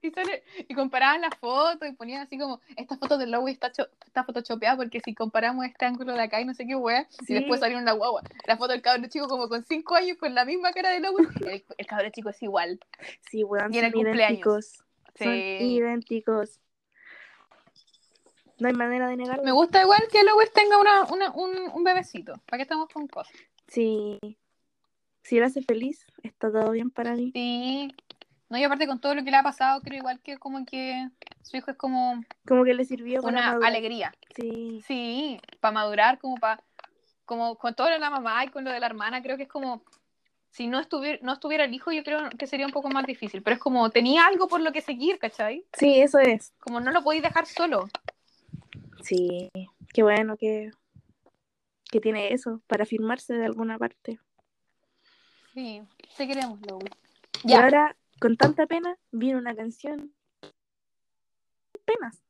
Y, 0.02 0.12
sale- 0.12 0.44
y 0.68 0.74
comparaban 0.76 1.22
las 1.22 1.36
fotos 1.40 1.88
y 1.90 1.92
ponían 1.94 2.22
así 2.22 2.38
como, 2.38 2.62
esta 2.76 2.98
foto 2.98 3.18
del 3.18 3.32
logo 3.32 3.48
está, 3.48 3.72
cho- 3.72 3.90
está 4.06 4.24
photoshopeada 4.24 4.76
porque 4.78 5.00
si 5.00 5.16
comparamos 5.16 5.66
este 5.66 5.86
ángulo 5.86 6.14
de 6.14 6.22
acá 6.22 6.40
y 6.40 6.46
no 6.46 6.54
sé 6.54 6.68
qué 6.68 6.76
wea, 6.76 7.08
Sí. 7.26 7.34
y 7.34 7.34
después 7.34 7.60
salieron 7.60 7.84
la 7.84 7.94
guagua. 7.94 8.22
La 8.46 8.58
foto 8.58 8.74
del 8.74 8.82
cabrón 8.84 9.10
chico 9.10 9.28
como 9.28 9.50
con 9.50 9.64
5 9.66 9.96
años 9.96 10.18
con 10.18 10.36
la 10.36 10.46
misma 10.46 10.72
cara 10.72 10.92
de 10.92 11.00
logo. 11.00 11.18
El, 11.52 11.66
el 11.78 11.86
cabrón 11.88 12.12
chico 12.12 12.30
es 12.30 12.42
igual. 12.44 12.80
Sí, 13.32 13.44
weón, 13.44 13.74
Y 13.74 13.80
en 13.80 13.86
el 13.86 13.92
son 13.92 14.04
cumpleaños. 14.04 14.30
idénticos. 14.40 14.66
Son 15.18 15.34
Sí. 15.34 15.58
idénticos. 15.78 16.60
No 18.60 18.68
hay 18.68 18.74
manera 18.74 19.08
de 19.08 19.18
negarlo. 19.18 19.44
Me 19.44 19.52
gusta 19.52 19.82
igual 19.82 20.02
que 20.12 20.24
Lois 20.24 20.52
tenga 20.52 20.80
una, 20.80 21.04
una- 21.06 21.32
un, 21.32 21.52
un 21.74 21.84
bebecito. 21.84 22.34
¿Para 22.46 22.58
qué 22.58 22.64
estamos 22.64 22.88
con 22.90 23.08
cosas? 23.08 23.36
Sí. 23.68 24.20
Si 25.24 25.40
lo 25.40 25.46
hace 25.46 25.62
feliz, 25.62 26.06
está 26.24 26.52
todo 26.52 26.72
bien 26.72 26.90
para 26.90 27.14
mí. 27.16 27.32
Sí. 27.34 27.94
No, 28.50 28.58
y 28.58 28.64
aparte 28.64 28.88
con 28.88 29.00
todo 29.00 29.14
lo 29.14 29.24
que 29.24 29.32
le 29.32 29.38
ha 29.38 29.44
pasado, 29.44 29.82
creo 29.82 29.98
igual 30.00 30.20
que 30.22 30.38
como 30.38 30.66
que 30.66 31.10
su 31.44 31.58
hijo 31.58 31.72
es 31.72 31.78
como 31.78 32.24
Como 32.48 32.64
que 32.64 32.74
le 32.74 32.86
sirvió 32.86 33.22
para 33.22 33.34
una 33.34 33.48
madurar. 33.48 33.70
alegría. 33.70 34.14
Sí. 34.36 34.82
Sí, 34.88 35.42
para 35.60 35.74
madurar, 35.74 36.18
como 36.20 36.36
para, 36.38 36.64
como 37.26 37.56
con 37.58 37.76
todo 37.76 37.88
lo 37.88 37.94
de 37.94 38.00
la 38.00 38.10
mamá 38.10 38.46
y 38.46 38.48
con 38.50 38.64
lo 38.64 38.72
de 38.72 38.80
la 38.80 38.86
hermana, 38.86 39.22
creo 39.22 39.36
que 39.36 39.44
es 39.44 39.50
como, 39.50 39.84
si 40.50 40.68
no 40.68 40.80
estuviera, 40.80 41.20
no 41.22 41.34
estuviera 41.34 41.66
el 41.66 41.74
hijo, 41.74 41.92
yo 41.92 42.04
creo 42.04 42.30
que 42.38 42.48
sería 42.48 42.66
un 42.66 42.72
poco 42.72 42.90
más 42.90 43.06
difícil, 43.06 43.42
pero 43.44 43.56
es 43.56 43.62
como, 43.62 43.90
tenía 43.90 44.26
algo 44.26 44.48
por 44.48 44.62
lo 44.62 44.72
que 44.72 44.82
seguir, 44.82 45.20
¿cachai? 45.20 45.66
Sí, 45.74 46.00
eso 46.00 46.20
es. 46.20 46.54
Como 46.60 46.80
no 46.80 46.92
lo 46.92 47.04
podéis 47.04 47.24
dejar 47.24 47.46
solo. 47.48 47.90
Sí. 49.04 49.50
Qué 49.94 50.04
bueno 50.04 50.38
que, 50.38 50.72
que 51.92 52.00
tiene 52.00 52.34
eso 52.34 52.62
para 52.68 52.86
firmarse 52.86 53.34
de 53.34 53.46
alguna 53.46 53.78
parte. 53.78 54.20
Sí, 55.54 55.82
te 56.16 56.28
queremos, 56.28 56.60
Louis. 56.62 56.90
Y 57.44 57.50
Ya, 57.52 57.64
ahora, 57.64 57.96
con 58.20 58.38
tanta 58.38 58.66
pena, 58.68 58.98
viene 59.12 59.40
una 59.40 59.56
canción. 59.56 60.14
Penas. 61.86 62.22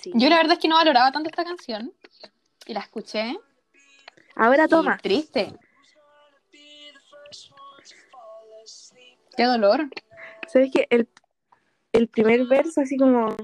Sí. 0.00 0.10
yo 0.14 0.28
la 0.28 0.36
verdad 0.36 0.54
es 0.54 0.58
que 0.58 0.68
no 0.68 0.76
valoraba 0.76 1.12
tanto 1.12 1.28
esta 1.28 1.44
canción, 1.44 1.92
y 2.66 2.74
la 2.74 2.80
escuché, 2.80 3.38
Ahora 4.34 4.64
y 4.64 4.68
toma. 4.68 4.98
triste. 4.98 5.52
Qué 9.36 9.44
dolor. 9.44 9.88
¿Sabes 10.48 10.70
qué? 10.72 10.86
El, 10.90 11.08
el 11.92 12.08
primer 12.08 12.46
verso, 12.46 12.80
así 12.80 12.96
como, 12.96 13.36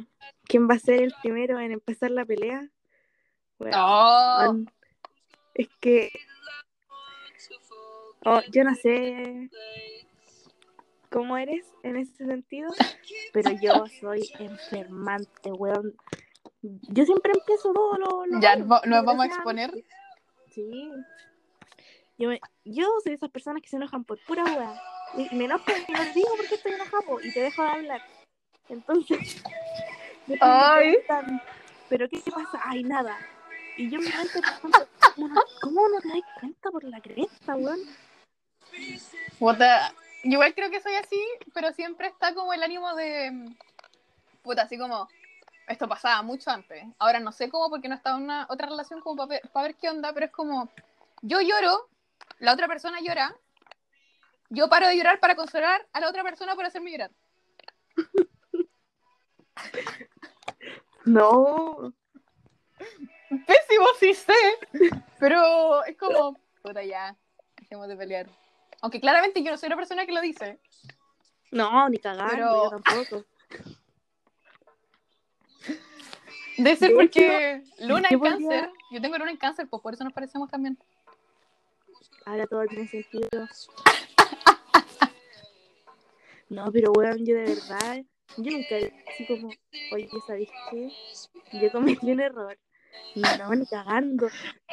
¿quién 0.44 0.68
va 0.68 0.74
a 0.74 0.78
ser 0.78 1.02
el 1.02 1.14
primero 1.22 1.60
en 1.60 1.72
empezar 1.72 2.10
la 2.10 2.24
pelea? 2.24 2.68
Bueno, 3.58 3.76
Oh, 3.78 4.52
man, 4.52 4.70
es 5.54 5.68
que, 5.80 6.10
oh, 8.24 8.40
yo 8.50 8.64
no 8.64 8.74
sé 8.74 9.48
cómo 11.16 11.38
eres 11.38 11.64
en 11.82 11.96
ese 11.96 12.26
sentido, 12.26 12.68
pero 13.32 13.50
yo 13.52 13.86
soy 14.00 14.30
enfermante, 14.38 15.50
weón. 15.50 15.96
Yo 16.60 17.06
siempre 17.06 17.32
empiezo 17.34 17.72
todo 17.72 17.96
lo... 17.96 18.26
lo 18.26 18.38
Ya, 18.38 18.58
malo, 18.58 18.82
¿nos 18.84 19.02
vamos 19.02 19.24
a 19.24 19.28
exponer? 19.28 19.72
Sí. 20.50 20.92
Yo, 22.18 22.28
me- 22.28 22.40
yo 22.66 22.84
soy 23.02 23.12
de 23.12 23.14
esas 23.14 23.30
personas 23.30 23.62
que 23.62 23.68
se 23.70 23.76
enojan 23.76 24.04
por 24.04 24.22
pura 24.26 24.44
weá. 24.44 24.78
Me 25.32 25.46
enojo 25.46 25.64
y 25.88 25.92
no 25.92 26.04
digo 26.12 26.36
por 26.36 26.46
qué 26.48 26.54
estoy 26.56 26.72
enojado 26.72 27.20
y 27.22 27.32
te 27.32 27.40
dejo 27.40 27.62
de 27.62 27.68
hablar. 27.70 28.02
Entonces, 28.68 29.42
Ay. 30.42 30.96
¿pero 31.88 32.10
qué 32.10 32.20
pasa? 32.30 32.60
Ay, 32.62 32.84
nada. 32.84 33.16
Y 33.78 33.88
yo 33.88 34.00
me 34.00 34.04
mente 34.10 34.38
pensando, 34.42 34.86
¿cómo 35.14 35.28
no, 35.28 35.40
cómo 35.62 35.88
no 35.88 35.98
te 36.02 36.08
das 36.08 36.20
cuenta 36.40 36.70
por 36.70 36.84
la 36.84 37.00
cresta, 37.00 37.56
weón? 37.56 37.78
Puta, 39.38 39.92
yo 39.92 40.05
igual 40.22 40.54
creo 40.54 40.70
que 40.70 40.80
soy 40.80 40.94
así, 40.94 41.22
pero 41.54 41.72
siempre 41.72 42.08
está 42.08 42.34
como 42.34 42.52
el 42.52 42.62
ánimo 42.62 42.94
de. 42.94 43.54
Puta, 44.42 44.62
así 44.62 44.78
como. 44.78 45.08
Esto 45.68 45.88
pasaba 45.88 46.22
mucho 46.22 46.50
antes. 46.50 46.84
Ahora 46.98 47.18
no 47.18 47.32
sé 47.32 47.50
cómo, 47.50 47.68
porque 47.68 47.88
no 47.88 47.96
estaba 47.96 48.16
en 48.18 48.24
una 48.24 48.46
otra 48.48 48.68
relación 48.68 49.00
como 49.00 49.16
para 49.16 49.40
ver, 49.40 49.50
pa 49.52 49.62
ver 49.62 49.74
qué 49.74 49.88
onda, 49.88 50.12
pero 50.12 50.26
es 50.26 50.32
como. 50.32 50.70
Yo 51.22 51.40
lloro, 51.40 51.88
la 52.38 52.52
otra 52.52 52.68
persona 52.68 53.00
llora. 53.00 53.34
Yo 54.48 54.68
paro 54.68 54.86
de 54.86 54.96
llorar 54.96 55.18
para 55.18 55.34
consolar 55.34 55.86
a 55.92 56.00
la 56.00 56.08
otra 56.08 56.22
persona 56.22 56.54
por 56.54 56.64
hacerme 56.64 56.92
llorar. 56.92 57.10
No. 61.04 61.92
Pésimo, 63.28 63.86
sí 63.98 64.14
sé. 64.14 64.34
Pero 65.18 65.84
es 65.84 65.96
como. 65.96 66.38
Puta, 66.62 66.82
ya. 66.82 67.16
Dejemos 67.56 67.88
de 67.88 67.96
pelear. 67.96 68.26
Aunque 68.86 69.00
claramente 69.00 69.42
yo 69.42 69.50
no 69.50 69.58
soy 69.58 69.68
la 69.68 69.74
persona 69.74 70.06
que 70.06 70.12
lo 70.12 70.20
dice. 70.20 70.60
No, 71.50 71.88
ni 71.88 71.98
cagando, 71.98 72.32
Pero- 72.36 72.54
yo 72.54 72.70
tampoco. 72.70 73.24
Debe 76.56 76.76
ser 76.76 76.94
porque 76.94 77.64
Luna 77.80 78.06
en 78.08 78.18
podría- 78.20 78.38
cáncer. 78.38 78.70
Yo 78.92 79.00
tengo 79.00 79.18
Luna 79.18 79.32
en 79.32 79.36
cáncer, 79.38 79.66
pues 79.68 79.82
por 79.82 79.92
eso 79.92 80.04
nos 80.04 80.12
parecemos 80.12 80.48
también. 80.48 80.78
Ahora 82.26 82.46
todo 82.46 82.64
tiene 82.66 82.86
sentido. 82.86 83.28
No, 86.48 86.70
pero 86.70 86.92
weón, 86.92 87.26
yo 87.26 87.34
de 87.34 87.42
verdad, 87.42 88.04
yo 88.36 88.52
nunca 88.52 88.76
así 89.12 89.26
como, 89.26 89.50
oye, 89.90 90.08
¿sabéis 90.28 90.48
qué? 90.70 90.92
Yo 91.60 91.72
cometí 91.72 92.12
un 92.12 92.20
error. 92.20 92.56
No, 93.14 93.54
ni 93.54 93.66
cagando. 93.66 94.28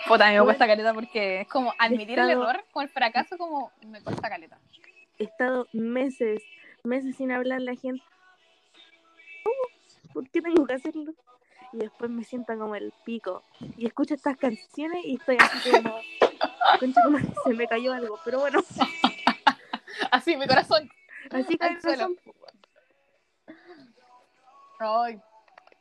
Puta, 0.07 0.31
me 0.31 0.41
cuesta 0.41 0.67
caleta 0.67 0.93
porque 0.93 1.41
es 1.41 1.47
como 1.47 1.73
admitir 1.79 2.19
el 2.19 2.31
error 2.31 2.63
con 2.71 2.83
el 2.83 2.89
fracaso, 2.89 3.37
como 3.37 3.71
me 3.85 4.01
cuesta 4.01 4.29
caleta. 4.29 4.59
He 5.17 5.25
estado 5.25 5.67
meses, 5.71 6.41
meses 6.83 7.15
sin 7.15 7.31
hablar 7.31 7.59
a 7.59 7.61
la 7.61 7.75
gente. 7.75 8.03
¿Por 10.13 10.29
qué 10.29 10.41
tengo 10.41 10.65
que 10.65 10.73
hacerlo? 10.73 11.13
Y 11.71 11.77
después 11.77 12.11
me 12.11 12.23
sientan 12.23 12.59
como 12.59 12.75
el 12.75 12.93
pico. 13.05 13.43
Y 13.77 13.87
escucho 13.87 14.13
estas 14.13 14.37
canciones 14.37 15.03
y 15.05 15.15
estoy 15.15 15.37
así 15.39 15.71
como, 15.71 15.95
concha, 16.79 17.01
como 17.03 17.17
que 17.17 17.33
se 17.43 17.53
me 17.53 17.67
cayó 17.67 17.93
algo. 17.93 18.19
Pero 18.23 18.39
bueno, 18.41 18.59
Así, 20.11 20.35
mi 20.37 20.47
corazón. 20.47 20.89
así 21.31 21.57
que. 21.57 21.77
Ay. 24.79 25.21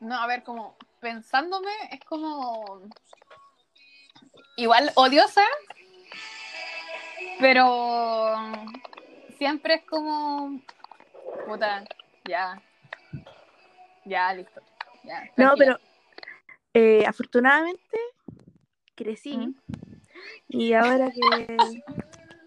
No, 0.01 0.16
a 0.16 0.26
ver, 0.26 0.43
como 0.43 0.76
pensándome, 1.03 1.72
es 1.90 2.00
como. 2.05 2.88
Igual 4.57 4.90
odiosa, 4.94 5.42
pero 7.40 8.36
siempre 9.36 9.74
es 9.74 9.84
como. 9.84 10.62
Puta, 11.46 11.84
ya. 12.24 12.62
Ya, 14.05 14.32
listo. 14.32 14.62
Ya, 15.05 15.28
No, 15.36 15.55
pero 15.59 15.78
eh, 16.72 17.05
afortunadamente 17.07 17.98
crecí. 18.94 19.36
Mm. 19.36 19.55
Y 20.48 20.72
ahora 20.74 21.11
que 21.11 21.57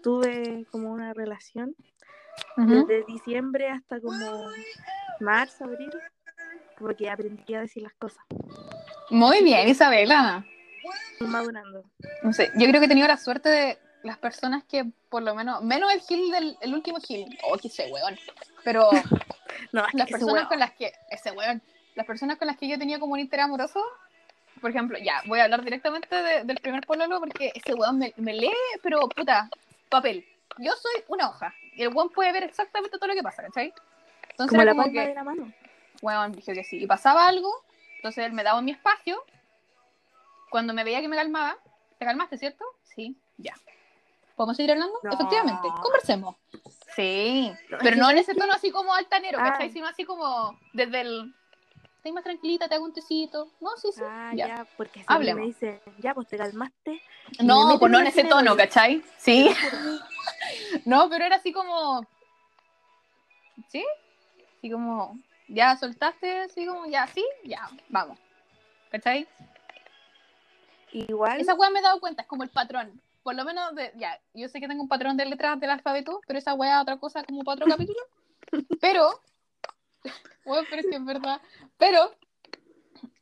tuve 0.02 0.66
como 0.70 0.90
una 0.90 1.12
relación, 1.12 1.76
desde 2.56 3.04
diciembre 3.04 3.68
hasta 3.68 4.00
como 4.00 4.46
marzo, 5.20 5.64
abril, 5.64 5.90
como 6.78 6.94
que 6.94 7.08
aprendí 7.10 7.54
a 7.54 7.60
decir 7.60 7.82
las 7.82 7.92
cosas, 7.94 8.24
Muy 9.10 9.42
bien, 9.42 9.68
Isabela. 9.68 10.44
madurando. 11.20 11.84
No 12.22 12.32
sé, 12.32 12.50
yo 12.56 12.66
creo 12.68 12.80
que 12.80 12.86
he 12.86 12.88
tenido 12.88 13.08
la 13.08 13.16
suerte 13.16 13.48
de 13.48 13.78
las 14.02 14.18
personas 14.18 14.62
que 14.64 14.84
por 15.08 15.22
lo 15.22 15.34
menos, 15.34 15.62
menos 15.62 15.92
el 15.92 16.00
Gil 16.00 16.30
del 16.30 16.56
el 16.60 16.74
último 16.74 16.98
Gil, 17.00 17.26
oh, 17.44 17.56
que 17.56 17.68
ese 17.68 17.90
weón, 17.90 18.16
pero 18.64 18.88
No, 19.72 19.84
las 19.94 20.10
personas 20.10 20.46
con 20.48 20.58
las 20.58 20.72
que, 20.72 20.92
ese 21.10 21.30
weón, 21.32 21.62
las 21.94 22.06
personas 22.06 22.36
con 22.38 22.46
las 22.46 22.56
que 22.56 22.68
yo 22.68 22.78
tenido 22.78 23.00
como 23.00 23.14
un 23.14 23.20
interés 23.20 23.44
amoroso, 23.46 23.82
por 24.60 24.70
ejemplo, 24.70 24.98
ya, 24.98 25.22
voy 25.26 25.40
a 25.40 25.44
hablar 25.44 25.62
directamente 25.64 26.14
de- 26.14 26.44
del 26.44 26.58
primer 26.58 26.86
pololo 26.86 27.18
porque 27.20 27.52
ese 27.54 27.74
weón 27.74 27.98
me, 27.98 28.12
me 28.16 28.34
lee, 28.34 28.52
pero 28.82 29.00
puta, 29.08 29.48
papel. 29.88 30.24
Yo 30.58 30.72
soy 30.72 31.02
una 31.08 31.28
hoja 31.30 31.52
y 31.74 31.82
el 31.82 31.88
weón 31.88 32.10
puede 32.10 32.32
ver 32.32 32.44
exactamente 32.44 32.96
todo 32.98 33.08
lo 33.08 33.14
que 33.14 33.22
pasa, 33.22 33.42
¿cachai? 33.42 33.72
Entonces 34.30 34.50
como 34.50 34.62
la 34.64 34.74
palma 34.74 34.92
que, 34.92 35.08
de 35.08 35.14
la 35.14 35.24
mano. 35.24 35.52
Weón, 36.02 36.32
dije 36.32 36.52
que 36.54 36.64
sí, 36.64 36.82
y 36.82 36.86
pasaba 36.86 37.26
algo, 37.28 37.50
entonces 37.96 38.24
él 38.26 38.32
me 38.32 38.42
daba 38.42 38.60
mi 38.62 38.72
espacio, 38.72 39.22
cuando 40.50 40.72
me 40.74 40.84
veía 40.84 41.00
que 41.00 41.08
me 41.08 41.16
calmaba, 41.16 41.56
¿te 41.98 42.04
calmaste, 42.04 42.38
cierto? 42.38 42.64
Sí, 42.94 43.16
ya. 43.36 43.54
¿Podemos 44.36 44.56
seguir 44.56 44.72
hablando? 44.72 44.94
No. 45.02 45.12
Efectivamente, 45.12 45.68
conversemos. 45.82 46.36
Sí, 46.94 47.52
pero 47.80 47.96
no 47.96 48.04
en 48.10 48.16
¿sabes 48.16 48.28
ese 48.28 48.34
tono 48.38 48.52
así 48.52 48.70
como 48.70 48.92
altanero, 48.94 49.38
Ah. 49.40 49.52
¿cachai? 49.52 49.70
Sino 49.70 49.86
así 49.86 50.04
como 50.04 50.58
desde 50.72 51.00
el... 51.00 51.34
Estoy 51.96 52.12
más 52.12 52.22
tranquilita, 52.24 52.68
te 52.68 52.74
hago 52.76 52.84
un 52.84 52.92
tecito. 52.92 53.48
No, 53.60 53.70
sí, 53.76 53.88
sí. 53.92 54.00
Ah, 54.04 54.30
ya. 54.34 54.46
ya, 54.46 54.66
porque 54.76 55.02
Hablemos. 55.08 55.40
me 55.40 55.46
dice, 55.46 55.82
ya, 55.98 56.14
pues 56.14 56.28
te 56.28 56.36
calmaste. 56.36 57.02
me 57.40 57.44
No, 57.44 57.78
pues 57.80 57.90
no 57.90 57.98
en 57.98 58.06
ese 58.06 58.22
tono, 58.22 58.52
cineroide. 58.52 58.62
¿cachai? 58.68 59.04
Sí. 59.18 59.50
No, 60.84 61.08
pero 61.10 61.24
era 61.24 61.36
así 61.36 61.52
como... 61.52 62.06
¿Sí? 63.68 63.84
Así 64.58 64.70
como... 64.70 65.18
Ya 65.48 65.76
soltaste, 65.76 66.40
así 66.40 66.66
como, 66.66 66.86
ya, 66.86 67.06
sí, 67.06 67.24
ya, 67.44 67.68
vamos. 67.88 68.18
¿Cachai? 68.90 69.28
Igual, 70.92 71.40
Esa 71.40 71.54
weá 71.54 71.70
me 71.70 71.80
he 71.80 71.82
dado 71.82 72.00
cuenta, 72.00 72.22
es 72.22 72.28
como 72.28 72.42
el 72.42 72.50
patrón. 72.50 73.00
Por 73.22 73.34
lo 73.34 73.44
menos, 73.44 73.74
de, 73.74 73.92
ya, 73.96 74.20
yo 74.34 74.48
sé 74.48 74.60
que 74.60 74.68
tengo 74.68 74.82
un 74.82 74.88
patrón 74.88 75.16
de 75.16 75.26
letras 75.26 75.58
del 75.60 75.70
alfabeto, 75.70 76.20
pero 76.26 76.38
esa 76.38 76.54
weá 76.54 76.76
es 76.76 76.82
otra 76.82 76.96
cosa 76.98 77.24
como 77.24 77.42
para 77.42 77.56
otro 77.56 77.66
capítulo. 77.68 78.00
Pero, 78.80 79.20
bueno, 80.44 80.64
pero 80.70 80.80
es 80.80 80.86
que 80.86 80.94
es 80.94 81.04
verdad. 81.04 81.40
Pero, 81.78 82.14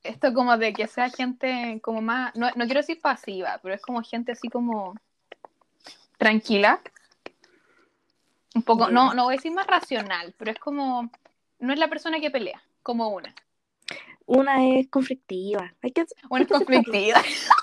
esto 0.03 0.35
como 0.35 0.59
de 0.59 0.75
que 0.75 0.87
sea 0.87 1.09
gente 1.09 1.81
como 1.83 2.03
más, 2.03 2.37
no, 2.37 2.51
no 2.51 2.67
quiero 2.67 2.81
decir 2.81 3.01
pasiva, 3.01 3.59
pero 3.63 3.75
es 3.75 3.81
como 3.81 4.03
gente 4.03 4.33
así 4.33 4.49
como 4.49 4.95
tranquila. 6.19 6.81
Un 8.55 8.63
poco, 8.63 8.91
no, 8.91 9.15
no 9.15 9.25
voy 9.25 9.35
a 9.35 9.37
decir 9.39 9.53
más 9.53 9.67
racional, 9.67 10.35
pero 10.39 10.51
es 10.51 10.59
como, 10.59 11.11
no 11.59 11.73
es 11.73 11.79
la 11.79 11.89
persona 11.89 12.21
que 12.21 12.31
pelea, 12.31 12.63
como 12.83 13.09
una. 13.09 13.35
una 14.27 14.67
es 14.67 14.89
conflictiva. 14.89 15.75
Hay 15.83 15.93
que, 15.93 16.05
Una 16.31 16.43
es 16.43 16.49
conflictiva. 16.49 17.23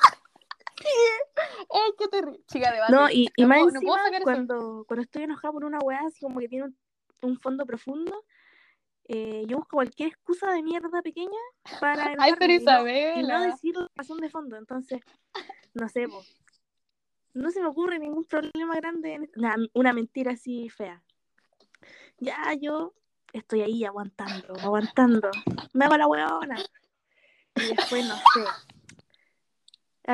Qué 1.98 2.08
terrible. 2.08 2.44
Chica, 2.48 2.72
debate. 2.72 2.92
No, 2.92 3.10
y, 3.10 3.30
y 3.36 3.44
No 3.44 3.48
más 3.50 3.60
no 3.60 3.68
encima, 3.70 4.02
cuando, 4.24 4.86
cuando 4.88 5.04
estoy 5.04 5.24
enojada 5.24 5.52
por 5.52 5.66
una 5.66 5.80
weá, 5.80 6.02
así 6.08 6.20
como 6.22 6.40
que 6.40 6.48
tiene 6.48 6.66
un, 6.66 6.78
un 7.22 7.40
fondo 7.40 7.66
profundo, 7.66 8.26
eh, 9.08 9.44
yo 9.48 9.58
busco 9.58 9.78
cualquier 9.78 10.10
excusa 10.10 10.52
de 10.52 10.64
mierda 10.64 11.02
pequeña 11.02 11.30
para 11.80 12.14
Ay, 12.20 12.34
pero 12.40 12.54
y 12.54 12.60
no- 12.60 12.88
y 12.88 13.22
no, 13.22 13.22
Isabela. 13.22 13.46
decir 13.46 13.76
la 13.76 13.88
razón 13.96 14.18
de 14.20 14.30
fondo. 14.30 14.58
Entonces, 14.58 15.02
no 15.74 15.88
sé, 15.90 16.08
po. 16.08 16.24
no 17.34 17.52
se 17.52 17.62
me 17.62 17.68
ocurre 17.68 18.00
ningún 18.00 18.26
problema 18.26 18.76
grande, 18.76 19.14
en. 19.14 19.32
Nah, 19.36 19.56
una 19.74 19.94
mentira 19.94 20.32
así 20.34 20.70
fea. 20.70 21.04
Ya 22.18 22.54
yo 22.60 22.94
estoy 23.34 23.62
ahí 23.62 23.86
aguantando, 23.86 24.54
aguantando. 24.62 25.30
Me 25.74 25.86
hago 25.86 25.98
la 25.98 26.08
weona. 26.08 26.58
Y 27.56 27.76
después, 27.76 28.08
no 28.08 28.16
sé. 28.16 28.46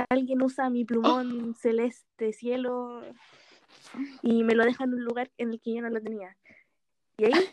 Alguien 0.09 0.41
usa 0.41 0.70
mi 0.70 0.86
plumón 0.86 1.55
celeste 1.55 2.34
cielo 2.34 3.01
y 4.22 4.43
me 4.43 4.53
lo 4.53 4.63
deja 4.65 4.84
en 4.84 4.93
un 4.93 5.03
lugar 5.03 5.32
en 5.38 5.51
el 5.51 5.61
que 5.61 5.76
yo 5.76 5.82
no 5.82 5.89
lo 5.89 6.01
tenía. 6.01 6.36
Y 7.18 7.26
ahí 7.26 7.49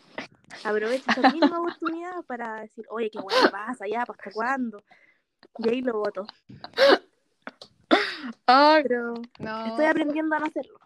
aprovecho 0.63 1.09
esa 1.09 1.31
misma 1.31 1.59
oportunidad 1.59 2.23
para 2.25 2.61
decir, 2.61 2.85
oye, 2.89 3.09
qué 3.09 3.19
bueno 3.19 3.49
pasa, 3.51 3.87
ya, 3.87 4.01
¿hasta 4.01 4.31
cuándo? 4.31 4.83
Y 5.59 5.69
ahí 5.69 5.81
lo 5.81 5.93
voto. 5.99 6.25
Ay, 8.45 8.83
Pero 8.83 9.13
no. 9.39 9.65
estoy 9.65 9.85
aprendiendo 9.85 10.35
a 10.35 10.39
no 10.39 10.45
hacerlo. 10.45 10.79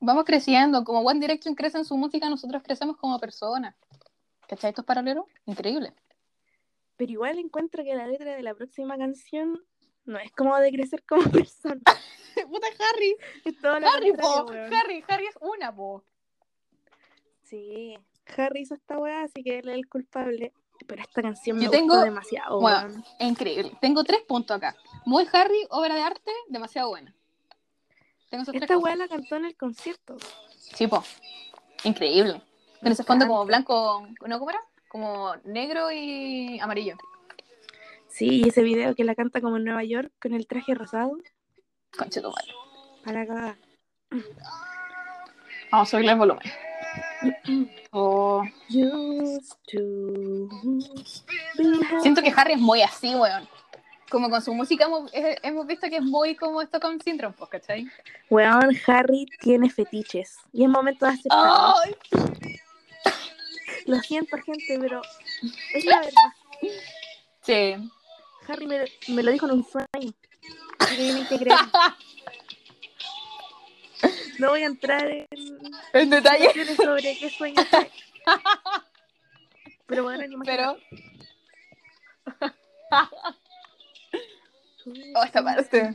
Vamos 0.00 0.24
creciendo. 0.24 0.84
Como 0.84 1.00
One 1.00 1.20
Direction 1.20 1.54
crece 1.54 1.78
en 1.78 1.84
su 1.84 1.96
música, 1.96 2.28
nosotros 2.28 2.62
crecemos 2.62 2.96
como 2.96 3.18
personas. 3.18 3.74
¿Cachai 4.48 4.70
estos 4.70 4.84
paralelos? 4.84 5.24
Increíble. 5.46 5.92
Pero 6.96 7.12
igual 7.12 7.38
encuentro 7.38 7.82
que 7.84 7.94
la 7.94 8.06
letra 8.06 8.34
de 8.36 8.42
la 8.42 8.54
próxima 8.54 8.96
canción 8.98 9.60
no 10.04 10.18
es 10.18 10.30
como 10.32 10.56
de 10.58 10.70
crecer 10.72 11.04
como 11.04 11.22
persona. 11.30 11.80
Puta 12.50 12.66
Harry. 12.90 13.16
Es 13.44 13.58
todo 13.60 13.80
lo 13.80 13.88
Harry, 13.88 14.12
po. 14.12 14.44
weón. 14.46 14.74
Harry, 14.74 15.04
Harry 15.08 15.26
es 15.26 15.36
una, 15.40 15.74
po. 15.74 16.04
Sí, 17.42 17.96
Harry 18.36 18.62
hizo 18.62 18.74
esta 18.74 18.98
weá, 18.98 19.22
así 19.22 19.42
que 19.42 19.58
él 19.58 19.68
es 19.68 19.74
el 19.74 19.88
culpable. 19.88 20.52
Pero 20.86 21.02
esta 21.02 21.22
canción 21.22 21.56
me 21.58 21.64
Yo 21.64 21.70
gustó 21.70 21.80
tengo- 21.80 22.00
demasiado, 22.02 22.60
Bueno, 22.60 22.88
weón. 22.88 23.04
increíble. 23.20 23.72
Tengo 23.80 24.02
tres 24.04 24.22
puntos 24.22 24.56
acá. 24.56 24.74
Muy 25.04 25.26
Harry, 25.32 25.66
obra 25.70 25.94
de 25.94 26.02
arte, 26.02 26.30
demasiado 26.48 26.88
buena. 26.88 27.14
Tengo 28.32 28.44
esos 28.44 28.52
tres 28.52 28.62
Esta 28.62 28.78
weá 28.78 28.96
la 28.96 29.08
cantó 29.08 29.36
en 29.36 29.44
el 29.44 29.56
concierto. 29.58 30.16
Sí, 30.56 30.86
po. 30.86 31.04
Increíble. 31.84 32.40
Con 32.80 32.90
ese 32.90 33.04
fondo 33.04 33.26
como 33.26 33.44
blanco, 33.44 34.08
¿no? 34.26 34.38
¿Cómo 34.38 34.50
era? 34.50 34.60
Como 34.88 35.36
negro 35.44 35.92
y 35.92 36.58
amarillo. 36.58 36.96
Sí, 38.08 38.40
y 38.42 38.48
ese 38.48 38.62
video 38.62 38.94
que 38.94 39.04
la 39.04 39.14
canta 39.14 39.42
como 39.42 39.58
en 39.58 39.64
Nueva 39.64 39.84
York 39.84 40.10
con 40.18 40.32
el 40.32 40.46
traje 40.46 40.72
rosado. 40.74 41.18
Conche 41.98 42.22
tu 42.22 42.30
madre. 42.30 42.54
Para 43.04 43.26
cagar. 43.26 43.56
Vamos 45.70 45.88
a 45.88 45.90
subirle 45.90 46.12
el 46.12 46.18
volumen. 46.18 46.50
Oh. 47.94 48.42
Siento 52.00 52.22
que 52.22 52.32
Harry 52.34 52.54
es 52.54 52.58
muy 52.58 52.80
así, 52.80 53.14
weón. 53.14 53.46
Como 54.12 54.28
con 54.28 54.42
su 54.42 54.52
música 54.52 54.84
hemos, 54.84 55.10
eh, 55.14 55.38
hemos 55.42 55.66
visto 55.66 55.88
que 55.88 55.96
es 55.96 56.02
muy 56.02 56.36
como 56.36 56.60
esto 56.60 56.78
con 56.78 57.00
Syndrome, 57.00 57.34
pues, 57.34 57.48
¿cachai? 57.48 57.90
Weón, 58.28 58.76
Harry 58.86 59.24
tiene 59.40 59.70
fetiches. 59.70 60.36
Y 60.52 60.64
es 60.64 60.68
momento 60.68 61.06
de 61.06 61.12
aceptarlo. 61.12 61.74
¡Ay! 61.82 61.96
Lo 63.86 63.98
siento, 64.00 64.36
gente, 64.36 64.78
pero 64.78 65.00
es 65.72 65.86
la 65.86 66.00
verdad. 66.00 66.12
Sí. 67.40 67.90
Harry 68.46 68.66
me, 68.66 68.84
me 69.08 69.22
lo 69.22 69.32
dijo 69.32 69.46
en 69.46 69.52
un 69.52 69.64
creer. 71.38 71.56
No 74.38 74.50
voy 74.50 74.62
a 74.62 74.66
entrar 74.66 75.08
en 75.08 75.26
En 75.94 76.10
detalle. 76.10 76.52
discusiones 76.52 76.76
sobre 76.76 77.18
qué 77.18 77.30
sueño 77.30 77.64
fue. 77.64 77.90
Pero 79.86 80.04
bueno, 80.04 80.42
Pero. 80.44 80.76
Oh, 84.86 85.22
esta 85.24 85.42
parte. 85.42 85.94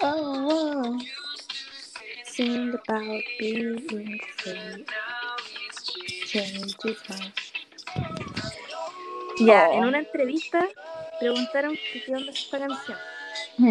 Oh. 0.00 0.98
Sing 2.24 2.74
about 2.74 3.24
being 3.38 3.80
free. 3.88 4.20
Change. 6.26 6.76
Ya, 9.40 9.68
en 9.72 9.84
una 9.84 9.98
entrevista 9.98 10.68
preguntaron 11.18 11.74
que 11.74 12.02
qué 12.04 12.14
onda 12.14 12.30
es 12.30 12.38
esta 12.38 12.58
canción. 12.58 12.98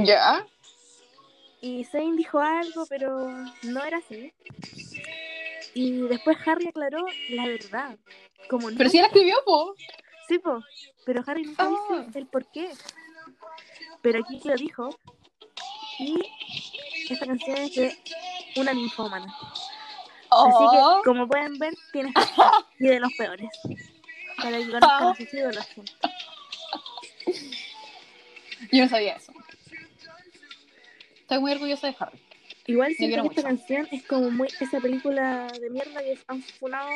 ¿Ya? 0.06 0.46
Y 1.62 1.84
Zayn 1.86 2.16
dijo 2.16 2.40
algo, 2.40 2.86
pero 2.88 3.30
no 3.64 3.84
era 3.84 3.98
así. 3.98 4.34
Y 5.74 5.92
después 6.08 6.38
Harry 6.46 6.68
aclaró 6.68 7.06
la 7.30 7.46
verdad. 7.48 7.98
Como 8.50 8.70
Pero 8.78 8.90
si 8.90 8.98
él 9.00 9.06
escribió, 9.06 9.38
po. 9.46 9.76
sí, 10.28 10.40
po, 10.40 10.64
pero 11.06 11.24
Harry 11.28 11.44
nunca 11.44 11.64
Ah. 11.70 12.04
dice 12.06 12.20
el 12.20 12.28
por 12.28 12.46
qué. 12.52 12.70
Pero 14.02 14.20
aquí 14.24 14.40
lo 14.44 14.56
dijo. 14.56 14.90
Y 16.00 16.18
esta 17.10 17.26
canción 17.26 17.58
es 17.58 17.76
de 17.76 17.98
una 18.56 18.74
ninfómana. 18.74 19.26
Así 19.26 19.56
Oh. 20.32 21.02
que, 21.04 21.10
como 21.10 21.28
pueden 21.28 21.58
ver, 21.60 21.74
tiene 21.92 22.14
y 22.80 22.88
de 22.88 23.00
los 23.00 23.12
peores. 23.14 23.50
Para 24.38 24.58
que 24.58 24.66
conozcan 24.70 25.08
a 25.08 25.16
sus 25.16 25.34
ídolos. 25.34 25.68
Yo 28.72 28.84
no 28.84 28.90
sabía 28.90 29.16
eso. 29.16 29.32
Estoy 31.22 31.40
muy 31.40 31.52
orgullosa 31.52 31.88
de 31.88 31.96
Harry. 32.00 32.20
Igual 32.70 32.94
siento 32.94 33.24
que 33.24 33.28
esta 33.30 33.42
canción 33.42 33.88
es 33.92 34.06
como 34.06 34.30
muy 34.30 34.48
esa 34.60 34.80
película 34.80 35.48
de 35.60 35.72
mierda 35.72 36.02
que 36.02 36.20
han 36.28 36.44
funado 36.44 36.88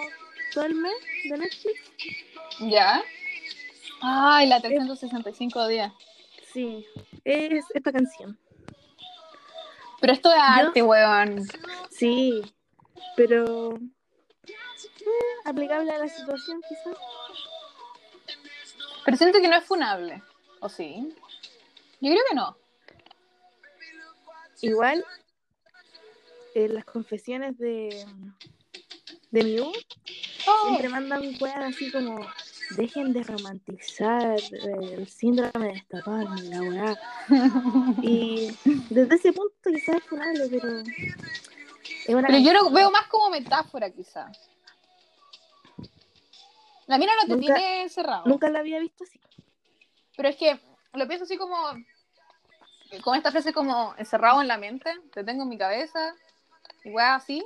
todo 0.53 0.65
el 0.65 0.75
mes 0.75 0.93
de 1.23 1.35
Netflix. 1.35 1.81
¿Ya? 2.59 3.01
Ay, 3.99 4.45
la 4.47 4.61
365 4.61 5.67
días. 5.67 5.91
Sí, 6.53 6.85
es 7.23 7.65
esta 7.73 7.91
canción. 7.91 8.37
Pero 9.99 10.13
esto 10.13 10.29
es 10.29 10.35
Yo- 10.35 10.41
arte, 10.43 10.83
weón. 10.83 11.41
Sí, 11.89 12.43
pero 13.15 13.75
eh, 13.75 15.33
aplicable 15.45 15.91
a 15.91 15.97
la 15.97 16.07
situación 16.07 16.61
quizás. 16.69 16.97
Pero 19.05 19.17
siento 19.17 19.41
que 19.41 19.47
no 19.47 19.55
es 19.55 19.63
funable. 19.63 20.21
¿O 20.59 20.69
sí? 20.69 21.15
Yo 21.99 22.11
creo 22.11 22.23
que 22.29 22.35
no. 22.35 22.57
Igual, 24.61 25.03
en 26.55 26.73
las 26.75 26.85
confesiones 26.85 27.57
de, 27.57 28.05
de 29.31 29.43
Mew, 29.43 29.71
Oh, 30.45 30.67
siempre 30.67 30.89
mandan 30.89 31.21
weas 31.39 31.55
así 31.73 31.89
como 31.89 32.19
dejen 32.75 33.13
de 33.13 33.23
romantizar 33.23 34.37
eh, 34.39 34.93
el 34.97 35.07
síndrome 35.07 35.67
de 35.67 35.73
Estocolmo, 35.73 36.35
la 36.35 36.61
weá. 36.61 36.99
Y 38.03 38.51
desde 38.89 39.15
ese 39.15 39.31
punto 39.31 39.53
quizás 39.63 39.95
es 39.95 40.03
funable, 40.03 40.47
pero 40.51 40.79
es 40.79 42.09
una 42.15 42.27
Pero 42.27 42.39
yo 42.39 42.51
lo 42.53 42.69
veo 42.71 42.91
más 42.91 43.07
como 43.07 43.29
metáfora, 43.29 43.89
quizá. 43.89 44.29
La 46.87 46.97
mina 46.97 47.13
no 47.15 47.21
te 47.21 47.39
Nunca- 47.39 47.55
tiene 47.55 47.87
cerrado. 47.89 48.23
Nunca 48.25 48.49
la 48.49 48.59
había 48.59 48.79
visto 48.79 49.05
así. 49.05 49.19
Pero 50.17 50.27
es 50.29 50.35
que 50.35 50.59
lo 50.93 51.07
pienso 51.07 51.23
así 51.23 51.37
como. 51.37 51.55
Con 53.01 53.15
esta 53.15 53.31
frase 53.31 53.53
como 53.53 53.95
encerrado 53.97 54.41
en 54.41 54.47
la 54.47 54.57
mente, 54.57 54.91
te 55.13 55.23
tengo 55.23 55.43
en 55.43 55.49
mi 55.49 55.57
cabeza, 55.57 56.13
weá 56.85 57.15
así. 57.15 57.43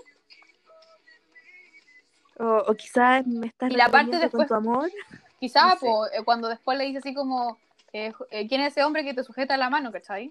O, 2.40 2.64
o 2.68 2.76
quizás 2.76 3.26
me 3.26 3.48
estás 3.48 3.72
Y 3.72 3.76
la 3.76 3.90
parte 3.90 4.12
con 4.12 4.20
después- 4.20 4.48
tu 4.48 4.54
amor. 4.54 4.92
Quizá 5.40 5.70
No 5.70 5.78
po, 5.80 6.08
eh, 6.08 6.24
cuando 6.24 6.48
después 6.50 6.78
le 6.78 6.86
dice 6.86 6.98
así 7.00 7.14
como, 7.14 7.58
eh, 7.94 8.12
eh, 8.32 8.48
¿quién 8.48 8.62
es 8.62 8.74
ese 8.74 8.84
hombre 8.84 9.04
que 9.04 9.14
te 9.14 9.24
sujeta 9.24 9.56
la 9.58 9.70
mano, 9.70 9.92
cachai? 9.92 10.30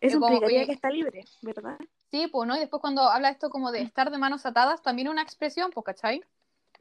Eso 0.00 0.18
como, 0.20 0.34
implicaría 0.34 0.66
que 0.66 0.72
está 0.72 0.90
libre, 0.90 1.24
¿verdad? 1.42 1.78
Sí, 2.10 2.26
pues, 2.26 2.46
¿no? 2.48 2.56
Y 2.56 2.60
después 2.60 2.80
cuando 2.80 3.02
habla 3.02 3.30
esto 3.30 3.48
como 3.50 3.70
de 3.72 3.82
estar 3.82 4.10
de 4.10 4.18
manos 4.18 4.44
atadas, 4.44 4.82
también 4.82 5.08
una 5.08 5.22
expresión, 5.22 5.70
pues, 5.70 5.84
¿cachai? 5.86 6.22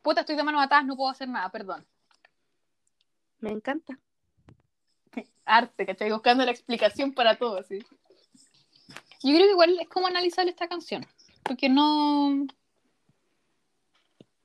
Puta, 0.02 0.22
estoy 0.22 0.36
de 0.36 0.44
manos 0.44 0.64
atadas, 0.64 0.86
no 0.86 0.96
puedo 0.96 1.10
hacer 1.12 1.28
nada, 1.30 1.50
perdón. 1.50 1.86
Me 3.40 3.52
encanta. 3.52 3.98
Arte, 5.46 5.86
¿cachai? 5.86 6.12
Buscando 6.12 6.44
la 6.46 6.52
explicación 6.52 7.14
para 7.14 7.38
todo, 7.38 7.62
sí. 7.64 7.80
Yo 9.26 9.34
creo 9.34 9.48
que 9.48 9.54
igual 9.54 9.80
es 9.80 9.90
como 9.90 10.06
analizar 10.06 10.48
esta 10.48 10.68
canción, 10.68 11.04
porque 11.42 11.68
no... 11.68 12.46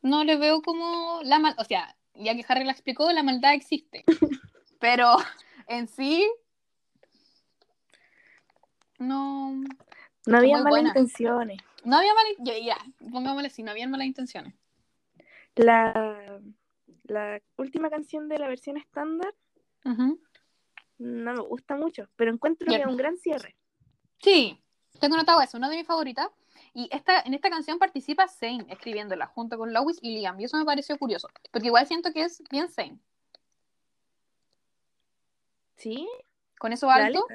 No 0.00 0.24
le 0.24 0.38
veo 0.38 0.62
como 0.62 1.20
la 1.22 1.38
mal... 1.38 1.54
O 1.58 1.64
sea, 1.64 1.94
ya 2.14 2.34
que 2.34 2.46
Harry 2.48 2.64
la 2.64 2.72
explicó, 2.72 3.12
la 3.12 3.22
maldad 3.22 3.52
existe. 3.52 4.06
Pero 4.80 5.18
en 5.68 5.86
sí... 5.86 6.26
No... 8.98 9.52
No 10.24 10.38
había 10.38 10.56
malas 10.56 10.70
buena. 10.70 10.88
intenciones. 10.88 11.58
No 11.84 11.98
había 11.98 12.14
malas... 12.14 12.32
Ya, 12.38 12.58
ya, 12.58 12.78
pongámosle 13.12 13.48
así, 13.48 13.62
no 13.62 13.72
habían 13.72 13.90
malas 13.90 14.06
intenciones. 14.06 14.54
La, 15.56 16.40
la 17.04 17.42
última 17.58 17.90
canción 17.90 18.30
de 18.30 18.38
la 18.38 18.48
versión 18.48 18.78
estándar 18.78 19.34
Ujú. 19.84 20.18
no 20.96 21.34
me 21.34 21.40
gusta 21.42 21.76
mucho, 21.76 22.08
pero 22.16 22.32
encuentro 22.32 22.66
que 22.66 22.76
es 22.76 22.86
un 22.86 22.96
gran 22.96 23.18
cierre. 23.18 23.56
Sí, 24.22 24.58
tengo 24.98 25.16
notado 25.16 25.40
eso, 25.40 25.56
una 25.56 25.68
de 25.68 25.76
mis 25.76 25.86
favoritas. 25.86 26.28
Y 26.72 26.88
esta, 26.92 27.20
en 27.20 27.34
esta 27.34 27.50
canción 27.50 27.78
participa 27.78 28.28
Zane 28.28 28.66
escribiéndola 28.68 29.26
junto 29.26 29.58
con 29.58 29.72
Lois 29.72 29.98
y 30.02 30.14
Liam. 30.16 30.38
Y 30.40 30.44
eso 30.44 30.56
me 30.56 30.64
pareció 30.64 30.98
curioso. 30.98 31.28
Porque 31.50 31.68
igual 31.68 31.86
siento 31.86 32.12
que 32.12 32.22
es 32.22 32.42
bien 32.50 32.68
Zane. 32.68 32.98
¿Sí? 35.76 36.08
Con 36.58 36.72
eso 36.72 36.90
alto, 36.90 37.26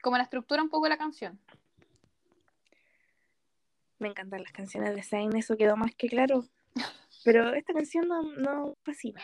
como 0.00 0.16
la 0.16 0.22
estructura 0.22 0.62
un 0.62 0.68
poco 0.68 0.84
de 0.84 0.90
la 0.90 0.96
canción. 0.96 1.40
Me 3.98 4.08
encantan 4.08 4.42
las 4.42 4.52
canciones 4.52 4.94
de 4.94 5.02
Zayn, 5.02 5.36
eso 5.36 5.56
quedó 5.56 5.76
más 5.76 5.92
que 5.96 6.08
claro. 6.08 6.44
Pero 7.24 7.52
esta 7.54 7.72
canción 7.72 8.06
no, 8.06 8.22
no 8.22 8.76
fascina. 8.84 9.20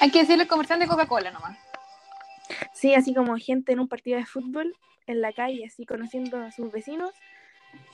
Hay 0.00 0.10
que 0.10 0.20
decirle 0.20 0.42
el 0.42 0.48
comercial 0.48 0.78
de 0.78 0.86
Coca-Cola 0.86 1.30
nomás. 1.30 1.58
Sí, 2.80 2.94
así 2.94 3.12
como 3.12 3.36
gente 3.36 3.72
en 3.72 3.80
un 3.80 3.88
partido 3.88 4.16
de 4.16 4.24
fútbol, 4.24 4.74
en 5.06 5.20
la 5.20 5.34
calle, 5.34 5.66
así 5.66 5.84
conociendo 5.84 6.38
a 6.38 6.50
sus 6.50 6.72
vecinos 6.72 7.10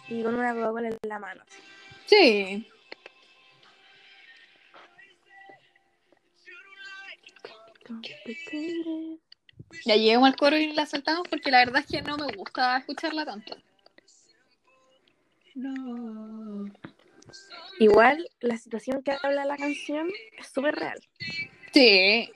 y 0.09 0.23
con 0.23 0.37
una 0.37 0.55
Coca-Cola 0.55 0.89
en 0.91 0.99
la 1.03 1.19
mano. 1.19 1.43
así. 1.49 1.59
Sí. 2.07 2.71
Ya 9.85 9.97
lleguemos 9.97 10.29
al 10.29 10.37
coro 10.37 10.57
y 10.57 10.71
la 10.71 10.87
saltamos 10.87 11.27
porque 11.29 11.51
la 11.51 11.65
verdad 11.65 11.81
es 11.81 11.87
que 11.87 12.03
no 12.03 12.17
me 12.17 12.33
gusta 12.37 12.79
escucharla 12.79 13.25
tanto. 13.25 13.57
No. 15.57 16.71
Igual, 17.81 18.31
la 18.39 18.57
situación 18.57 19.03
que 19.03 19.17
habla 19.21 19.45
la 19.47 19.57
canción 19.57 20.09
es 20.39 20.47
súper 20.47 20.77
real. 20.77 21.01
Sí. 21.73 22.31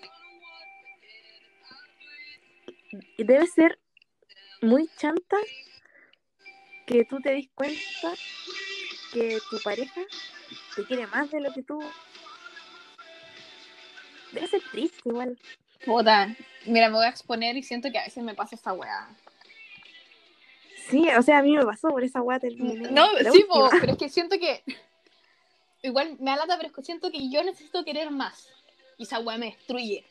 Debe 3.18 3.46
ser 3.46 3.78
muy 4.62 4.88
chanta 4.96 5.36
que 6.86 7.04
tú 7.04 7.20
te 7.20 7.30
des 7.30 7.48
cuenta 7.54 8.14
que 9.12 9.38
tu 9.48 9.60
pareja 9.62 10.00
te 10.74 10.84
quiere 10.84 11.06
más 11.06 11.30
de 11.30 11.40
lo 11.40 11.52
que 11.52 11.62
tú. 11.62 11.80
Debe 14.32 14.46
ser 14.48 14.62
triste 14.70 15.08
igual. 15.08 15.38
Puta. 15.84 16.34
Mira, 16.66 16.88
me 16.88 16.96
voy 16.96 17.06
a 17.06 17.10
exponer 17.10 17.56
y 17.56 17.62
siento 17.62 17.90
que 17.90 17.98
a 17.98 18.04
veces 18.04 18.22
me 18.22 18.34
pasa 18.34 18.54
esta 18.54 18.72
weá. 18.72 19.08
Sí, 20.88 21.08
o 21.16 21.22
sea, 21.22 21.38
a 21.38 21.42
mí 21.42 21.56
me 21.56 21.64
pasó 21.64 21.88
por 21.88 22.02
esa 22.02 22.20
terminé 22.40 22.90
No, 22.90 23.06
sí, 23.32 23.44
po, 23.48 23.70
pero 23.80 23.92
es 23.92 23.98
que 23.98 24.08
siento 24.08 24.38
que. 24.38 24.62
Igual 25.82 26.16
me 26.18 26.32
alata, 26.32 26.56
pero 26.56 26.68
es 26.68 26.74
que 26.74 26.82
siento 26.82 27.10
que 27.10 27.30
yo 27.30 27.42
necesito 27.42 27.84
querer 27.84 28.10
más. 28.10 28.48
Y 28.98 29.04
esa 29.04 29.20
weá 29.20 29.38
me 29.38 29.46
destruye. 29.46 30.04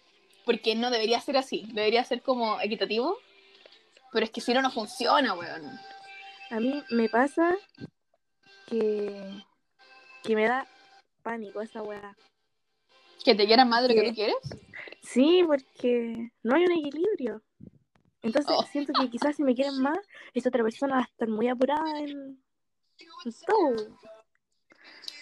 Porque 0.49 0.73
no 0.73 0.89
debería 0.89 1.21
ser 1.21 1.37
así. 1.37 1.67
Debería 1.73 2.03
ser 2.03 2.23
como 2.23 2.59
equitativo. 2.59 3.17
Pero 4.11 4.23
es 4.25 4.31
que 4.31 4.41
si 4.41 4.51
no, 4.51 4.63
no 4.63 4.71
funciona, 4.71 5.35
weón. 5.35 5.79
A 6.49 6.59
mí 6.59 6.83
me 6.89 7.07
pasa 7.07 7.55
que, 8.65 9.43
que 10.23 10.35
me 10.35 10.47
da 10.47 10.65
pánico 11.21 11.61
esa 11.61 11.83
weá. 11.83 12.15
Que 13.23 13.35
te 13.35 13.45
quieran 13.45 13.69
más 13.69 13.83
de 13.83 13.89
lo 13.89 14.01
que 14.01 14.09
tú 14.09 14.15
quieres. 14.15 14.35
Sí, 15.03 15.43
porque 15.45 16.31
no 16.41 16.55
hay 16.55 16.63
un 16.65 16.71
equilibrio. 16.71 17.43
Entonces 18.23 18.55
Oh. 18.57 18.63
siento 18.71 18.93
que 18.99 19.07
quizás 19.11 19.35
si 19.35 19.43
me 19.43 19.53
quieren 19.53 19.79
más, 19.83 19.99
esa 20.33 20.49
otra 20.49 20.63
persona 20.63 20.95
va 20.95 21.01
a 21.01 21.05
estar 21.05 21.27
muy 21.27 21.47
apurada 21.47 21.99
en, 21.99 22.41
en 23.25 23.33
todo. 23.45 23.95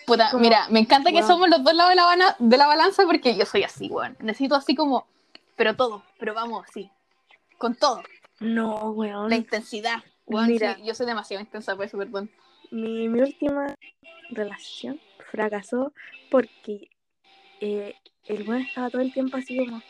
Puta, 0.05 0.31
Como- 0.31 0.41
mira, 0.41 0.67
me 0.69 0.79
encanta 0.79 1.11
que 1.11 1.19
Wow. 1.19 1.27
somos 1.27 1.49
los 1.49 1.61
dos 1.61 1.73
lados 1.73 1.89
de 1.91 1.95
la, 2.17 2.35
de 2.39 2.57
la 2.57 2.67
balanza 2.67 3.03
porque 3.05 3.35
yo 3.35 3.45
soy 3.45 3.63
así, 3.63 3.89
weón. 3.89 4.15
Necesito 4.21 4.55
así 4.55 4.73
como. 4.73 5.05
Pero 5.57 5.75
todo, 5.75 6.03
pero 6.19 6.33
vamos 6.33 6.65
así. 6.69 6.89
Con 7.57 7.75
todo. 7.75 8.01
No, 8.39 8.91
weón. 8.91 9.29
La 9.29 9.35
intensidad. 9.35 9.97
Weón, 10.25 10.47
Mira. 10.47 10.75
sí, 10.75 10.83
yo 10.85 10.93
soy 10.93 11.05
demasiado 11.05 11.41
intensa 11.43 11.75
por 11.75 11.85
eso, 11.85 11.97
perdón. 11.97 12.29
Mi, 12.71 13.07
mi 13.09 13.21
última 13.21 13.75
relación 14.29 14.99
fracasó 15.31 15.93
porque 16.29 16.89
eh, 17.59 17.95
el 18.25 18.47
weón 18.47 18.61
estaba 18.61 18.89
todo 18.89 19.01
el 19.01 19.11
tiempo 19.13 19.37
así 19.37 19.57
como, 19.57 19.81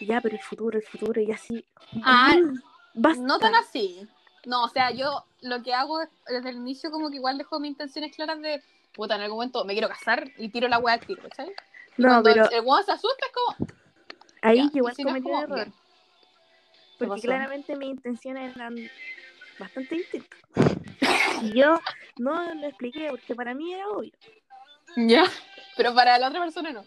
ya, 0.00 0.20
pero 0.20 0.36
el 0.36 0.42
futuro, 0.42 0.78
el 0.78 0.84
futuro, 0.84 1.20
y 1.20 1.30
así. 1.32 1.64
Ah, 2.02 2.34
basta. 2.94 3.22
No 3.22 3.38
tan 3.38 3.54
así. 3.54 4.06
No, 4.46 4.64
o 4.64 4.68
sea, 4.68 4.90
yo 4.90 5.24
lo 5.42 5.62
que 5.62 5.74
hago 5.74 6.00
es- 6.00 6.08
desde 6.26 6.50
el 6.50 6.56
inicio 6.56 6.90
como 6.90 7.10
que 7.10 7.16
igual 7.16 7.36
dejo 7.36 7.60
mis 7.60 7.72
intenciones 7.72 8.14
claras 8.16 8.40
de, 8.40 8.62
puta, 8.94 9.16
en 9.16 9.20
algún 9.22 9.36
momento 9.36 9.64
me 9.66 9.74
quiero 9.74 9.88
casar 9.88 10.30
y 10.38 10.48
tiro 10.48 10.66
la 10.68 10.78
weá 10.78 10.94
al 10.94 11.00
tiro. 11.00 11.22
Y 11.26 12.02
No, 12.02 12.08
cuando 12.08 12.22
pero 12.22 12.50
el 12.50 12.60
weón 12.64 12.84
se 12.84 12.92
asusta 12.92 13.26
es 13.26 13.32
como, 13.32 13.70
ahí 14.42 14.58
ya, 14.58 14.70
igual 14.74 14.94
si 14.94 15.02
no 15.02 15.10
cometí 15.10 15.24
como, 15.24 15.38
un 15.38 15.44
error. 15.44 15.56
bien. 15.56 15.74
¿Qué 16.98 17.06
Porque 17.06 17.22
claramente 17.22 17.76
mis 17.76 17.90
intenciones 17.90 18.54
eran 18.56 18.76
bastante 19.58 19.94
distintas. 19.94 20.38
Y 21.42 21.52
yo 21.54 21.80
no 22.18 22.54
lo 22.54 22.66
expliqué 22.66 23.08
porque 23.10 23.34
para 23.34 23.54
mí 23.54 23.72
era 23.72 23.88
obvio. 23.88 24.12
Ya, 24.96 25.24
pero 25.76 25.94
para 25.94 26.18
la 26.18 26.28
otra 26.28 26.40
persona 26.40 26.72
no. 26.72 26.84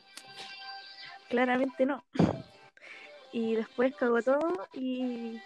Claramente 1.29 1.85
no. 1.85 2.03
Y 3.31 3.55
después 3.55 3.95
cagó 3.95 4.21
todo 4.21 4.67
y 4.73 5.39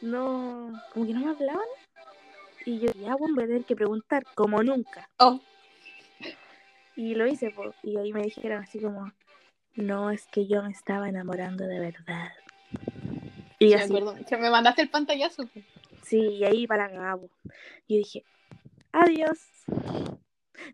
no, 0.00 0.72
como 0.92 1.06
que 1.06 1.12
no 1.12 1.20
me 1.20 1.30
hablaban. 1.30 1.68
Y 2.64 2.80
yo, 2.80 2.92
ya, 2.92 3.14
bueno, 3.14 3.34
voy 3.34 3.44
a 3.44 3.46
tener 3.46 3.64
que 3.64 3.76
preguntar, 3.76 4.24
como 4.34 4.62
nunca. 4.62 5.08
Oh, 5.18 5.40
Y 6.96 7.14
lo 7.14 7.26
hice, 7.26 7.50
po, 7.50 7.74
y 7.82 7.96
ahí 7.96 8.12
me 8.12 8.22
dijeron 8.22 8.62
así 8.62 8.80
como, 8.80 9.10
no, 9.74 10.10
es 10.10 10.26
que 10.26 10.46
yo 10.46 10.62
me 10.62 10.70
estaba 10.70 11.08
enamorando 11.08 11.64
de 11.66 11.78
verdad. 11.78 12.32
Y 13.58 13.68
sí, 13.68 13.74
me 13.74 13.80
así, 13.82 13.96
acuerdo. 13.96 14.24
Que 14.26 14.36
me 14.36 14.50
mandaste 14.50 14.82
el 14.82 14.90
pantallazo. 14.90 15.48
sí, 16.02 16.18
y 16.18 16.44
ahí 16.44 16.66
para 16.66 16.90
cabo. 16.90 17.30
Y 17.86 17.98
dije, 17.98 18.24
adiós. 18.92 19.38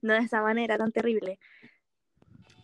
No 0.02 0.14
de 0.14 0.20
esa 0.20 0.42
manera 0.42 0.78
tan 0.78 0.92
terrible. 0.92 1.38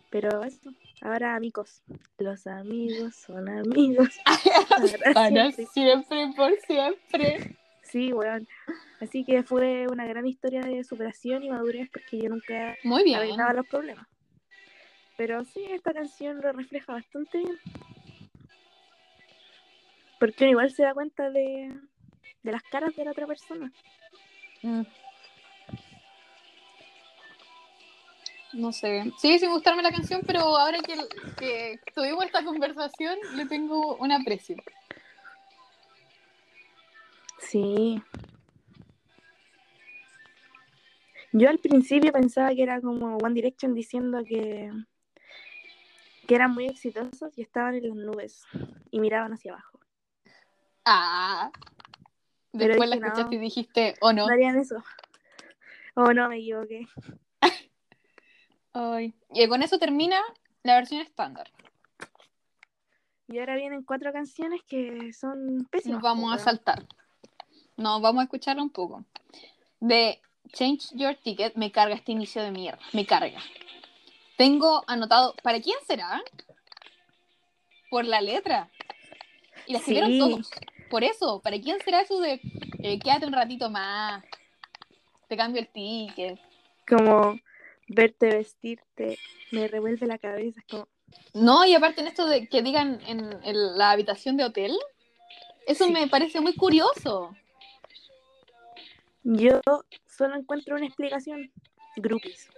Pero 0.09 0.43
eso, 0.43 0.71
ahora 1.01 1.35
amigos. 1.35 1.81
Los 2.17 2.45
amigos 2.47 3.15
son 3.15 3.49
amigos. 3.49 4.09
Para 5.13 5.29
siempre. 5.51 5.65
siempre, 5.73 6.33
por 6.35 6.55
siempre. 6.59 7.57
Sí, 7.81 8.13
weón. 8.13 8.47
Así 9.01 9.25
que 9.25 9.43
fue 9.43 9.87
una 9.87 10.05
gran 10.05 10.25
historia 10.25 10.61
de 10.61 10.83
superación 10.83 11.43
y 11.43 11.49
madurez 11.49 11.89
porque 11.91 12.19
yo 12.19 12.29
nunca 12.29 12.75
Muy 12.83 13.03
bien. 13.03 13.19
los 13.53 13.67
problemas. 13.67 14.07
Pero 15.17 15.43
sí, 15.45 15.63
esta 15.69 15.93
canción 15.93 16.41
lo 16.41 16.51
refleja 16.51 16.93
bastante 16.93 17.37
bien. 17.37 17.57
Porque 20.19 20.45
uno 20.45 20.51
igual 20.51 20.71
se 20.71 20.83
da 20.83 20.93
cuenta 20.93 21.29
de, 21.29 21.73
de 22.43 22.51
las 22.51 22.63
caras 22.63 22.95
de 22.95 23.05
la 23.05 23.11
otra 23.11 23.27
persona. 23.27 23.71
Mm. 24.61 24.83
No 28.53 28.71
sé. 28.71 29.11
Sigue 29.17 29.39
sin 29.39 29.51
gustarme 29.51 29.81
la 29.81 29.91
canción, 29.91 30.21
pero 30.25 30.41
ahora 30.41 30.79
que, 30.79 30.95
que 31.37 31.79
tuvimos 31.93 32.25
esta 32.25 32.43
conversación, 32.43 33.17
le 33.35 33.45
tengo 33.47 33.95
un 33.95 34.11
aprecio. 34.11 34.55
Sí. 37.39 38.01
Yo 41.31 41.49
al 41.49 41.57
principio 41.57 42.11
pensaba 42.11 42.53
que 42.53 42.61
era 42.61 42.79
como 42.79 43.17
One 43.17 43.33
Direction 43.33 43.73
diciendo 43.73 44.23
que, 44.23 44.71
que 46.27 46.35
eran 46.35 46.53
muy 46.53 46.65
exitosos 46.65 47.37
y 47.37 47.41
estaban 47.41 47.75
en 47.75 47.87
las 47.87 47.97
nubes 47.97 48.43
y 48.91 48.99
miraban 48.99 49.33
hacia 49.33 49.53
abajo. 49.53 49.79
Ah. 50.85 51.51
Después 52.51 52.89
la 52.89 52.95
no. 52.97 53.07
escuchaste 53.07 53.35
y 53.35 53.39
dijiste, 53.39 53.95
o 54.01 54.13
no. 54.13 54.27
No 54.27 54.33
harían 54.33 54.57
eso. 54.57 54.83
Oh, 55.95 56.13
no, 56.13 56.29
me 56.29 56.37
equivoqué. 56.37 56.87
Ay. 58.73 59.13
Y 59.33 59.47
con 59.47 59.61
eso 59.61 59.77
termina 59.77 60.19
la 60.63 60.75
versión 60.75 61.01
estándar. 61.01 61.51
Y 63.27 63.39
ahora 63.39 63.55
vienen 63.55 63.83
cuatro 63.83 64.11
canciones 64.11 64.61
que 64.63 65.13
son 65.13 65.67
pésimas. 65.71 65.95
Nos 65.95 66.03
vamos 66.03 66.33
a 66.33 66.37
saltar. 66.37 66.85
No, 67.77 67.99
vamos 68.01 68.21
a 68.21 68.23
escucharla 68.23 68.61
un 68.61 68.69
poco. 68.69 69.05
De 69.79 70.19
Change 70.51 70.95
Your 70.95 71.15
Ticket 71.15 71.55
me 71.55 71.71
carga 71.71 71.95
este 71.95 72.11
inicio 72.11 72.43
de 72.43 72.51
mierda. 72.51 72.81
Me 72.93 73.05
carga. 73.05 73.39
Tengo 74.37 74.83
anotado, 74.87 75.35
¿para 75.43 75.61
quién 75.61 75.77
será? 75.87 76.21
Por 77.89 78.05
la 78.05 78.21
letra. 78.21 78.69
Y 79.67 79.73
la 79.73 79.79
escribieron 79.79 80.11
Sí. 80.11 80.19
todos. 80.19 80.49
Por 80.89 81.03
eso, 81.03 81.41
¿para 81.41 81.59
quién 81.59 81.79
será 81.83 82.01
eso 82.01 82.19
de 82.19 82.39
eh, 82.79 82.99
quédate 82.99 83.25
un 83.25 83.33
ratito 83.33 83.69
más? 83.69 84.23
Te 85.27 85.37
cambio 85.37 85.61
el 85.61 85.67
ticket. 85.69 86.39
Como 86.87 87.39
verte 87.87 88.27
vestirte, 88.27 89.17
me 89.51 89.67
revuelve 89.67 90.05
la 90.07 90.17
cabeza. 90.17 90.61
como, 90.69 90.87
No, 91.33 91.65
y 91.65 91.73
aparte 91.75 92.01
en 92.01 92.07
esto 92.07 92.25
de 92.25 92.47
que 92.47 92.61
digan 92.61 92.99
en, 93.07 93.19
en 93.43 93.77
la 93.77 93.91
habitación 93.91 94.35
de 94.37 94.45
hotel, 94.45 94.75
eso 95.67 95.85
Sí. 95.85 95.91
me 95.91 96.07
parece 96.07 96.41
muy 96.41 96.55
curioso. 96.55 97.35
Yo 99.23 99.61
solo 100.05 100.35
encuentro 100.35 100.75
una 100.75 100.85
explicación. 100.85 101.51
Groupies. 101.95 102.49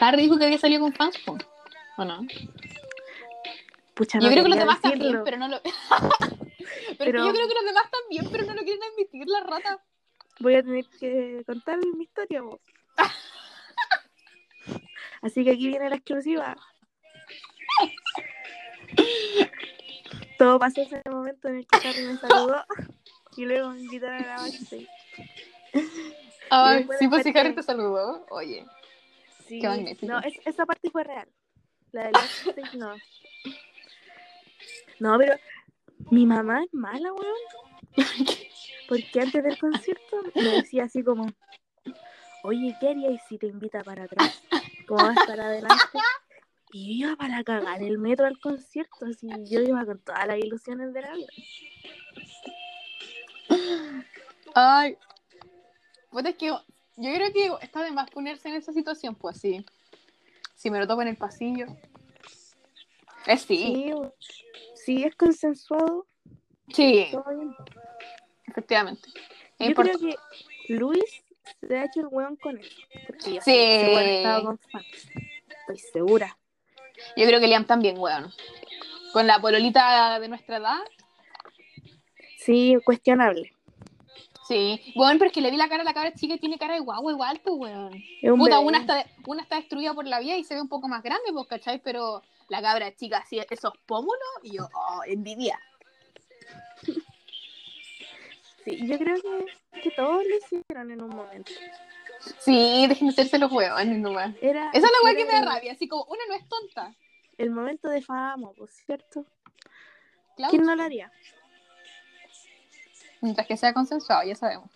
Harry 0.00 0.22
dijo 0.22 0.38
que 0.38 0.44
había 0.44 0.58
salido 0.58 0.82
con 0.82 0.92
fans, 0.92 1.16
¿o 1.26 2.04
no? 2.04 2.20
Pucha, 3.94 4.18
Yo 4.20 4.26
no 4.26 4.30
creo 4.32 4.44
que 4.44 4.50
los 4.50 4.58
demás 4.58 4.80
decirlo. 4.80 5.04
también, 5.04 5.24
pero 5.24 5.36
no 5.38 5.48
lo. 5.48 5.60
pero, 5.62 5.76
Pero- 6.98 7.26
yo 7.26 7.32
creo 7.32 7.48
que 7.48 7.54
los 7.54 7.64
demás 7.64 7.84
también, 7.90 8.28
pero 8.30 8.44
no 8.46 8.54
lo 8.54 8.62
quieren 8.62 8.82
admitir, 8.92 9.24
la 9.26 9.40
rata. 9.40 9.82
Voy 10.40 10.54
a 10.54 10.62
tener 10.62 10.84
que 11.00 11.42
contar 11.46 11.78
mi 11.96 12.04
historia, 12.04 12.42
vos. 12.42 12.60
Así 15.22 15.42
que 15.44 15.50
aquí 15.50 15.66
viene 15.66 15.90
la 15.90 15.96
exclusiva. 15.96 16.56
Todo 20.38 20.60
pasó 20.60 20.80
en 20.82 20.86
ese 20.86 21.02
momento 21.10 21.48
en 21.48 21.56
el 21.56 21.66
que 21.66 21.88
Harry 21.88 22.02
me 22.04 22.16
saludó 22.18 22.64
y 23.36 23.44
luego 23.44 23.70
me 23.70 23.80
invitaron 23.80 24.22
a 24.22 24.26
la 24.26 24.36
backstage. 24.42 24.88
Ay, 26.50 26.88
sí, 27.00 27.08
pues 27.08 27.24
si. 27.24 27.36
Harry 27.36 27.52
te 27.54 27.62
saludó. 27.64 28.24
Oye, 28.30 28.64
Sí, 29.48 29.60
Qué 29.60 29.68
magnífico. 29.68 30.12
No, 30.12 30.18
es- 30.20 30.40
esa 30.44 30.66
parte 30.66 30.90
fue 30.90 31.04
real. 31.04 31.28
La 31.92 32.04
del 32.04 32.12
backstage 32.12 32.74
no. 32.74 32.94
No, 35.00 35.16
pero 35.18 35.34
mi 36.10 36.26
mamá 36.26 36.62
es 36.64 36.74
mala, 36.74 37.12
weón. 37.12 38.06
Porque 38.88 39.20
antes 39.20 39.42
del 39.42 39.58
concierto 39.58 40.22
me 40.34 40.42
decía 40.50 40.84
así 40.84 41.02
como, 41.02 41.26
oye, 42.42 42.76
¿qué 42.80 42.88
harías 42.90 43.22
si 43.28 43.38
te 43.38 43.46
invita 43.46 43.82
para 43.82 44.04
atrás? 44.04 44.42
¿Cómo 44.86 45.04
vas 45.04 45.18
para 45.26 45.46
adelante? 45.46 45.98
Y 46.72 47.00
yo 47.00 47.08
iba 47.08 47.16
para 47.16 47.42
cagar 47.44 47.82
el 47.82 47.98
metro 47.98 48.26
al 48.26 48.38
concierto, 48.40 49.06
así 49.06 49.28
yo 49.50 49.60
iba 49.60 49.84
con 49.86 49.98
todas 50.00 50.26
las 50.26 50.38
ilusiones 50.38 50.92
de 50.92 51.00
la 51.02 51.12
vida. 51.14 51.28
ay. 54.54 54.96
Pues 56.10 56.24
es 56.26 56.36
que 56.36 56.52
yo 56.98 57.14
creo 57.14 57.32
que 57.32 57.64
está 57.64 57.82
de 57.82 57.92
más 57.92 58.10
ponerse 58.10 58.48
en 58.48 58.56
esa 58.56 58.72
situación, 58.72 59.14
pues 59.14 59.40
sí. 59.40 59.64
Si 60.56 60.70
me 60.70 60.80
lo 60.80 60.86
toco 60.86 61.02
en 61.02 61.08
el 61.08 61.16
pasillo. 61.16 61.66
Es 63.26 63.42
sí, 63.42 63.92
Sí, 64.74 65.04
es 65.04 65.14
consensuado, 65.14 66.06
sí, 66.72 67.06
efectivamente. 68.46 69.08
Es 69.58 69.68
Yo 69.68 69.74
creo 69.74 69.98
que 69.98 70.16
Luis 70.72 71.22
se 71.60 71.76
ha 71.76 71.84
hecho 71.84 72.00
el 72.00 72.06
weón 72.10 72.36
con 72.36 72.58
él. 72.58 72.68
Sí. 73.10 73.38
con 74.42 74.58
fans. 74.58 74.86
Estoy 75.60 75.78
segura. 75.92 76.38
Yo 77.16 77.26
creo 77.26 77.38
que 77.38 77.46
Liam 77.46 77.66
también, 77.66 77.98
weón. 77.98 78.32
Con 79.12 79.26
la 79.26 79.40
pololita 79.40 80.18
de 80.18 80.28
nuestra 80.28 80.56
edad. 80.56 80.80
Sí, 82.38 82.76
cuestionable. 82.84 83.52
Sí. 84.48 84.94
Weón, 84.96 85.18
pero 85.18 85.28
es 85.28 85.34
que 85.34 85.42
le 85.42 85.50
vi 85.50 85.58
la 85.58 85.68
cara 85.68 85.82
a 85.82 85.84
la 85.84 85.92
cabra 85.92 86.14
chica 86.14 86.34
y 86.34 86.38
tiene 86.38 86.56
cara 86.56 86.72
de 86.72 86.80
guagua 86.80 87.12
igual, 87.12 87.40
pues, 87.44 87.54
weón. 87.54 88.02
Es 88.22 88.30
un 88.30 88.38
Puta, 88.38 88.60
una 88.60 88.78
está, 88.78 89.04
una 89.26 89.42
está 89.42 89.56
destruida 89.56 89.92
por 89.92 90.06
la 90.06 90.20
vida 90.20 90.36
y 90.36 90.44
se 90.44 90.54
ve 90.54 90.62
un 90.62 90.70
poco 90.70 90.88
más 90.88 91.02
grande, 91.02 91.30
pues, 91.34 91.46
¿cachai? 91.46 91.82
Pero 91.82 92.22
la 92.48 92.62
cabra 92.62 92.94
chica, 92.96 93.18
así, 93.18 93.38
esos 93.50 93.74
pómulos, 93.84 94.18
y 94.42 94.56
yo, 94.56 94.68
oh, 94.74 95.02
envidia. 95.06 95.60
Sí, 98.64 98.86
yo 98.86 98.98
creo 98.98 99.16
que, 99.22 99.80
que 99.80 99.90
todos 99.92 100.22
lo 100.24 100.36
hicieron 100.36 100.90
en 100.90 101.00
un 101.00 101.08
momento. 101.08 101.52
Sí, 102.40 102.86
dejen 102.86 103.06
de 103.06 103.12
hacerse 103.12 103.38
los 103.38 103.50
huevones 103.50 103.98
nomás. 103.98 104.34
Era, 104.42 104.68
Esa 104.74 104.86
es 104.86 104.92
la 104.92 105.04
weá 105.04 105.16
que 105.16 105.24
me 105.24 105.32
da 105.32 105.54
rabia, 105.54 105.72
así 105.72 105.88
como, 105.88 106.04
una 106.04 106.20
no 106.28 106.34
es 106.34 106.46
tonta. 106.48 106.94
El 107.38 107.50
momento 107.50 107.88
de 107.88 108.02
fama, 108.02 108.50
pues, 108.58 108.72
¿cierto? 108.84 109.24
¿Quién 110.50 110.64
no 110.64 110.74
lo 110.74 110.82
haría? 110.82 111.10
Mientras 113.20 113.46
que 113.46 113.56
sea 113.56 113.72
consensuado, 113.72 114.24
ya 114.24 114.34
sabemos. 114.34 114.70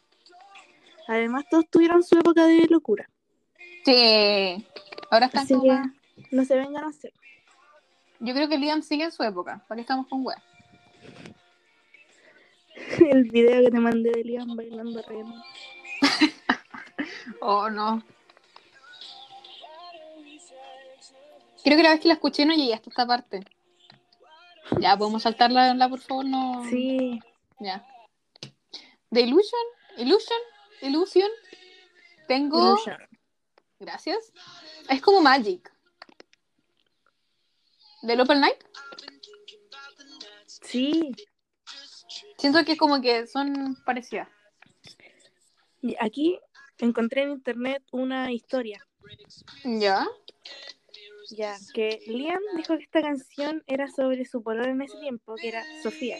Además, 1.09 1.45
todos 1.51 1.69
tuvieron 1.69 2.03
su 2.03 2.19
época 2.19 2.47
de 2.47 2.67
locura. 2.69 3.09
Sí. 3.85 4.67
Ahora 5.11 5.27
están 5.27 5.43
Así 5.43 5.55
que 5.61 5.83
no 6.31 6.45
se 6.45 6.57
vengan 6.57 6.85
a 6.85 6.89
hacer. 6.89 7.13
Yo 8.21 8.35
creo 8.35 8.49
que 8.49 8.59
Liam 8.59 8.83
sigue 8.83 9.05
en 9.05 9.13
su 9.13 9.23
época. 9.23 9.65
¿Para 9.67 9.77
qué 9.77 9.83
estamos 9.83 10.07
con 10.07 10.25
weas? 10.25 10.43
El 13.11 13.25
video 13.25 13.65
que 13.65 13.71
te 13.71 13.79
mandé 13.79 14.11
de 14.11 14.25
Liam 14.25 14.57
bailando 14.57 15.03
reggaetón. 15.03 15.43
Oh, 17.41 17.69
no. 17.69 18.03
Creo 21.65 21.77
que 21.77 21.83
la 21.83 21.91
vez 21.91 22.01
que 22.01 22.09
la 22.09 22.15
escuché 22.15 22.45
no 22.45 22.55
llegué 22.55 22.75
hasta 22.75 22.91
esta 22.91 23.07
parte. 23.07 23.45
Ya, 24.81 24.97
podemos 24.97 25.23
saltarla, 25.23 25.75
la, 25.75 25.89
por 25.89 26.01
favor, 26.01 26.25
no. 26.25 26.65
Sí, 26.69 27.21
Ya. 27.61 27.85
The 29.13 29.21
Illusion, 29.21 29.61
Illusion, 29.99 30.39
Illusion. 30.81 31.31
Tengo. 32.27 32.59
Illusion. 32.59 32.97
Gracias. 33.79 34.33
Es 34.89 35.03
como 35.03 35.21
Magic. 35.21 35.71
¿Del 38.03 38.21
Opal 38.21 38.41
Night? 38.41 38.57
Sí. 40.47 41.13
Siento 42.39 42.65
que 42.65 42.77
como 42.77 43.01
que 43.03 43.27
son 43.27 43.77
parecidas. 43.85 44.29
Aquí 46.01 46.39
encontré 46.79 47.23
en 47.23 47.33
internet 47.33 47.83
una 47.93 48.33
historia. 48.33 48.87
¿Ya? 49.65 50.07
Ya, 51.31 51.57
que 51.75 52.01
Liam 52.07 52.43
dijo 52.57 52.77
que 52.77 52.85
esta 52.85 53.03
canción 53.03 53.63
era 53.67 53.89
sobre 53.89 54.25
su 54.25 54.43
polola 54.43 54.71
en 54.71 54.83
ese 54.83 54.99
tiempo, 54.99 55.35
que 55.37 55.49
era 55.49 55.65
Sofía. 55.83 56.19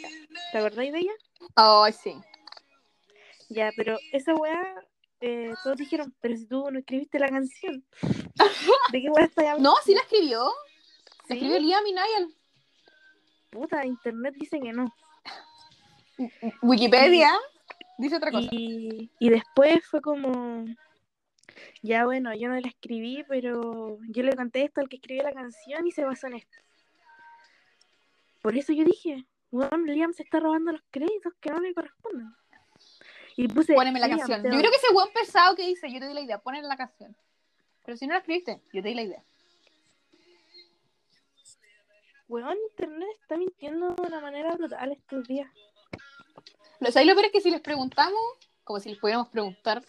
¿Te 0.53 0.59
acordáis 0.59 0.93
de 0.93 1.01
ella? 1.01 1.13
Ay, 1.55 1.93
sí. 1.93 2.15
Ya, 3.53 3.71
pero 3.77 3.99
esa 4.13 4.35
weá, 4.35 4.85
eh, 5.21 5.53
todos 5.63 5.77
dijeron, 5.77 6.15
pero 6.21 6.37
si 6.37 6.47
tú 6.47 6.71
no 6.71 6.79
escribiste 6.79 7.19
la 7.19 7.29
canción, 7.29 7.85
¿de 8.93 9.01
qué 9.03 9.11
weá 9.11 9.27
estás 9.27 9.45
hablando? 9.45 9.71
No, 9.71 9.77
sí 9.85 9.95
la 9.95 10.01
escribió. 10.01 10.45
La 10.45 11.27
¿Sí? 11.29 11.35
escribió 11.35 11.59
Liam 11.59 11.87
y 11.87 11.93
Niall. 11.93 12.35
Puta, 13.51 13.85
internet 13.85 14.35
dice 14.39 14.59
que 14.61 14.73
no. 14.73 14.93
Wikipedia 16.63 17.33
dice 17.99 18.17
otra 18.17 18.31
cosa. 18.31 18.49
Y, 18.51 19.11
y 19.19 19.29
después 19.29 19.85
fue 19.87 20.01
como, 20.01 20.65
Ya 21.83 22.05
bueno, 22.05 22.35
yo 22.35 22.49
no 22.49 22.59
la 22.59 22.69
escribí, 22.69 23.25
pero 23.29 23.99
yo 24.09 24.23
le 24.23 24.35
conté 24.35 24.65
esto 24.65 24.81
al 24.81 24.89
que 24.89 24.97
escribió 24.97 25.25
la 25.25 25.33
canción 25.33 25.87
y 25.87 25.93
se 25.93 26.05
basó 26.05 26.29
en 26.29 26.35
esto. 26.35 26.59
Por 28.41 28.57
eso 28.57 28.73
yo 28.73 28.85
dije, 28.85 29.27
bueno, 29.51 29.77
Liam 29.85 30.13
se 30.15 30.23
está 30.23 30.41
robando 30.41 30.73
los 30.73 30.83
créditos 30.91 31.35
que 31.41 31.51
no 31.51 31.61
le 31.61 31.75
corresponden. 31.75 32.35
Y 33.37 33.49
puse. 33.49 33.75
Póneme 33.75 34.01
la 34.01 34.09
canción. 34.09 34.43
Yo 34.43 34.51
creo 34.51 34.71
que 34.71 34.77
ese 34.77 34.93
buen 34.93 35.13
pesado 35.13 35.55
que 35.55 35.67
dice, 35.67 35.91
yo 35.91 36.01
te 36.01 36.09
di 36.09 36.15
la 36.15 36.21
idea, 36.21 36.39
ponle 36.39 36.63
la 36.63 36.77
canción. 36.77 37.17
Pero 37.85 37.97
si 37.97 38.07
no 38.07 38.13
la 38.15 38.21
escribiste, 38.21 38.61
yo 38.73 38.83
te 38.83 38.89
di 38.89 38.95
la 38.95 39.03
idea. 39.03 39.23
Weón, 42.29 42.57
internet 42.71 43.09
está 43.21 43.37
mintiendo 43.37 43.95
de 43.95 44.03
una 44.07 44.21
manera 44.21 44.55
brutal 44.55 44.93
estos 44.93 45.27
días. 45.29 45.51
Lo, 46.81 46.91
¿sabes 46.91 47.07
lo 47.07 47.15
peor 47.15 47.27
es 47.27 47.33
que 47.33 47.41
si 47.41 47.51
les 47.51 47.61
preguntamos, 47.61 48.21
como 48.65 48.81
si 48.81 48.91
les 48.91 48.99
pudiéramos 48.99 49.29
preguntar, 49.29 49.85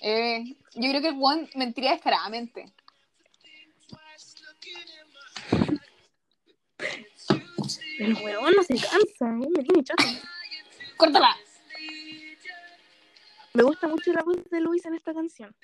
eh, 0.00 0.56
yo 0.74 0.90
creo 0.90 1.00
que 1.00 1.08
el 1.08 1.14
buen 1.14 1.48
mentiría 1.54 1.92
descaradamente. 1.92 2.72
El 7.98 8.14
weón 8.14 8.54
no 8.56 8.62
se 8.64 8.74
cansa, 8.74 9.26
weón, 9.26 9.52
me 9.56 9.62
tiene 9.62 9.84
chato. 9.84 10.02
¡Córtala! 10.96 11.36
Me 13.54 13.62
gusta 13.62 13.86
mucho 13.86 14.12
la 14.12 14.24
voz 14.24 14.44
de 14.50 14.60
Luis 14.60 14.84
en 14.84 14.94
esta 14.94 15.14
canción. 15.14 15.54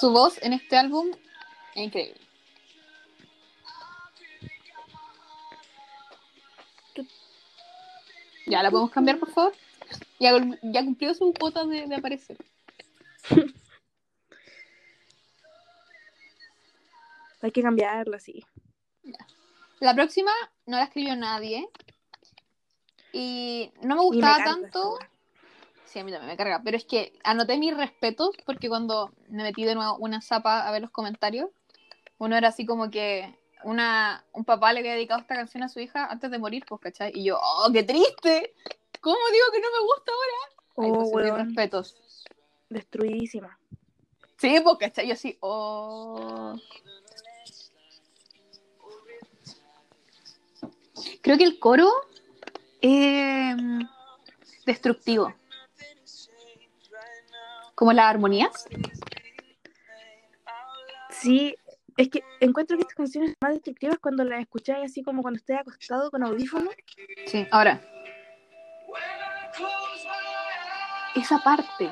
Su 0.00 0.10
voz 0.10 0.42
en 0.42 0.54
este 0.54 0.74
álbum 0.74 1.10
es 1.74 1.84
increíble. 1.84 2.18
Ya, 8.46 8.62
¿la 8.62 8.70
podemos 8.70 8.90
cambiar, 8.90 9.18
por 9.18 9.30
favor? 9.30 9.52
Ya, 10.18 10.32
ya 10.62 10.82
cumplió 10.82 11.12
su 11.12 11.34
cuota 11.38 11.66
de, 11.66 11.86
de 11.86 11.94
aparecer. 11.94 12.38
Hay 17.42 17.50
que 17.50 17.62
cambiarla, 17.62 18.18
sí. 18.18 18.46
La 19.80 19.94
próxima 19.94 20.32
no 20.64 20.78
la 20.78 20.84
escribió 20.84 21.14
nadie. 21.16 21.68
Y 23.12 23.70
no 23.82 23.96
me 23.96 24.02
gustaba 24.02 24.42
tanto. 24.42 24.98
Sí, 25.88 25.98
a 26.00 26.04
mí 26.04 26.12
también 26.12 26.30
me 26.30 26.36
carga. 26.36 26.60
Pero 26.62 26.76
es 26.76 26.84
que 26.84 27.18
anoté 27.24 27.56
mis 27.56 27.74
respetos 27.76 28.36
porque 28.44 28.68
cuando 28.68 29.10
me 29.28 29.42
metí 29.42 29.64
de 29.64 29.74
nuevo 29.74 29.96
una 29.96 30.20
zapa 30.20 30.66
a 30.68 30.70
ver 30.70 30.82
los 30.82 30.90
comentarios, 30.90 31.48
uno 32.18 32.36
era 32.36 32.48
así 32.48 32.66
como 32.66 32.90
que 32.90 33.34
una, 33.64 34.24
un 34.32 34.44
papá 34.44 34.72
le 34.72 34.80
había 34.80 34.92
dedicado 34.92 35.20
esta 35.20 35.34
canción 35.34 35.62
a 35.62 35.68
su 35.68 35.80
hija 35.80 36.06
antes 36.06 36.30
de 36.30 36.38
morir, 36.38 36.64
pues, 36.68 36.80
¿cachai? 36.80 37.12
Y 37.14 37.24
yo, 37.24 37.38
¡oh, 37.42 37.70
qué 37.72 37.82
triste! 37.82 38.54
¿Cómo 39.00 39.16
digo 39.32 39.46
que 39.52 39.60
no 39.60 39.68
me 39.70 39.80
gusta 39.86 40.12
ahora? 40.12 40.54
Ay, 40.76 40.90
Oh, 40.92 41.10
pues, 41.10 41.24
mis 41.24 41.34
respetos. 41.34 41.96
destruidísima. 42.68 43.58
Sí, 44.36 44.60
pues, 44.62 44.76
¿cachai? 44.78 45.06
Yo 45.08 45.14
así, 45.14 45.38
¡oh! 45.40 46.54
Creo 51.22 51.38
que 51.38 51.44
el 51.44 51.58
coro 51.58 51.88
es 52.80 53.56
destructivo. 54.66 55.34
Como 57.78 57.92
las 57.92 58.06
armonías. 58.06 58.66
Sí, 61.10 61.54
es 61.96 62.08
que 62.08 62.24
encuentro 62.40 62.76
que 62.76 62.80
estas 62.80 62.96
canciones 62.96 63.30
son 63.30 63.36
más 63.40 63.52
destructivas 63.52 63.98
cuando 64.00 64.24
las 64.24 64.40
escucháis 64.40 64.90
así 64.90 65.04
como 65.04 65.22
cuando 65.22 65.38
estés 65.38 65.60
acostado 65.60 66.10
con 66.10 66.24
audífonos. 66.24 66.74
Sí, 67.26 67.46
ahora. 67.52 67.80
Esa 71.14 71.38
parte. 71.38 71.88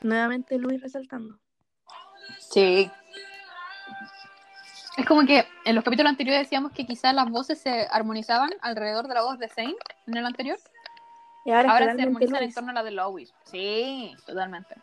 Nuevamente 0.00 0.58
Luis 0.58 0.82
resaltando. 0.82 1.38
Sí. 2.40 2.90
Es 4.96 5.06
como 5.06 5.24
que 5.24 5.46
en 5.64 5.76
los 5.76 5.84
capítulos 5.84 6.10
anteriores 6.10 6.42
decíamos 6.42 6.72
que 6.72 6.84
quizás 6.84 7.14
las 7.14 7.30
voces 7.30 7.60
se 7.60 7.86
armonizaban 7.92 8.50
alrededor 8.60 9.06
de 9.06 9.14
la 9.14 9.22
voz 9.22 9.38
de 9.38 9.48
Zane 9.48 9.76
en 10.08 10.16
el 10.16 10.26
anterior. 10.26 10.58
Y 11.46 11.52
ahora, 11.52 11.72
Ahora 11.72 11.94
se 11.94 12.02
armonizan 12.02 12.42
en 12.42 12.52
torno 12.52 12.70
a 12.70 12.74
la 12.74 12.82
de 12.82 12.90
Lois. 12.90 13.32
Sí, 13.44 14.12
totalmente. 14.26 14.74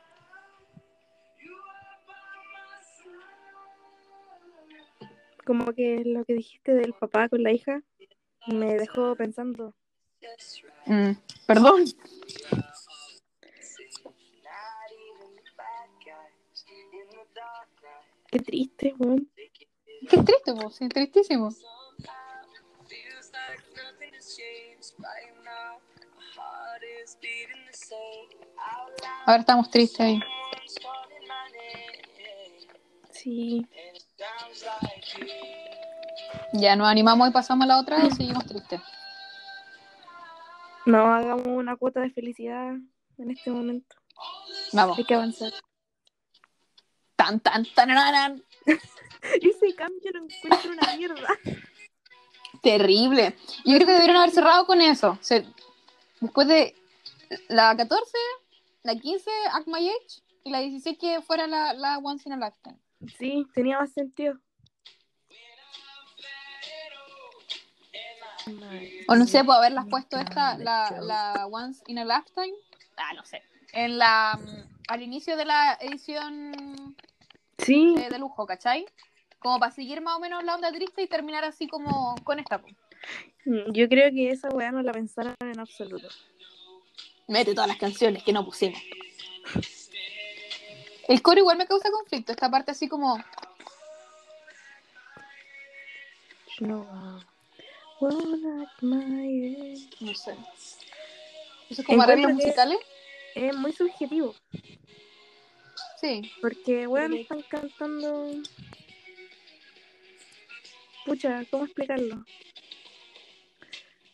Como 5.45 5.73
que 5.73 6.03
lo 6.05 6.23
que 6.23 6.35
dijiste 6.35 6.73
del 6.73 6.93
papá 6.93 7.27
con 7.27 7.43
la 7.43 7.51
hija 7.51 7.81
me 8.47 8.75
dejó 8.75 9.13
pensando. 9.17 9.75
Mm, 10.85 11.11
perdón. 11.45 11.83
Qué 18.31 18.39
triste, 18.39 18.95
weón. 18.97 19.29
Qué 20.09 20.17
triste, 20.23 20.53
vos, 20.53 20.77
sí, 20.77 20.87
tristísimo. 20.87 21.49
Ahora 29.25 29.39
estamos 29.39 29.69
tristes 29.69 29.99
ahí. 29.99 30.19
Sí. 33.11 33.65
Ya 36.53 36.75
nos 36.75 36.87
animamos 36.87 37.29
y 37.29 37.31
pasamos 37.31 37.63
a 37.65 37.67
la 37.67 37.79
otra 37.79 37.97
o 38.05 38.09
seguimos 38.11 38.45
tristes. 38.45 38.81
No 40.85 41.13
hagamos 41.13 41.47
una 41.47 41.77
cuota 41.77 42.01
de 42.01 42.09
felicidad 42.11 42.73
en 43.17 43.31
este 43.31 43.49
momento. 43.49 43.95
Vamos. 44.73 44.97
Hay 44.97 45.05
que 45.05 45.15
avanzar. 45.15 45.53
Tan, 47.15 47.39
tan, 47.39 47.65
tan, 47.73 47.87
tan, 47.87 48.43
Ese 49.21 49.75
cambio 49.75 50.11
lo 50.11 50.25
encuentro 50.25 50.71
una 50.71 50.97
mierda. 50.97 51.27
Terrible. 52.61 53.35
Yo 53.63 53.75
creo 53.75 53.87
que 53.87 53.93
debieron 53.93 54.17
haber 54.17 54.31
cerrado 54.31 54.65
con 54.65 54.81
eso. 54.81 55.17
Se- 55.21 55.45
después 56.23 56.47
de 56.47 56.75
la 57.49 57.75
14, 57.75 58.11
la 58.83 58.95
15, 58.95 59.29
Act 59.51 59.67
My 59.67 59.89
Age, 59.89 60.21
y 60.45 60.49
la 60.51 60.59
16 60.59 60.97
que 60.97 61.21
fuera 61.21 61.47
la, 61.47 61.73
la 61.73 61.97
Once 61.99 62.27
in 62.27 62.33
a 62.33 62.37
Lifetime. 62.37 62.77
Sí, 63.17 63.45
tenía 63.53 63.79
más 63.79 63.91
sentido. 63.91 64.39
O 69.07 69.15
no 69.15 69.25
sé, 69.25 69.43
puedo 69.43 69.59
haberlas 69.59 69.85
puesto 69.87 70.17
esta, 70.17 70.57
la, 70.57 70.91
la 71.01 71.47
Once 71.47 71.83
in 71.87 71.99
a 71.99 72.05
Lifetime. 72.05 72.53
Ah, 72.97 73.13
no 73.13 73.23
sé. 73.25 73.41
En 73.71 73.97
la, 73.97 74.37
mm, 74.39 74.73
al 74.89 75.01
inicio 75.01 75.37
de 75.37 75.45
la 75.45 75.77
edición 75.79 76.95
Sí, 77.57 77.95
de, 77.95 78.09
de 78.09 78.19
lujo, 78.19 78.45
¿cachai? 78.45 78.85
Como 79.39 79.59
para 79.59 79.71
seguir 79.71 80.01
más 80.01 80.17
o 80.17 80.19
menos 80.19 80.43
la 80.43 80.55
onda 80.55 80.71
triste 80.71 81.01
y 81.03 81.07
terminar 81.07 81.43
así 81.43 81.67
como 81.67 82.15
con 82.23 82.39
esta. 82.39 82.59
po. 82.59 82.67
Mm, 83.45 83.71
yo 83.71 83.87
creo 83.89 84.11
que 84.11 84.29
esa 84.29 84.49
weá 84.49 84.71
no 84.71 84.81
la 84.81 84.91
pensaron 84.91 85.35
en 85.39 85.59
absoluto. 85.59 86.07
Mete 87.27 87.53
todas 87.53 87.67
las 87.67 87.77
canciones 87.77 88.23
que 88.23 88.33
no 88.33 88.45
pusimos. 88.45 88.79
El 91.07 91.21
coro 91.21 91.39
igual 91.39 91.57
me 91.57 91.67
causa 91.67 91.91
conflicto. 91.91 92.31
Esta 92.31 92.49
parte 92.49 92.71
así 92.71 92.87
como. 92.87 93.23
No. 96.59 97.23
No 98.81 100.13
sé. 100.15 100.35
Eso 101.69 101.81
es 101.81 101.87
como 101.87 102.03
arreglos 102.03 102.33
musicales. 102.33 102.77
Es 103.35 103.55
muy 103.55 103.71
subjetivo. 103.71 104.35
Sí. 105.99 106.31
Porque, 106.41 106.87
weón, 106.87 107.13
están 107.13 107.41
cantando. 107.43 108.31
Pucha, 111.05 111.43
¿cómo 111.49 111.65
explicarlo? 111.65 112.23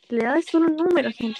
La 0.09 0.23
edad 0.23 0.37
es 0.37 0.45
solo 0.45 0.67
un 0.67 0.75
número, 0.75 1.11
gente. 1.11 1.39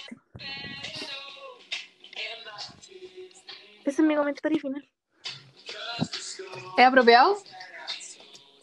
Ese 3.85 4.01
es 4.01 4.07
mi 4.07 4.15
comentario 4.15 4.59
final. 4.59 4.87
¿Es 6.77 6.85
apropiado? 6.85 7.37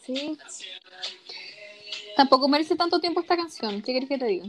Sí. 0.05 0.37
Tampoco 2.15 2.47
merece 2.47 2.75
tanto 2.75 2.99
tiempo 2.99 3.19
esta 3.21 3.35
canción. 3.35 3.81
¿Qué 3.81 3.91
quieres 3.91 4.09
que 4.09 4.17
te 4.17 4.25
diga? 4.25 4.45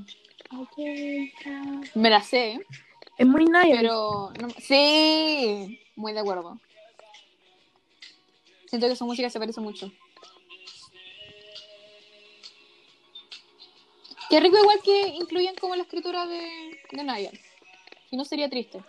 Me 1.95 2.09
la 2.11 2.23
sé, 2.23 2.61
Es 3.19 3.27
muy 3.27 3.45
nice. 3.45 3.77
pero. 3.77 4.33
no- 4.41 4.49
Sí, 4.61 5.81
muy 5.97 6.13
de 6.13 6.21
acuerdo. 6.21 6.61
Siento 8.67 8.87
que 8.89 8.97
su 8.97 9.05
música 9.07 9.29
se 9.29 9.39
parece 9.39 9.61
mucho. 9.61 9.91
Qué 14.29 14.41
rico, 14.41 14.59
igual 14.59 14.79
que 14.85 15.09
incluyan 15.09 15.55
como 15.57 15.74
la 15.74 15.83
escritura 15.83 16.26
de, 16.26 16.79
de 16.93 17.05
Naya. 17.05 17.31
Si 18.11 18.16
no, 18.16 18.24
sería 18.24 18.51
triste. 18.51 18.83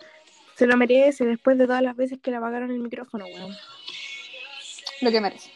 Se 0.54 0.66
lo 0.66 0.76
merece 0.76 1.24
después 1.24 1.56
de 1.56 1.66
todas 1.66 1.82
las 1.82 1.96
veces 1.96 2.18
que 2.20 2.30
le 2.30 2.36
apagaron 2.36 2.70
el 2.70 2.80
micrófono, 2.80 3.24
weón. 3.24 3.56
Lo 5.00 5.10
que 5.10 5.20
merece. 5.20 5.50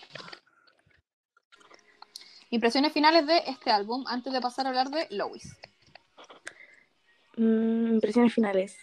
Impresiones 2.51 2.93
finales 2.93 3.26
de 3.26 3.43
este 3.47 3.70
álbum 3.70 4.05
antes 4.07 4.32
de 4.32 4.41
pasar 4.41 4.66
a 4.66 4.70
hablar 4.70 4.89
de 4.89 5.07
Lois. 5.11 5.57
Mm, 7.37 7.95
impresiones 7.95 8.32
finales. 8.32 8.78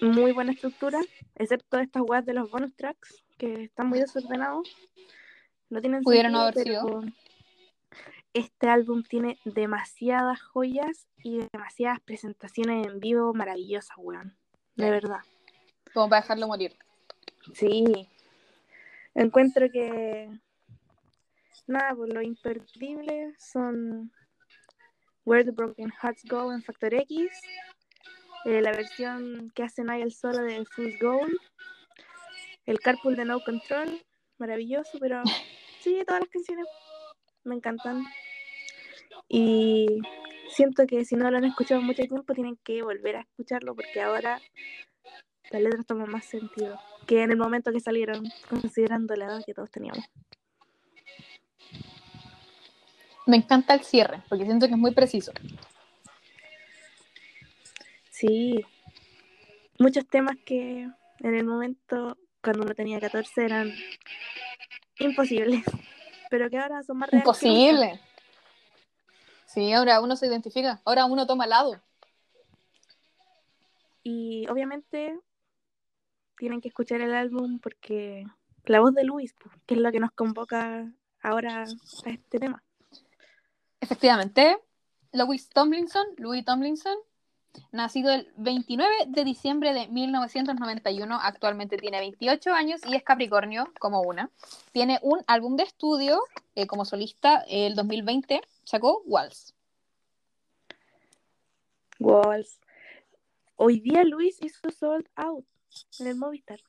muy 0.00 0.32
buena 0.32 0.52
estructura, 0.52 1.00
excepto 1.34 1.78
estas 1.78 2.02
weas 2.02 2.26
de 2.26 2.34
los 2.34 2.50
bonus 2.50 2.74
tracks, 2.74 3.22
que 3.38 3.64
están 3.64 3.88
muy 3.88 4.00
desordenados. 4.00 4.68
No 5.70 5.80
tienen 5.80 6.02
Pudieron 6.02 6.32
sentido, 6.32 6.80
haber 6.80 7.02
pero 7.02 7.12
Este 8.34 8.68
álbum 8.68 9.04
tiene 9.04 9.38
demasiadas 9.44 10.42
joyas 10.42 11.06
y 11.22 11.46
demasiadas 11.52 12.00
presentaciones 12.00 12.86
en 12.86 12.98
vivo 12.98 13.32
maravillosas, 13.32 13.96
weón. 13.96 14.36
De 14.74 14.90
verdad. 14.90 15.20
Como 15.92 16.08
para 16.08 16.22
dejarlo 16.22 16.48
morir. 16.48 16.76
Sí. 17.54 18.08
Encuentro 19.14 19.70
que. 19.70 20.28
Nada, 21.68 21.94
pues 21.94 22.12
lo 22.12 22.20
imperdible 22.20 23.34
son 23.38 24.12
Where 25.24 25.44
the 25.44 25.52
Broken 25.52 25.90
Hearts 26.02 26.24
Go 26.28 26.52
en 26.52 26.62
Factor 26.62 26.92
X, 26.92 27.30
eh, 28.44 28.60
la 28.60 28.72
versión 28.72 29.50
que 29.54 29.62
hace 29.62 29.82
Niall 29.82 30.12
solo 30.12 30.42
de 30.42 30.66
Fool's 30.66 30.98
Gold, 31.00 31.36
el 32.66 32.80
Carpool 32.80 33.16
de 33.16 33.24
No 33.24 33.40
Control, 33.40 34.02
maravilloso, 34.38 34.98
pero 35.00 35.22
sí, 35.80 36.02
todas 36.06 36.22
las 36.22 36.30
canciones 36.30 36.66
me 37.44 37.54
encantan. 37.54 38.04
Y 39.28 39.86
siento 40.48 40.86
que 40.86 41.04
si 41.04 41.16
no 41.16 41.30
lo 41.30 41.38
han 41.38 41.44
escuchado 41.44 41.80
mucho 41.80 42.02
tiempo, 42.02 42.34
tienen 42.34 42.56
que 42.62 42.82
volver 42.82 43.16
a 43.16 43.20
escucharlo 43.20 43.74
porque 43.74 44.00
ahora 44.00 44.40
las 45.50 45.62
letras 45.62 45.86
toman 45.86 46.10
más 46.10 46.24
sentido 46.24 46.78
que 47.06 47.22
en 47.22 47.30
el 47.30 47.36
momento 47.36 47.72
que 47.72 47.80
salieron, 47.80 48.24
considerando 48.48 49.14
la 49.14 49.26
edad 49.26 49.44
que 49.44 49.54
todos 49.54 49.70
teníamos. 49.70 50.04
Me 53.26 53.36
encanta 53.36 53.74
el 53.74 53.84
cierre, 53.84 54.22
porque 54.28 54.44
siento 54.44 54.66
que 54.66 54.72
es 54.72 54.78
muy 54.78 54.92
preciso. 54.92 55.32
Sí, 58.10 58.64
muchos 59.78 60.06
temas 60.06 60.36
que 60.44 60.88
en 61.20 61.34
el 61.34 61.44
momento, 61.44 62.18
cuando 62.42 62.64
uno 62.64 62.74
tenía 62.74 63.00
14, 63.00 63.44
eran 63.44 63.72
imposibles, 64.98 65.64
pero 66.34 66.50
que 66.50 66.58
ahora 66.58 66.82
son 66.82 66.98
más 66.98 67.08
reales. 67.08 67.24
Imposible. 67.24 68.00
Sí, 69.46 69.72
ahora 69.72 70.00
uno 70.00 70.16
se 70.16 70.26
identifica. 70.26 70.82
Ahora 70.84 71.04
uno 71.04 71.28
toma 71.28 71.46
lado. 71.46 71.80
Y 74.02 74.44
obviamente 74.48 75.16
tienen 76.36 76.60
que 76.60 76.66
escuchar 76.66 77.00
el 77.02 77.14
álbum 77.14 77.60
porque 77.60 78.26
la 78.64 78.80
voz 78.80 78.92
de 78.94 79.04
Luis, 79.04 79.32
que 79.64 79.74
es 79.74 79.80
lo 79.80 79.92
que 79.92 80.00
nos 80.00 80.10
convoca 80.10 80.92
ahora 81.22 81.62
a 81.62 82.10
este 82.10 82.40
tema. 82.40 82.64
Efectivamente, 83.80 84.58
Louis 85.12 85.48
Tomlinson, 85.50 86.04
Louis 86.16 86.44
Tomlinson, 86.44 86.96
nacido 87.72 88.12
el 88.12 88.32
29 88.36 88.92
de 89.08 89.24
diciembre 89.24 89.72
de 89.72 89.88
1991, 89.88 91.18
actualmente 91.22 91.76
tiene 91.76 92.00
28 92.00 92.52
años 92.52 92.80
y 92.86 92.94
es 92.94 93.02
Capricornio, 93.02 93.72
como 93.78 94.02
una. 94.02 94.30
Tiene 94.72 94.98
un 95.02 95.22
álbum 95.26 95.56
de 95.56 95.64
estudio 95.64 96.20
eh, 96.54 96.66
como 96.66 96.84
solista 96.84 97.44
el 97.48 97.74
2020, 97.74 98.40
sacó 98.64 99.02
Waltz. 99.06 99.54
Walls. 102.00 102.60
Hoy 103.56 103.80
día 103.80 104.04
Luis 104.04 104.42
hizo 104.42 104.70
Sold 104.70 105.08
Out 105.14 105.46
en 106.00 106.06
el 106.08 106.16
Movistar. 106.16 106.60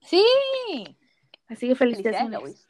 Sí, 0.00 0.24
Así 1.48 1.68
que 1.68 1.74
felicidades, 1.74 2.18
felicitaciones. 2.18 2.40
Louis. 2.40 2.66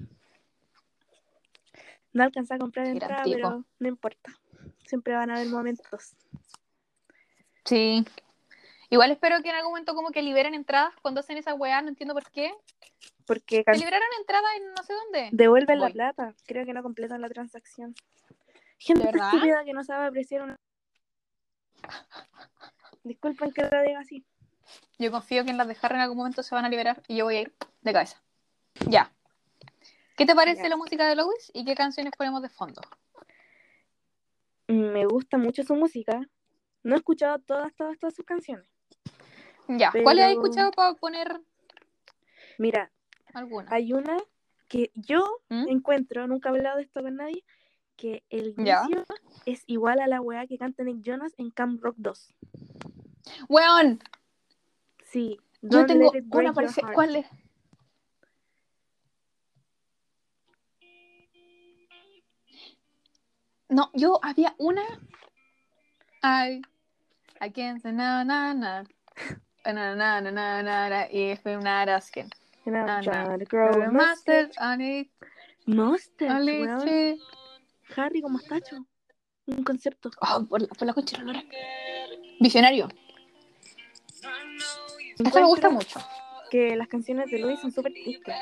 No 2.12 2.23
alcancé 2.23 2.55
a 2.55 2.59
comprar 2.59 2.87
entrada, 2.87 3.23
pero 3.25 3.65
no 3.79 3.89
importa. 3.89 4.33
Siempre 4.87 5.15
van 5.15 5.31
a 5.31 5.37
haber 5.37 5.49
momentos. 5.49 6.15
Sí. 7.65 8.05
Igual 8.91 9.11
espero 9.11 9.43
que 9.43 9.49
en 9.49 9.57
algún 9.57 9.73
momento 9.73 9.95
como 9.95 10.11
que 10.11 10.23
liberen 10.23 10.55
entradas 10.55 10.93
cuando 11.03 11.21
hacen 11.21 11.39
esa 11.39 11.55
weá, 11.55 11.81
no 11.83 11.89
entiendo 11.89 12.15
por 12.15 12.31
qué. 12.31 12.53
Porque 13.27 13.59
Que 13.59 13.65
can- 13.65 13.79
liberaron 13.79 14.07
entradas 14.21 14.51
en 14.57 14.73
no 14.75 14.83
sé 14.83 14.93
dónde. 14.93 15.29
devuelven 15.33 15.79
la 15.81 15.87
Voy. 15.87 15.93
plata. 15.95 16.35
Creo 16.47 16.65
que 16.67 16.73
no 16.75 16.83
completan 16.83 17.21
la 17.23 17.29
transacción. 17.29 17.95
Gente 18.79 19.09
estúpida 19.09 19.65
que 19.65 19.73
no 19.73 19.83
sabe 19.83 20.07
apreciar 20.07 20.43
una. 20.43 20.61
Disculpen 23.03 23.53
que 23.53 23.62
lo 23.62 23.83
diga 23.83 24.01
así. 24.01 24.25
Yo 24.99 25.11
confío 25.11 25.45
que 25.45 25.51
en 25.51 25.59
las 25.59 25.69
de 25.69 25.77
Harry 25.83 25.97
en 25.97 26.01
algún 26.03 26.19
momento 26.19 26.43
se 26.43 26.55
van 26.55 26.65
a 26.65 26.69
liberar 26.69 27.03
y 27.09 27.17
yo 27.17 27.25
voy 27.25 27.37
a 27.37 27.41
ir 27.43 27.55
de 27.83 27.93
cabeza. 27.93 28.23
Ya. 28.89 29.11
¿Qué 30.17 30.27
te 30.27 30.35
parece 30.35 30.62
Ya. 30.65 30.69
la 30.71 30.77
música 30.77 31.07
de 31.09 31.17
Louis 31.17 31.51
y 31.55 31.65
qué 31.65 31.75
canciones 31.75 32.12
ponemos 32.17 32.43
de 32.43 32.49
fondo? 32.49 32.81
Me 34.69 35.05
gusta 35.07 35.37
mucho 35.37 35.62
su 35.62 35.75
música. 35.75 36.21
No 36.85 36.95
he 36.95 36.99
escuchado 36.99 37.39
todas, 37.41 37.74
todas, 37.74 37.99
todas 37.99 38.14
sus 38.14 38.24
canciones. 38.24 38.66
Ya. 39.68 39.91
Pero- 39.91 40.05
¿Cuáles 40.05 40.24
has 40.26 40.30
escuchado 40.32 40.70
para 40.70 40.95
poner 40.95 41.41
Mira, 42.59 42.93
alguna? 43.32 43.68
hay 43.72 43.93
una 43.93 44.16
que 44.68 44.91
yo 44.95 45.41
¿Mm? 45.49 45.68
encuentro, 45.68 46.26
nunca 46.28 46.49
he 46.51 46.53
hablado 46.53 46.76
de 46.76 46.85
esto 46.85 47.03
con 47.03 47.16
nadie, 47.16 47.45
que 47.97 48.22
el 48.28 48.55
inicio 48.59 49.05
es 49.47 49.62
igual 49.66 50.01
a 50.01 50.07
la 50.07 50.20
weá 50.20 50.47
que 50.47 50.59
canta 50.59 50.82
Nick 50.85 51.01
Jonas 51.03 51.32
en 51.39 51.51
Camp 51.51 51.82
Rock 51.82 51.97
2. 51.99 52.35
¡Weón! 53.49 54.01
Sí. 55.05 55.39
Yo 55.62 55.87
tengo 55.87 56.12
una. 56.32 56.53
Heart. 56.53 56.93
¿Cuál 56.95 57.16
es? 57.16 57.26
No, 63.68 63.91
yo 63.95 64.18
había 64.22 64.55
una. 64.59 64.82
Ay. 66.22 66.62
I 67.41 67.49
can't 67.51 67.80
say 67.82 67.93
na 67.93 68.24
na 68.24 68.53
na. 68.55 68.85
Na 69.66 69.72
na 69.72 70.20
na 70.20 70.20
na 70.20 70.62
na 70.62 70.89
na 70.89 71.07
if 71.11 71.47
I'm 71.47 71.61
not 71.62 71.89
asking. 71.89 72.30
And 72.66 72.76
I'm 72.76 73.03
trying 73.03 73.39
to 73.39 73.45
grow 73.45 73.70
a 73.72 74.76
need 74.76 75.11
Mustache, 75.66 76.30
a 76.30 76.39
weón. 76.39 76.45
little. 76.85 77.18
Harry 77.97 78.20
con 78.22 78.32
mostacho. 78.32 78.85
Un 79.47 79.62
concepto. 79.64 80.11
Oh, 80.22 80.47
por 80.49 80.62
la, 80.62 80.68
por 80.68 80.87
la 80.87 80.95
concha 80.95 81.18
lora. 81.22 81.43
Visionario. 82.41 82.89
Eso 85.18 85.41
me 85.41 85.47
gusta 85.47 85.70
mucho. 85.70 86.01
Que 86.51 86.76
las 86.76 86.89
canciones 86.89 87.30
de 87.30 87.39
Luis 87.39 87.61
son 87.61 87.72
súper 87.72 87.93
tristes. 87.93 88.35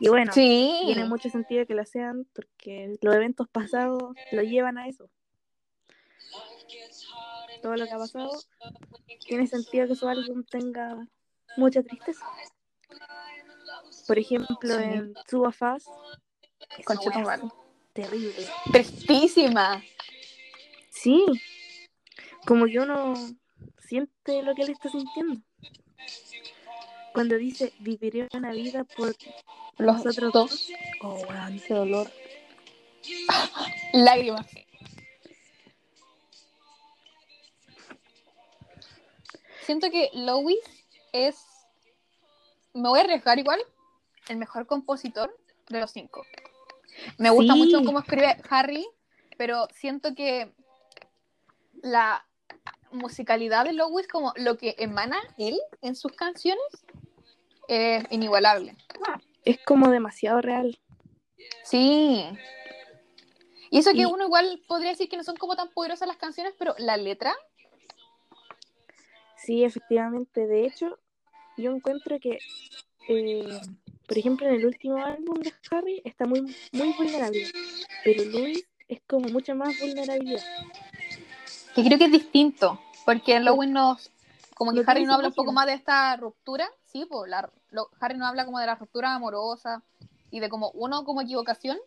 Y 0.00 0.08
bueno, 0.08 0.32
Sí. 0.32 0.82
tiene 0.86 1.04
mucho 1.04 1.28
sentido 1.30 1.66
que 1.66 1.74
lo 1.74 1.84
sean 1.84 2.26
porque 2.34 2.96
los 3.02 3.14
eventos 3.14 3.48
pasados 3.48 4.02
lo 4.32 4.42
llevan 4.42 4.78
a 4.78 4.88
eso. 4.88 5.08
Todo 7.62 7.76
lo 7.76 7.84
que 7.86 7.92
ha 7.92 7.98
pasado 7.98 8.30
tiene 9.26 9.46
sentido 9.46 9.86
que 9.88 9.94
su 9.94 10.08
álbum 10.08 10.44
tenga 10.44 11.06
mucha 11.56 11.82
tristeza. 11.82 12.24
Por 14.06 14.18
ejemplo, 14.18 14.56
Sí. 14.60 14.82
en 14.82 15.14
tu 15.28 15.44
madre. 17.20 17.48
terrible. 17.92 18.46
Tristísima. 18.72 19.82
Sí, 20.90 21.24
como 22.46 22.66
que 22.66 22.78
uno 22.78 23.14
siente 23.78 24.42
lo 24.42 24.54
que 24.54 24.62
él 24.62 24.70
está 24.70 24.88
sintiendo. 24.88 25.40
Cuando 27.12 27.36
dice, 27.36 27.72
viviré 27.80 28.28
una 28.34 28.52
vida 28.52 28.84
por 28.84 29.14
Los 29.78 30.06
otros 30.06 30.32
dos. 30.32 30.70
Oh. 31.02 31.22
Qué 31.66 31.74
dolor. 31.74 32.10
Lágrimas. 33.92 34.46
Siento 39.64 39.90
que 39.90 40.10
Louis 40.14 40.58
es. 41.12 41.36
Me 42.72 42.88
voy 42.88 42.98
a 43.00 43.02
arriesgar 43.02 43.38
igual. 43.38 43.60
El 44.28 44.36
mejor 44.36 44.66
compositor 44.66 45.36
de 45.68 45.80
los 45.80 45.90
cinco. 45.90 46.24
Me 47.18 47.30
gusta 47.30 47.54
Sí. 47.54 47.58
mucho 47.58 47.84
cómo 47.84 47.98
escribe 48.00 48.36
Harry, 48.50 48.86
pero 49.36 49.66
siento 49.74 50.14
que 50.14 50.52
la 51.82 52.26
musicalidad 52.92 53.64
de 53.64 53.72
Louis, 53.72 54.06
como 54.08 54.32
lo 54.36 54.56
que 54.58 54.74
emana 54.78 55.18
él 55.38 55.58
en 55.80 55.96
sus 55.96 56.12
canciones, 56.12 56.64
es 57.68 58.04
inigualable. 58.10 58.76
Es 59.44 59.58
como 59.64 59.88
demasiado 59.90 60.40
real. 60.40 60.78
Sí. 61.64 62.24
Y 63.70 63.78
eso 63.78 63.92
que 63.92 64.00
Y- 64.00 64.04
uno 64.04 64.24
igual 64.24 64.60
podría 64.68 64.90
decir 64.90 65.08
que 65.08 65.16
no 65.16 65.24
son 65.24 65.36
como 65.36 65.56
tan 65.56 65.70
poderosas 65.70 66.08
las 66.08 66.16
canciones, 66.16 66.54
pero 66.58 66.74
la 66.78 66.96
letra, 66.96 67.34
Sí, 69.44 69.64
efectivamente. 69.64 70.46
De 70.46 70.66
hecho, 70.66 70.98
yo 71.56 71.72
encuentro 71.72 72.18
que, 72.20 72.38
eh, 73.08 73.60
por 74.06 74.18
ejemplo, 74.18 74.46
en 74.46 74.54
el 74.54 74.66
último 74.66 74.96
álbum 75.04 75.40
de 75.40 75.52
Harry 75.70 76.02
está 76.04 76.26
muy, 76.26 76.42
muy 76.72 76.92
vulnerable. 76.92 77.50
Pero 78.04 78.24
Louis 78.24 78.64
es 78.88 79.00
como 79.06 79.28
mucha 79.28 79.54
más 79.54 79.78
vulnerabilidad. 79.78 80.42
que 81.74 81.84
creo 81.84 81.98
que 81.98 82.06
es 82.06 82.12
distinto, 82.12 82.78
porque 83.04 83.36
en 83.36 83.44
Lowen 83.44 83.72
nos, 83.72 84.10
como 84.54 84.72
que 84.72 84.82
Harry 84.86 85.04
no 85.04 85.14
habla 85.14 85.28
un 85.28 85.34
poco 85.34 85.52
más 85.52 85.66
de 85.66 85.74
esta 85.74 86.16
ruptura, 86.16 86.68
sí, 86.84 87.06
pues 87.08 87.30
la, 87.30 87.48
lo- 87.70 87.88
Harry 88.00 88.18
no 88.18 88.26
habla 88.26 88.44
como 88.44 88.58
de 88.58 88.66
la 88.66 88.74
ruptura 88.74 89.14
amorosa 89.14 89.82
y 90.30 90.40
de 90.40 90.48
como 90.48 90.70
uno 90.72 91.04
como 91.04 91.20
equivocación, 91.22 91.78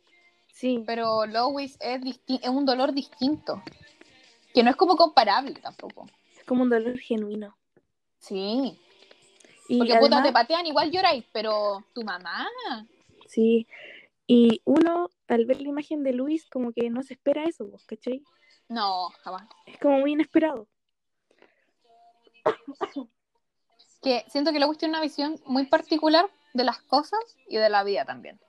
Sí, 0.53 0.83
pero 0.85 1.25
Lois 1.25 1.77
es, 1.81 2.01
es 2.27 2.49
un 2.49 2.65
dolor 2.65 2.93
distinto, 2.93 3.61
que 4.53 4.63
no 4.63 4.69
es 4.69 4.75
como 4.77 4.95
comparable 4.95 5.55
tampoco. 5.55 6.07
Es 6.43 6.47
como 6.47 6.63
un 6.63 6.69
dolor 6.69 6.99
genuino. 6.99 7.57
Sí, 8.19 8.77
Y 9.69 9.77
Porque 9.77 9.93
puta 9.93 10.17
además- 10.17 10.23
te 10.23 10.33
patean, 10.33 10.65
igual 10.67 10.91
lloráis, 10.91 11.23
pero 11.31 11.85
tu 11.93 12.03
mamá. 12.03 12.45
Sí. 13.29 13.65
Y 14.27 14.61
uno, 14.65 15.09
al 15.29 15.45
ver 15.45 15.61
la 15.61 15.69
imagen 15.69 16.03
de 16.03 16.11
Luis, 16.11 16.45
como 16.49 16.73
que 16.73 16.89
no 16.89 17.01
se 17.01 17.13
espera 17.13 17.45
eso, 17.45 17.69
pues, 17.69 17.85
¿cachai? 17.85 18.21
No, 18.67 19.07
jamás. 19.21 19.47
Es 19.65 19.77
como 19.79 19.99
muy 19.99 20.11
inesperado. 20.11 20.67
Que 24.01 24.25
siento 24.27 24.51
que 24.51 24.59
Lewis 24.59 24.77
tiene 24.77 24.91
una 24.95 25.01
visión 25.01 25.39
muy 25.45 25.65
particular 25.65 26.29
de 26.53 26.65
las 26.65 26.81
cosas 26.81 27.21
y 27.47 27.55
de 27.55 27.69
la 27.69 27.85
vida 27.85 28.03
también. 28.03 28.39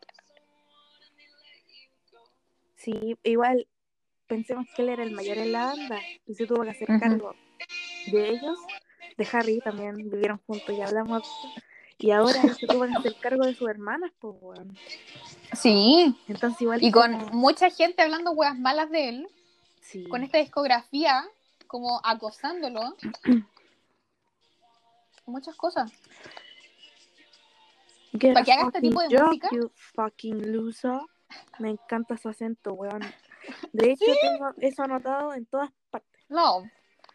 Sí, 2.74 3.16
igual 3.22 3.68
pensemos 4.26 4.66
que 4.74 4.82
él 4.82 4.88
era 4.88 5.04
el 5.04 5.12
mayor 5.12 5.38
en 5.38 5.52
la 5.52 5.66
banda 5.66 6.00
y 6.26 6.34
se 6.34 6.46
tuvo 6.46 6.64
que 6.64 6.70
hacer 6.70 6.90
Ujú. 6.90 7.00
cargo 7.00 7.34
de 8.06 8.28
ellos, 8.30 8.58
de 9.16 9.28
Harry 9.32 9.60
también 9.60 9.96
vivieron 10.10 10.40
juntos 10.46 10.74
y 10.76 10.80
hablamos 10.80 11.22
y 11.98 12.10
ahora 12.10 12.42
se 12.54 12.66
tuvo 12.66 12.86
que 12.86 12.94
hacer 12.94 13.14
cargo 13.20 13.44
de 13.46 13.54
sus 13.54 13.68
hermanas, 13.68 14.10
pues 14.18 14.34
weón. 14.40 14.76
Sí. 15.52 16.16
Entonces 16.28 16.60
igual 16.62 16.82
Y 16.82 16.90
con 16.90 17.12
como- 17.18 17.32
mucha 17.38 17.70
gente 17.70 18.02
hablando 18.02 18.32
huevas 18.32 18.58
malas 18.58 18.90
de 18.90 19.08
él, 19.08 19.28
sí. 19.80 20.04
con 20.08 20.22
esta 20.24 20.38
discografía, 20.38 21.24
como 21.66 22.00
acosándolo. 22.04 22.96
Muchas 25.26 25.54
cosas. 25.56 25.90
Get 28.12 28.34
para 28.34 28.44
que 28.44 28.52
haga 28.52 28.66
este 28.66 28.80
tipo 28.80 29.00
de 29.02 29.16
job, 29.16 29.26
música. 29.28 29.48
you 29.52 29.70
fucking 29.74 30.52
loser. 30.52 31.00
Me 31.58 31.70
encanta 31.70 32.16
su 32.16 32.28
acento, 32.28 32.74
weón. 32.74 33.00
De 33.72 33.90
hecho, 33.92 34.04
tengo 34.20 34.50
eso 34.58 34.82
anotado 34.82 35.32
en 35.34 35.46
todas 35.46 35.70
partes. 35.90 36.20
Love. 36.28 36.64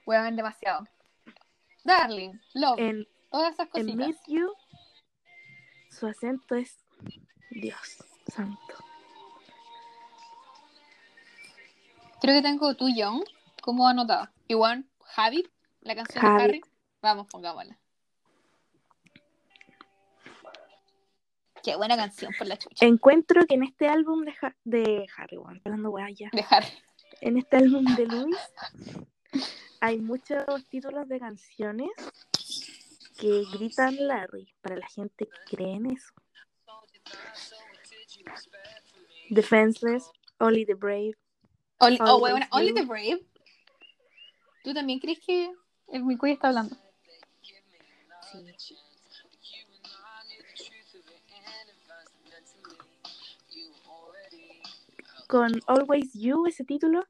Huevan 0.10 0.36
demasiado. 0.36 0.88
Darling. 1.84 2.34
Love. 2.56 2.80
En, 2.80 3.08
todas 3.30 3.54
esas 3.54 3.68
en 3.76 3.86
cositas. 3.86 4.08
Miss 4.08 4.18
You, 4.26 4.52
su 5.92 6.08
acento 6.08 6.56
es 6.56 6.80
Dios 7.52 8.04
santo. 8.26 8.74
Creo 12.22 12.36
que 12.38 12.42
tengo 12.42 12.74
Tu 12.76 12.90
Young 12.90 13.24
como 13.62 13.88
anotado. 13.88 14.28
Igual, 14.48 14.84
Habit, 15.16 15.48
la 15.82 15.94
canción 15.94 16.26
de. 16.38 16.44
Harry. 16.44 16.62
Vamos, 17.04 17.28
pongámosla. 17.28 17.78
Qué 21.62 21.76
buena 21.76 21.96
canción 21.96 22.34
por 22.36 22.48
la 22.48 22.58
chucha. 22.58 22.84
Encuentro 22.84 23.46
que 23.46 23.54
en 23.54 23.64
este 23.64 23.88
álbum 23.88 24.26
de, 24.26 24.34
Ha- 24.42 24.56
de 24.64 25.06
Harry, 25.16 25.38
weón, 25.38 25.62
hablando 25.64 25.96
ya. 26.16 26.30
De 26.32 26.44
Harry. 26.50 26.68
En 27.22 27.38
este 27.38 27.58
álbum 27.58 27.86
de 27.96 28.08
Luis 28.08 28.38
hay 29.82 30.00
muchos 30.00 30.46
títulos 30.70 31.08
de 31.08 31.20
canciones 31.20 31.90
que 33.18 33.44
gritan 33.54 33.96
Larry 34.08 34.54
para 34.62 34.78
la 34.78 34.88
gente 34.88 35.28
que 35.28 35.56
cree 35.56 35.76
en 35.76 35.92
eso. 35.92 36.14
Defenseless, 39.30 40.10
Only 40.40 40.66
the 40.66 40.74
Brave. 40.74 41.16
Only, 41.80 42.00
oh, 42.02 42.18
huevona, 42.18 42.48
Only 42.52 42.74
the 42.74 42.86
Brave. 42.86 43.26
¿Tú 44.64 44.74
también 44.74 45.00
crees 45.00 45.20
que 45.20 45.52
el 45.88 46.04
Micuy 46.04 46.32
está 46.32 46.50
hablando? 46.50 46.76
Sí. 48.32 48.78
Con 55.28 55.62
Always 55.68 56.14
You, 56.14 56.48
ese 56.48 56.64
título, 56.64 57.06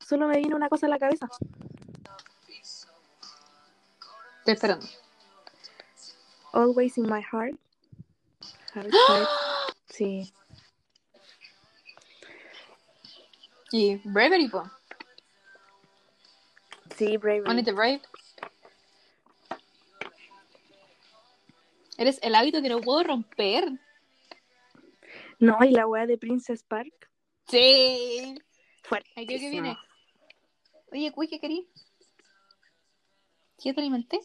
solo 0.00 0.26
me 0.26 0.38
vino 0.38 0.56
una 0.56 0.68
cosa 0.68 0.86
a 0.86 0.88
la 0.88 0.98
cabeza. 0.98 1.28
Estoy 4.46 4.54
esperando. 4.54 4.86
Always 6.52 6.96
in 6.96 7.08
my 7.08 7.20
heart. 7.20 7.56
Harry 8.74 8.92
Styles. 8.92 9.28
Sí. 9.88 10.32
Y 13.72 13.96
Bravery, 14.04 14.46
po. 14.46 14.70
Sí, 16.96 17.16
Bravery. 17.16 17.50
Only 17.50 17.64
the 17.64 17.72
Brave. 17.72 18.00
Eres 21.98 22.20
el 22.22 22.36
hábito 22.36 22.62
que 22.62 22.68
no 22.68 22.80
puedo 22.80 23.02
romper. 23.02 23.64
No, 25.40 25.58
y 25.64 25.70
la 25.70 25.88
weá 25.88 26.06
de 26.06 26.18
Princess 26.18 26.62
Park. 26.62 27.10
Sí. 27.48 28.40
Fuerte. 28.84 29.10
Ahí 29.16 29.26
creo 29.26 29.40
que 29.40 29.50
viene. 29.50 29.76
Oye, 30.92 31.12
¿qué 31.28 31.40
querí? 31.40 31.68
¿Sí 33.58 33.72
te 33.72 33.80
alimenté? 33.80 34.20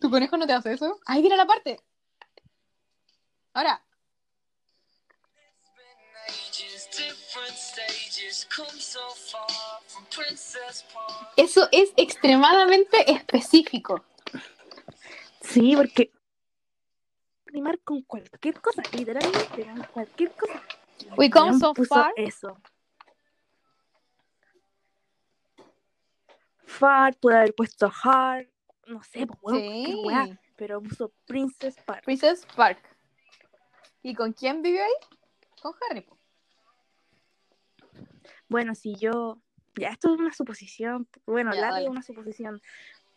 ¿Tu 0.00 0.10
conejo 0.10 0.36
no 0.38 0.46
te 0.46 0.54
hace 0.54 0.72
eso? 0.72 0.98
Ahí 1.04 1.20
viene 1.20 1.36
la 1.36 1.46
parte. 1.46 1.78
Ahora. 3.52 3.84
Eso 11.36 11.68
es 11.70 11.92
extremadamente 11.96 13.12
específico. 13.12 14.04
Sí, 15.42 15.74
porque 15.76 16.12
rimar 17.46 17.78
con 17.80 18.02
cualquier 18.02 18.60
cosa, 18.60 18.82
literalmente, 18.92 19.64
con 19.64 19.82
cualquier 19.92 20.32
cosa. 20.32 20.62
We 21.16 21.28
come 21.28 21.58
so 21.58 21.74
far. 21.74 22.12
Eso. 22.16 22.56
Far, 26.64 27.16
puede 27.16 27.36
haber 27.38 27.54
puesto 27.54 27.90
hard, 28.02 28.46
no 28.90 29.02
sé, 29.02 29.26
pues, 29.26 29.56
Sí. 29.56 29.82
qué 29.86 29.94
weá, 29.96 30.40
pero 30.56 30.82
puso 31.00 31.12
Princess 31.26 31.76
Park. 31.86 32.04
Princess 32.04 32.46
Park. 32.56 32.78
¿Y 34.02 34.14
con 34.14 34.32
quién 34.32 34.62
vivió 34.62 34.82
ahí? 34.82 35.08
Con 35.62 35.74
Harry. 35.88 36.02
po. 36.02 36.18
Bueno, 38.48 38.74
si 38.74 38.94
yo, 38.96 39.40
ya 39.76 39.90
esto 39.90 40.12
es 40.12 40.18
una 40.18 40.32
suposición, 40.32 41.08
bueno, 41.24 41.54
Ya, 41.54 41.80
es 41.80 41.88
una 41.88 42.02
suposición, 42.02 42.60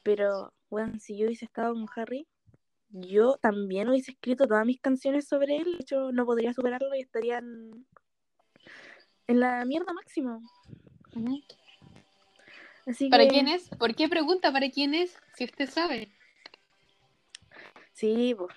pero 0.03 0.53
bueno, 0.69 0.99
si 0.99 1.17
yo 1.17 1.25
hubiese 1.25 1.45
estado 1.45 1.73
con 1.73 1.87
Harry, 1.95 2.27
yo 2.89 3.37
también 3.37 3.89
hubiese 3.89 4.11
escrito 4.11 4.45
todas 4.45 4.65
mis 4.65 4.79
canciones 4.79 5.27
sobre 5.27 5.57
él, 5.57 5.63
de 5.63 5.77
hecho 5.79 6.11
no 6.11 6.25
podría 6.25 6.53
superarlo 6.53 6.93
y 6.95 7.01
estarían 7.01 7.85
en 9.25 9.39
la 9.39 9.65
mierda 9.65 9.93
máxima. 9.93 10.39
Así 12.85 13.09
¿Para 13.09 13.23
que, 13.23 13.29
quién 13.29 13.47
es? 13.47 13.69
¿Por 13.69 13.95
qué 13.95 14.09
pregunta 14.09 14.51
para 14.51 14.69
quién 14.69 14.93
es? 14.93 15.15
Si 15.35 15.45
usted 15.45 15.69
sabe. 15.69 16.13
Sí, 17.93 18.35
pues, 18.37 18.53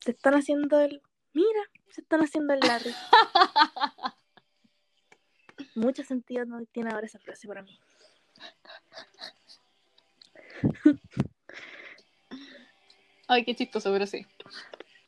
se 0.00 0.10
están 0.10 0.34
haciendo 0.34 0.80
el, 0.80 1.00
mira, 1.32 1.62
se 1.90 2.00
están 2.00 2.20
haciendo 2.20 2.54
el 2.54 2.60
Larry. 2.60 2.92
Mucho 5.74 6.02
sentido 6.02 6.44
no 6.44 6.64
tiene 6.66 6.90
ahora 6.90 7.06
esa 7.06 7.18
frase 7.18 7.46
para 7.46 7.62
mí. 7.62 7.78
Ay, 13.28 13.44
qué 13.44 13.54
chistoso, 13.54 13.92
pero 13.92 14.06
sí. 14.06 14.26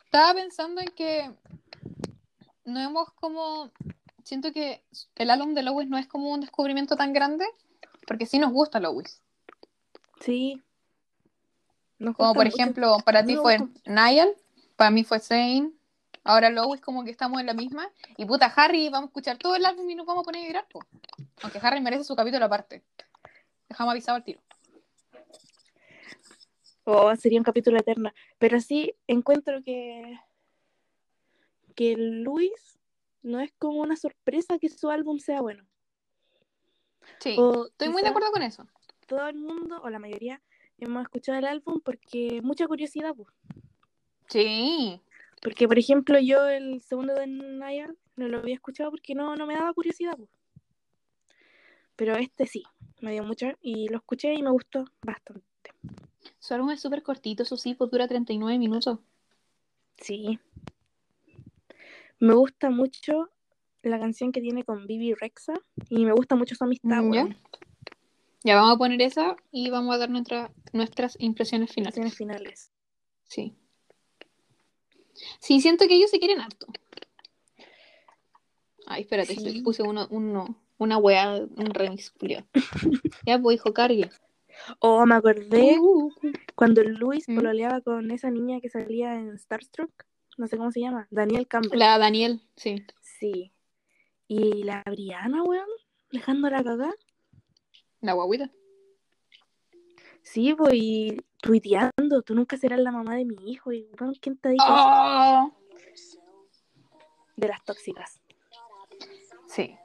Estaba 0.05 0.35
pensando 0.35 0.81
en 0.81 0.89
que 0.89 1.31
no 2.65 2.81
hemos 2.81 3.13
como... 3.13 3.73
Siento 4.23 4.53
que 4.53 4.85
el 5.17 5.31
álbum 5.31 5.55
de 5.55 5.63
Lois 5.63 5.89
no 5.89 5.99
es 5.99 6.07
como 6.07 6.31
un 6.31 6.41
descubrimiento 6.41 6.97
tan 6.97 7.13
grande, 7.13 7.45
porque 8.07 8.27
sí 8.27 8.39
nos 8.39 8.53
gusta 8.53 8.81
Lois. 8.81 9.23
Sí. 10.21 10.63
Nos 11.99 12.17
Como 12.17 12.35
por 12.35 12.45
mucho. 12.45 12.57
ejemplo, 12.57 12.97
para 13.05 13.25
ti 13.25 13.37
fue. 13.37 13.59
Niall, 13.87 14.35
para 14.77 14.91
mí 14.91 15.05
fue 15.05 15.21
Zane, 15.21 15.71
ahora 16.25 16.51
Lois 16.51 16.81
como 16.81 17.05
que 17.05 17.11
estamos 17.11 17.41
en 17.41 17.47
la 17.47 17.55
misma. 17.55 17.89
Y 18.17 18.25
puta, 18.25 18.47
Harry, 18.47 18.89
vamos 18.89 19.09
a 19.09 19.11
escuchar 19.11 19.39
todo 19.39 19.57
el 19.57 19.65
álbum 19.65 19.89
y 19.89 19.95
nos 19.95 20.07
vamos 20.07 20.23
a 20.23 20.25
poner 20.25 20.45
a 20.45 20.47
llorar, 20.47 20.69
po. 20.69 20.81
Aunque 21.43 21.59
Harry 21.63 21.81
merece 21.81 22.05
su 22.05 22.17
capítulo 22.17 22.45
aparte. 22.45 22.83
Dejamos 23.69 23.93
avisado 23.93 24.17
al 24.17 24.25
tiro. 24.25 24.41
Oh, 26.85 27.15
sería 27.17 27.39
un 27.39 27.45
capítulo 27.45 27.79
eterno. 27.79 28.13
Pero 28.39 28.61
sí, 28.61 28.95
encuentro 29.07 29.63
que. 29.63 30.19
que 31.75 31.97
Luis 31.97 32.79
no 33.23 33.41
es 33.41 33.53
como 33.59 33.81
una 33.81 33.97
sorpresa 33.97 34.59
que 34.59 34.69
su 34.69 34.91
álbum 34.91 35.19
sea 35.19 35.41
bueno. 35.41 35.65
Sí, 37.21 37.37
O 37.39 37.67
estoy 37.67 37.89
muy 37.89 38.03
de 38.03 38.09
acuerdo 38.09 38.31
con 38.33 38.43
eso. 38.43 38.67
Todo 39.07 39.27
el 39.29 39.37
mundo, 39.37 39.81
o 39.83 39.91
la 39.91 39.99
mayoría, 39.99 40.41
hemos 40.79 41.03
escuchado 41.03 41.39
el 41.39 41.47
álbum 41.47 41.81
porque 41.85 42.41
mucha 42.43 42.67
curiosidad. 42.67 43.15
pues. 43.15 43.29
Sí, 44.29 45.01
Porque, 45.43 45.69
por 45.69 45.79
ejemplo, 45.79 46.19
yo 46.19 46.49
el 46.49 46.81
segundo 46.81 47.15
de 47.15 47.27
Niall 47.27 47.97
no 48.17 48.29
lo 48.29 48.39
había 48.39 48.55
escuchado 48.55 48.91
porque 48.91 49.15
no, 49.15 49.37
no 49.37 49.47
me 49.47 49.55
daba 49.55 49.73
curiosidad. 49.75 50.17
pues. 50.17 50.31
Pero 51.97 52.17
este 52.17 52.47
sí, 52.47 52.65
me 53.01 53.13
dio 53.13 53.23
mucho 53.23 53.47
y 53.61 53.89
lo 53.89 53.99
escuché 53.99 54.35
y 54.35 54.43
me 54.43 54.51
gustó 54.51 54.85
bastante. 55.03 55.43
su 56.39 56.55
álbum 56.55 56.71
es 56.71 56.81
súper 56.81 57.03
cortito, 57.03 57.43
eso 57.43 57.57
sí, 57.57 57.75
pues 57.75 57.91
dura 57.91 58.09
39 58.09 58.59
minutos. 58.59 58.99
Sí. 59.99 60.39
Me 62.19 62.35
gusta 62.35 62.71
mucho 62.71 63.29
la 63.91 63.99
canción 63.99 64.33
que 64.33 64.41
tiene 64.41 64.65
con 64.65 64.87
Bibi 64.87 65.15
Rexa 65.15 65.55
y 65.89 66.05
me 66.05 66.13
gusta 66.13 66.35
mucho 66.37 66.55
su 66.55 66.65
amistad, 66.65 67.03
Mm, 67.03 67.13
¿ya? 68.45 68.57
vamos 68.57 68.75
a 68.75 68.79
poner 68.79 69.01
esa 69.03 69.37
y 69.51 69.71
vamos 69.71 69.95
a 69.95 69.99
dar 69.99 70.11
nuestra, 70.11 70.51
nuestras 70.73 71.17
impresiones 71.21 71.73
finales. 71.73 71.89
Acciones 71.97 72.15
finales. 72.17 72.73
Sí. 73.25 73.57
Sí, 75.41 75.61
siento 75.61 75.87
que 75.87 75.95
ellos 75.95 76.11
se 76.11 76.19
quieren 76.19 76.41
harto. 76.41 76.67
Ay, 78.87 79.03
espérate, 79.03 79.35
Sí. 79.35 79.63
puse 79.63 79.83
uno, 79.83 80.07
uno, 80.11 80.61
una 80.79 80.99
weá, 80.99 81.37
un 81.37 81.67
remix, 81.73 82.11
Julio. 82.19 82.45
ya, 83.27 83.39
pues, 83.39 83.57
hijo, 83.57 83.73
cargue. 83.73 84.11
Oh, 84.79 85.05
me 85.07 85.15
acordé 85.17 85.79
Uh, 85.81 86.13
cuando 86.55 86.83
Luis 86.85 87.29
¿Mm? 87.29 87.35
pololeaba 87.37 87.81
con 87.81 88.11
esa 88.11 88.31
niña 88.31 88.61
que 88.61 88.69
salía 88.69 89.15
en 89.15 89.37
Starstruck. 89.39 89.91
No 90.37 90.47
sé 90.49 90.57
cómo 90.57 90.71
se 90.71 90.81
llama. 90.81 91.07
Daniel 91.11 91.47
Campbell. 91.47 91.79
la 91.79 91.97
Daniel, 91.99 92.41
sí. 92.57 92.85
Sí. 93.01 93.53
Y 94.37 94.65
la 94.65 94.83
Briana, 94.85 95.45
weón. 95.45 95.69
Dejándola 96.11 96.65
cagar. 96.65 96.97
La 98.01 98.15
guaguita. 98.15 98.51
Sí, 100.23 100.53
pues, 100.55 100.75
y 100.75 101.17
tuiteando. 101.41 102.23
Tú 102.23 102.35
nunca 102.35 102.57
serás 102.57 102.81
la 102.81 102.91
mamá 102.91 103.15
de 103.15 103.27
mi 103.27 103.37
hijo. 103.49 103.71
Y, 103.71 103.89
weón, 104.01 104.13
¿quién 104.21 104.37
te 104.37 104.49
ha 104.49 104.51
dicho 104.51 104.65
¡Oh! 104.67 105.53
de 107.37 107.47
las 107.47 107.65
tóxicas? 107.65 108.21
Sí. 109.47 109.77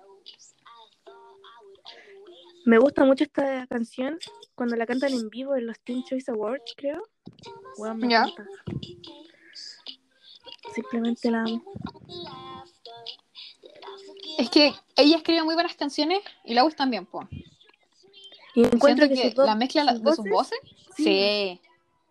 Me 2.65 2.79
gusta 2.79 3.05
mucho 3.05 3.25
esta 3.25 3.67
canción 3.67 4.17
cuando 4.55 4.75
la 4.77 4.87
cantan 4.87 5.13
en 5.13 5.29
vivo 5.29 5.55
en 5.55 5.67
los 5.67 5.79
Teen 5.81 6.03
Choice 6.05 6.31
Awards, 6.31 6.73
creo. 6.75 7.03
Weón, 7.77 7.99
me. 7.99 8.15
Simplemente 10.73 11.29
la 11.29 11.41
amo. 11.41 11.63
Es 14.39 14.49
que 14.49 14.73
ella 14.95 15.17
escribe 15.17 15.43
muy 15.43 15.53
buenas 15.53 15.75
canciones 15.75 16.21
y 16.45 16.53
la 16.53 16.65
también, 16.73 17.05
po. 17.05 17.27
Y 18.55 18.63
encuentro 18.63 19.09
que, 19.09 19.33
la 19.35 19.53
mezcla 19.53 19.83
sus 19.83 20.01
de 20.01 20.15
sus 20.15 20.29
voces, 20.29 20.57
sí, 20.95 21.03
sí. 21.03 21.61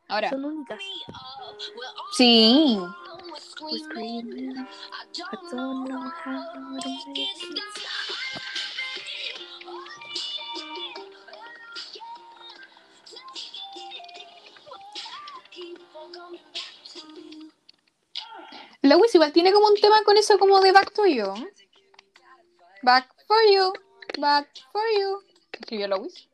Ahora, 0.08 0.28
son 0.28 0.44
únicas. 0.44 0.78
sí. 2.12 2.78
Lewis 18.82 19.14
igual 19.14 19.32
tiene 19.32 19.50
como 19.50 19.68
un 19.68 19.76
tema 19.76 20.02
con 20.04 20.18
eso 20.18 20.38
como 20.38 20.60
de 20.60 20.72
Back 20.72 20.92
to 20.92 21.06
You. 21.06 21.32
Back 22.82 23.08
for 23.26 23.36
you, 23.52 23.72
back 24.20 24.48
for 24.72 24.82
you. 24.98 25.22
Escribió 25.52 25.88
Lewis. 25.88 26.28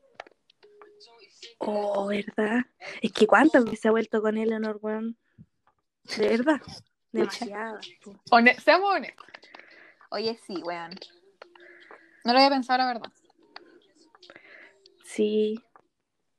Oh, 1.59 2.07
¿verdad? 2.07 2.65
Es 3.01 3.11
que 3.11 3.27
cuántas 3.27 3.65
veces 3.65 3.85
ha 3.85 3.91
vuelto 3.91 4.21
con 4.21 4.37
Eleanor, 4.37 4.77
weón. 4.81 5.17
De 6.17 6.29
verdad. 6.29 6.61
Demasiadas. 7.11 7.87
po. 8.03 8.13
Hone- 8.31 8.59
seamos 8.59 8.93
honestos. 8.93 9.25
Oye, 10.11 10.37
sí, 10.45 10.61
weón. 10.63 10.91
No 12.23 12.33
lo 12.33 12.39
había 12.39 12.49
pensado, 12.49 12.79
la 12.79 12.87
verdad. 12.87 13.11
Sí. 15.03 15.59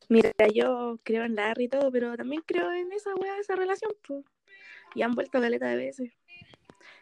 Mira, 0.08 0.32
yo 0.54 0.98
creo 1.02 1.24
en 1.24 1.34
Larry 1.34 1.64
y 1.64 1.68
todo, 1.68 1.90
pero 1.90 2.16
también 2.16 2.42
creo 2.46 2.70
en 2.72 2.92
esa 2.92 3.14
weá, 3.16 3.38
esa 3.38 3.56
relación, 3.56 3.92
pues. 4.06 4.24
Y 4.94 5.02
han 5.02 5.14
vuelto 5.14 5.40
caleta 5.40 5.66
de 5.66 5.76
veces. 5.76 6.12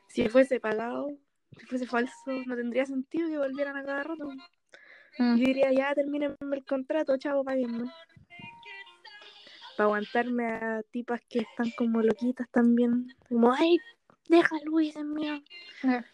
Si 0.09 0.29
fuese 0.29 0.61
pagado, 0.61 1.09
si 1.59 1.67
fuese 1.67 1.87
falso, 1.87 2.15
no 2.47 2.57
tendría 2.57 2.87
sentido 2.87 3.29
que 3.29 3.39
volvieran 3.39 3.77
a 3.77 3.85
cada 3.85 4.03
rato. 4.03 4.29
Mm. 5.19 5.37
Yo 5.37 5.45
diría, 5.45 5.73
ya 5.73 5.95
terminen 5.95 6.37
el 6.41 6.65
contrato, 6.65 7.17
chavo, 7.17 7.45
paguenme. 7.45 7.91
Para 9.77 9.87
aguantarme 9.87 10.47
a 10.47 10.83
tipas 10.91 11.21
que 11.29 11.41
están 11.41 11.71
como 11.77 12.01
loquitas 12.01 12.49
también. 12.51 13.15
Como, 13.29 13.53
ay, 13.53 13.79
deja 14.29 14.57
Luis, 14.65 14.95
es 14.97 15.05
mío. 15.05 15.43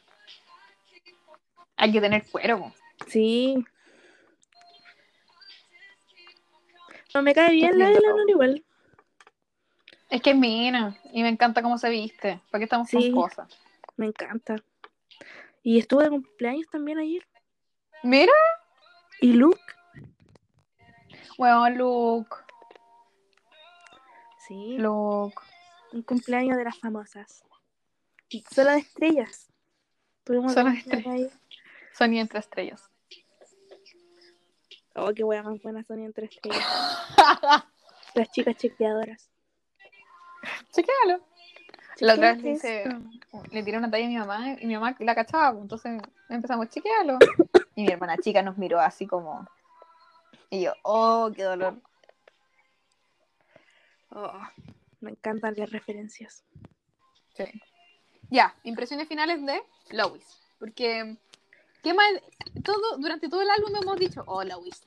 Hay 1.77 1.93
que 1.93 2.01
tener 2.01 2.25
cuero. 2.31 2.75
Sí. 3.07 3.65
No 7.15 7.23
me 7.23 7.35
cae 7.35 7.53
bien 7.53 7.79
la 7.79 7.87
Lindo, 7.87 7.99
Eleanor 8.01 8.31
igual. 8.31 8.65
Es 10.11 10.21
que 10.21 10.31
es 10.31 10.37
mina 10.37 10.97
y 11.13 11.23
me 11.23 11.29
encanta 11.29 11.63
cómo 11.63 11.79
se 11.79 11.89
viste. 11.89 12.41
¿Para 12.51 12.61
qué 12.61 12.65
estamos 12.65 12.89
Sí. 12.89 13.11
con 13.13 13.23
cosas? 13.23 13.59
Me 13.97 14.07
encanta. 14.07 14.57
Y 15.63 15.79
estuve 15.79 16.05
de 16.05 16.11
cumpleaños 16.11 16.67
también 16.71 16.99
ayer. 16.99 17.27
Mira, 18.03 18.33
Y 19.21 19.33
Luke. 19.35 19.61
weón, 21.37 21.77
Luke. 21.77 22.37
Sí. 24.47 24.77
Luke. 24.79 25.37
Un 25.93 26.03
cumpleaños 26.03 26.57
de 26.57 26.65
las 26.65 26.79
famosas. 26.79 27.45
Solo 28.51 28.71
de 28.71 28.79
estrellas. 28.79 29.53
Tuvimos 30.25 30.55
Solo 30.55 30.71
de 30.71 30.79
ayer. 31.09 31.31
Sony 31.93 32.19
entre 32.21 32.39
estrellas. 32.39 32.91
Oh, 34.95 35.13
qué 35.15 35.23
wea 35.25 35.43
más 35.43 35.61
buena 35.63 35.85
Sonia 35.85 36.07
entre 36.07 36.27
estrellas. 36.27 36.65
Las 38.15 38.31
chicas 38.33 38.57
chequeadoras. 38.57 39.31
Chequéalo. 40.73 41.25
La 42.01 42.15
otra 42.15 42.35
vez 42.35 42.43
¿Qué 42.43 42.49
le, 42.49 42.53
es 42.53 42.65
esto? 42.65 42.97
le 43.51 43.63
tiré 43.63 43.79
una 43.79 43.91
talla 43.91 44.07
a 44.07 44.09
mi 44.09 44.17
mamá 44.17 44.57
y 44.61 44.67
mi 44.67 44.75
mamá 44.75 44.97
la 44.99 45.15
cachaba, 45.15 45.53
pues, 45.53 45.63
entonces 45.63 46.03
empezamos 46.29 46.67
a 46.67 46.71
chequearlo. 46.71 47.19
Y 47.77 47.85
mi 47.85 47.93
hermana 47.93 48.19
chica 48.19 48.43
nos 48.43 48.59
miró 48.59 48.81
así 48.81 49.07
como. 49.07 49.47
Y 50.51 50.63
yo, 50.63 50.73
oh, 50.83 51.31
qué 51.35 51.45
dolor. 51.45 51.81
Oh, 54.11 54.33
me 55.01 55.13
encantan 55.13 55.55
las 55.57 55.71
referencias. 55.71 56.45
Sí. 57.35 57.45
Ya, 58.29 58.55
impresiones 58.65 59.09
finales 59.09 59.47
de 59.47 59.63
Lois. 59.91 60.25
Porque, 60.59 61.17
¿qué 61.83 61.95
más? 61.95 62.07
Todo, 62.65 62.99
durante 62.99 63.29
todo 63.29 63.41
el 63.41 63.51
álbum 63.51 63.75
hemos 63.81 63.99
dicho, 63.99 64.25
oh, 64.27 64.43
Lois. 64.43 64.83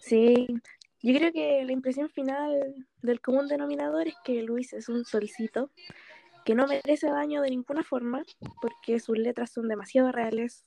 Sí, 0.00 0.46
yo 1.02 1.14
creo 1.16 1.32
que 1.32 1.64
la 1.64 1.72
impresión 1.72 2.08
final 2.08 2.74
del 3.02 3.20
común 3.20 3.46
denominador 3.48 4.08
es 4.08 4.14
que 4.24 4.42
Luis 4.42 4.72
es 4.72 4.88
un 4.88 5.04
solcito 5.04 5.70
que 6.44 6.54
no 6.54 6.66
merece 6.66 7.08
daño 7.08 7.42
de 7.42 7.50
ninguna 7.50 7.82
forma 7.82 8.22
porque 8.60 8.98
sus 9.00 9.18
letras 9.18 9.52
son 9.52 9.68
demasiado 9.68 10.10
reales, 10.10 10.64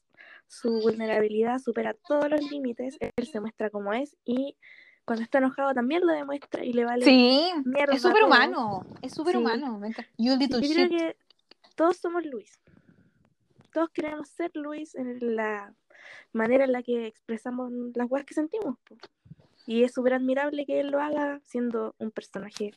su 0.48 0.80
vulnerabilidad 0.80 1.60
supera 1.60 1.96
todos 2.08 2.30
los 2.30 2.52
límites, 2.52 2.98
él 3.00 3.28
se 3.28 3.40
muestra 3.40 3.70
como 3.70 3.94
es 3.94 4.16
y 4.24 4.56
cuando 5.06 5.24
está 5.24 5.40
enojado 5.40 5.74
también 5.74 6.06
lo 6.06 6.14
demuestra 6.14 6.64
y 6.64 6.74
le 6.74 6.86
vale 6.86 7.04
Sí, 7.04 7.50
mierda 7.66 7.94
es 7.94 8.02
súper 8.02 8.24
humano. 8.24 8.86
Es 9.02 9.14
súper 9.14 9.38
humano. 9.38 9.82
Yo 10.18 10.38
creo 10.38 10.90
que 10.90 11.18
todos 11.76 11.98
somos 11.98 12.26
Luis. 12.26 12.60
Todos 13.74 13.90
queremos 13.90 14.30
ser 14.30 14.52
Luis 14.54 14.96
en 14.96 15.36
la 15.36 15.74
manera 16.32 16.66
en 16.66 16.72
la 16.74 16.84
que 16.84 17.08
expresamos 17.08 17.72
las 17.96 18.08
cosas 18.08 18.26
que 18.26 18.34
sentimos. 18.34 18.78
Po. 19.66 19.72
Y 19.72 19.84
es 19.84 19.94
súper 19.94 20.14
admirable 20.14 20.66
que 20.66 20.80
él 20.80 20.92
lo 20.92 21.00
haga 21.00 21.40
siendo 21.44 21.96
un 21.98 22.12
personaje 22.12 22.74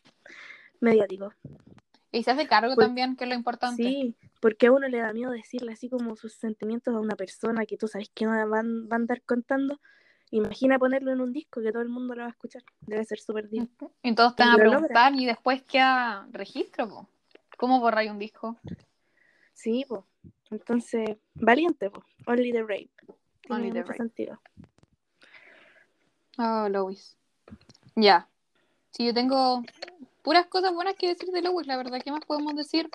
mediático. 0.81 1.33
Y 2.13 2.23
se 2.23 2.31
hace 2.31 2.47
cargo 2.47 2.77
también, 2.77 3.17
que 3.17 3.25
es 3.25 3.29
lo 3.29 3.35
importante. 3.35 3.83
Sí, 3.83 4.15
porque 4.41 4.69
a 4.69 4.73
uno 4.73 4.87
le 4.87 4.99
da 4.99 5.13
miedo 5.13 5.33
decirle 5.33 5.73
así 5.73 5.89
como 5.89 6.15
sus 6.15 6.35
sentimientos 6.35 6.95
a 6.95 7.01
una 7.01 7.17
persona 7.17 7.67
que 7.67 7.77
tú 7.77 7.89
sabes 7.89 8.09
que 8.15 8.25
no 8.25 8.31
van, 8.49 8.89
van 8.89 8.93
a 8.93 9.03
andar 9.03 9.23
contando. 9.23 9.81
Imagina 10.31 10.79
ponerlo 10.79 11.13
en 11.13 11.21
un 11.21 11.33
disco 11.33 11.61
que 11.61 11.73
todo 11.73 11.83
el 11.83 11.89
mundo 11.89 12.15
lo 12.15 12.23
va 12.23 12.29
a 12.29 12.31
escuchar. 12.31 12.63
Debe 12.81 13.05
ser 13.05 13.19
súper 13.19 13.49
difícil. 13.49 13.89
Y 14.03 14.15
todos 14.15 14.37
te 14.37 14.45
van 14.45 14.53
a 14.53 14.57
preguntar 14.57 15.13
y 15.15 15.27
después 15.27 15.63
queda 15.63 16.29
registro, 16.31 16.89
po. 16.89 17.09
¿Cómo 17.57 17.81
borráis 17.81 18.11
un 18.11 18.19
disco? 18.19 18.57
Sí, 19.53 19.85
pues. 19.89 20.03
Entonces, 20.51 21.17
valiente, 21.35 21.91
pues. 21.91 22.05
Only 22.27 22.53
the 22.53 22.63
Rape. 22.63 22.91
Tiene 23.41 23.57
Only 23.57 23.73
the 23.73 23.79
mucho 23.81 23.93
Rape. 23.93 23.97
sentido. 23.99 24.41
Oh, 26.39 26.69
Lois. 26.69 27.17
Ya. 27.95 28.29
Sí, 28.91 29.07
yo 29.07 29.15
tengo 29.15 29.63
puras 30.23 30.47
cosas 30.47 30.73
buenas 30.73 30.95
que 30.97 31.09
decir 31.09 31.31
de 31.31 31.43
Lois, 31.43 31.67
la 31.67 31.77
verdad. 31.77 32.01
¿Qué 32.03 32.11
más 32.11 32.25
podemos 32.25 32.55
decir? 32.55 32.91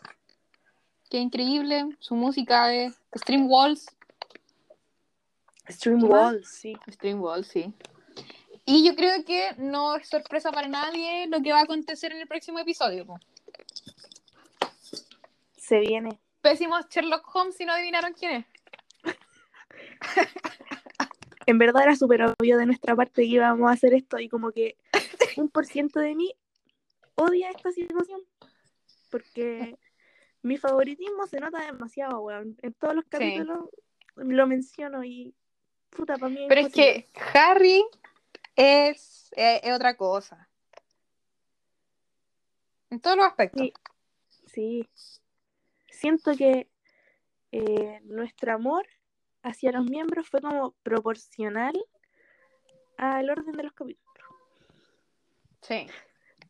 Que 1.10 1.18
increíble. 1.18 1.96
Su 2.00 2.16
música 2.16 2.74
es 2.74 2.96
Stream 3.16 3.48
Walls. 3.50 3.88
Stream 5.68 6.00
¿Qué? 6.00 6.06
Walls, 6.06 6.48
sí. 6.48 6.78
Stream 6.90 7.22
Walls, 7.22 7.48
sí. 7.48 7.74
Y 8.66 8.86
yo 8.86 8.96
creo 8.96 9.24
que 9.26 9.56
no 9.58 9.96
es 9.96 10.08
sorpresa 10.08 10.52
para 10.52 10.68
nadie 10.68 11.28
lo 11.28 11.42
que 11.42 11.52
va 11.52 11.60
a 11.60 11.64
acontecer 11.64 12.12
en 12.12 12.20
el 12.20 12.28
próximo 12.28 12.60
episodio. 12.60 13.06
po. 13.06 13.20
Se 15.58 15.80
viene. 15.80 16.20
Pésimos 16.42 16.88
Sherlock 16.90 17.36
Holmes 17.36 17.56
si 17.56 17.66
no 17.66 17.74
adivinaron 17.74 18.14
quién 18.14 18.46
es. 19.04 19.16
En 21.50 21.58
verdad 21.58 21.82
era 21.82 21.96
súper 21.96 22.22
obvio 22.22 22.60
de 22.60 22.68
nuestra 22.68 22.96
parte 22.96 23.24
que 23.24 23.28
íbamos 23.28 23.68
a 23.68 23.74
hacer 23.74 23.96
esto 23.96 24.20
y 24.20 24.30
como 24.30 24.52
que 24.52 24.78
un 25.36 25.50
por 25.50 25.66
ciento 25.66 26.00
de 26.00 26.14
mí 26.14 26.32
odia 27.16 27.50
esta 27.50 27.72
situación. 27.72 28.22
Porque 29.10 29.76
mi 30.44 30.58
favoritismo 30.58 31.26
se 31.26 31.40
nota 31.40 31.66
demasiado, 31.66 32.20
weón. 32.22 32.56
En 32.62 32.74
todos 32.76 32.94
los 32.94 33.06
capítulos 33.06 33.68
lo 34.14 34.46
menciono 34.46 35.04
y 35.04 35.34
puta, 35.90 36.20
para 36.20 36.30
mí 36.30 36.46
Pero 36.48 36.62
es 36.62 36.72
que 36.72 37.10
Harry 37.34 37.84
es, 38.56 39.32
es, 39.36 39.62
es 39.64 39.74
otra 39.74 39.98
cosa. 39.98 40.48
En 42.92 43.00
todos 43.00 43.18
los 43.18 43.26
aspectos. 43.26 43.60
Sí. 43.60 43.74
Sí. 44.46 44.90
Siento 45.90 46.36
que 46.38 46.70
eh, 47.52 48.02
nuestro 48.04 48.54
amor 48.54 48.86
hacia 49.44 49.72
los 49.72 49.86
miembros 49.86 50.28
fue 50.28 50.42
como 50.42 50.72
proporcional 50.84 51.74
al 52.98 53.30
orden 53.30 53.54
de 53.54 53.64
los 53.64 53.74
capítulos. 53.74 54.08
Sí. 55.62 55.88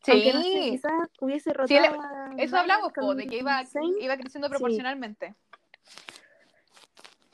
Aunque 0.08 0.32
no 0.32 0.42
sé, 0.42 0.48
Sí. 0.48 0.70
quizás 0.72 0.92
hubiese 1.20 1.52
rotado. 1.52 1.68
Sí, 1.68 2.36
le- 2.36 2.44
Eso 2.44 2.56
hablamos, 2.56 2.92
po, 2.92 3.14
de 3.14 3.26
que 3.26 3.38
iba, 3.38 3.62
iba 4.00 4.16
creciendo 4.16 4.48
Sí. 4.48 4.50
proporcionalmente. 4.52 5.34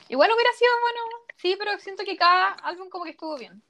Igual 0.09 0.31
hubiera 0.33 0.51
sido 0.53 0.70
bueno, 0.83 1.01
sí, 1.37 1.57
pero 1.59 1.78
siento 1.78 2.05
que 2.05 2.16
cada 2.16 2.51
álbum 2.62 2.89
como 2.89 3.05
que 3.05 3.11
estuvo 3.11 3.37
bien. 3.39 3.62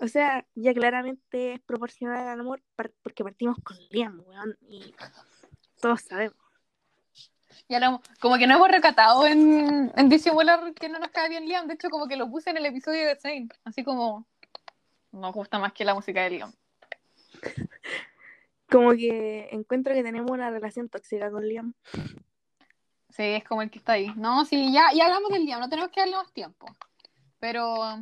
O 0.00 0.06
sea, 0.06 0.46
ya 0.54 0.72
claramente 0.74 1.54
es 1.54 1.60
proporcional 1.60 2.28
al 2.28 2.40
amor 2.40 2.62
porque 3.02 3.24
partimos 3.24 3.56
con 3.64 3.76
Liam, 3.90 4.22
weón. 4.26 4.56
Y 4.68 4.94
todos 5.80 6.02
sabemos. 6.02 6.36
Ya 7.68 7.80
lo- 7.80 8.00
como 8.20 8.36
que 8.38 8.46
no 8.46 8.54
hemos 8.56 8.68
recatado 8.68 9.26
en, 9.26 9.92
en 9.96 10.08
disimular 10.08 10.72
que 10.74 10.88
no 10.88 10.98
nos 10.98 11.08
cae 11.10 11.28
bien 11.28 11.46
Liam. 11.46 11.66
De 11.66 11.74
hecho, 11.74 11.90
como 11.90 12.06
que 12.08 12.16
lo 12.16 12.28
puse 12.30 12.50
en 12.50 12.56
el 12.58 12.66
episodio 12.66 13.06
de 13.06 13.16
Zane. 13.16 13.48
Así 13.64 13.82
como 13.84 14.26
nos 15.12 15.32
gusta 15.34 15.58
más 15.58 15.72
que 15.72 15.84
la 15.84 15.94
música 15.94 16.22
de 16.22 16.30
Liam. 16.30 16.52
Como 18.70 18.90
que 18.90 19.48
encuentro 19.50 19.94
que 19.94 20.02
tenemos 20.02 20.30
una 20.30 20.50
relación 20.50 20.90
tóxica 20.90 21.30
con 21.30 21.46
Liam. 21.48 21.72
Sí, 23.08 23.22
es 23.22 23.44
como 23.44 23.62
el 23.62 23.70
que 23.70 23.78
está 23.78 23.92
ahí. 23.92 24.12
No, 24.14 24.44
sí, 24.44 24.70
ya, 24.72 24.92
ya 24.94 25.06
hablamos 25.06 25.30
del 25.30 25.46
Liam, 25.46 25.58
no 25.60 25.70
tenemos 25.70 25.90
que 25.90 26.00
darle 26.00 26.16
más 26.16 26.30
tiempo. 26.32 26.66
Pero 27.40 27.96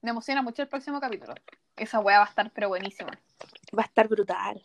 me 0.00 0.10
emociona 0.10 0.42
mucho 0.42 0.60
el 0.62 0.68
próximo 0.68 1.00
capítulo. 1.00 1.34
Esa 1.76 2.00
wea 2.00 2.18
va 2.18 2.24
a 2.24 2.28
estar 2.28 2.50
pero 2.50 2.68
buenísima. 2.68 3.12
Va 3.78 3.82
a 3.82 3.86
estar 3.86 4.08
brutal. 4.08 4.60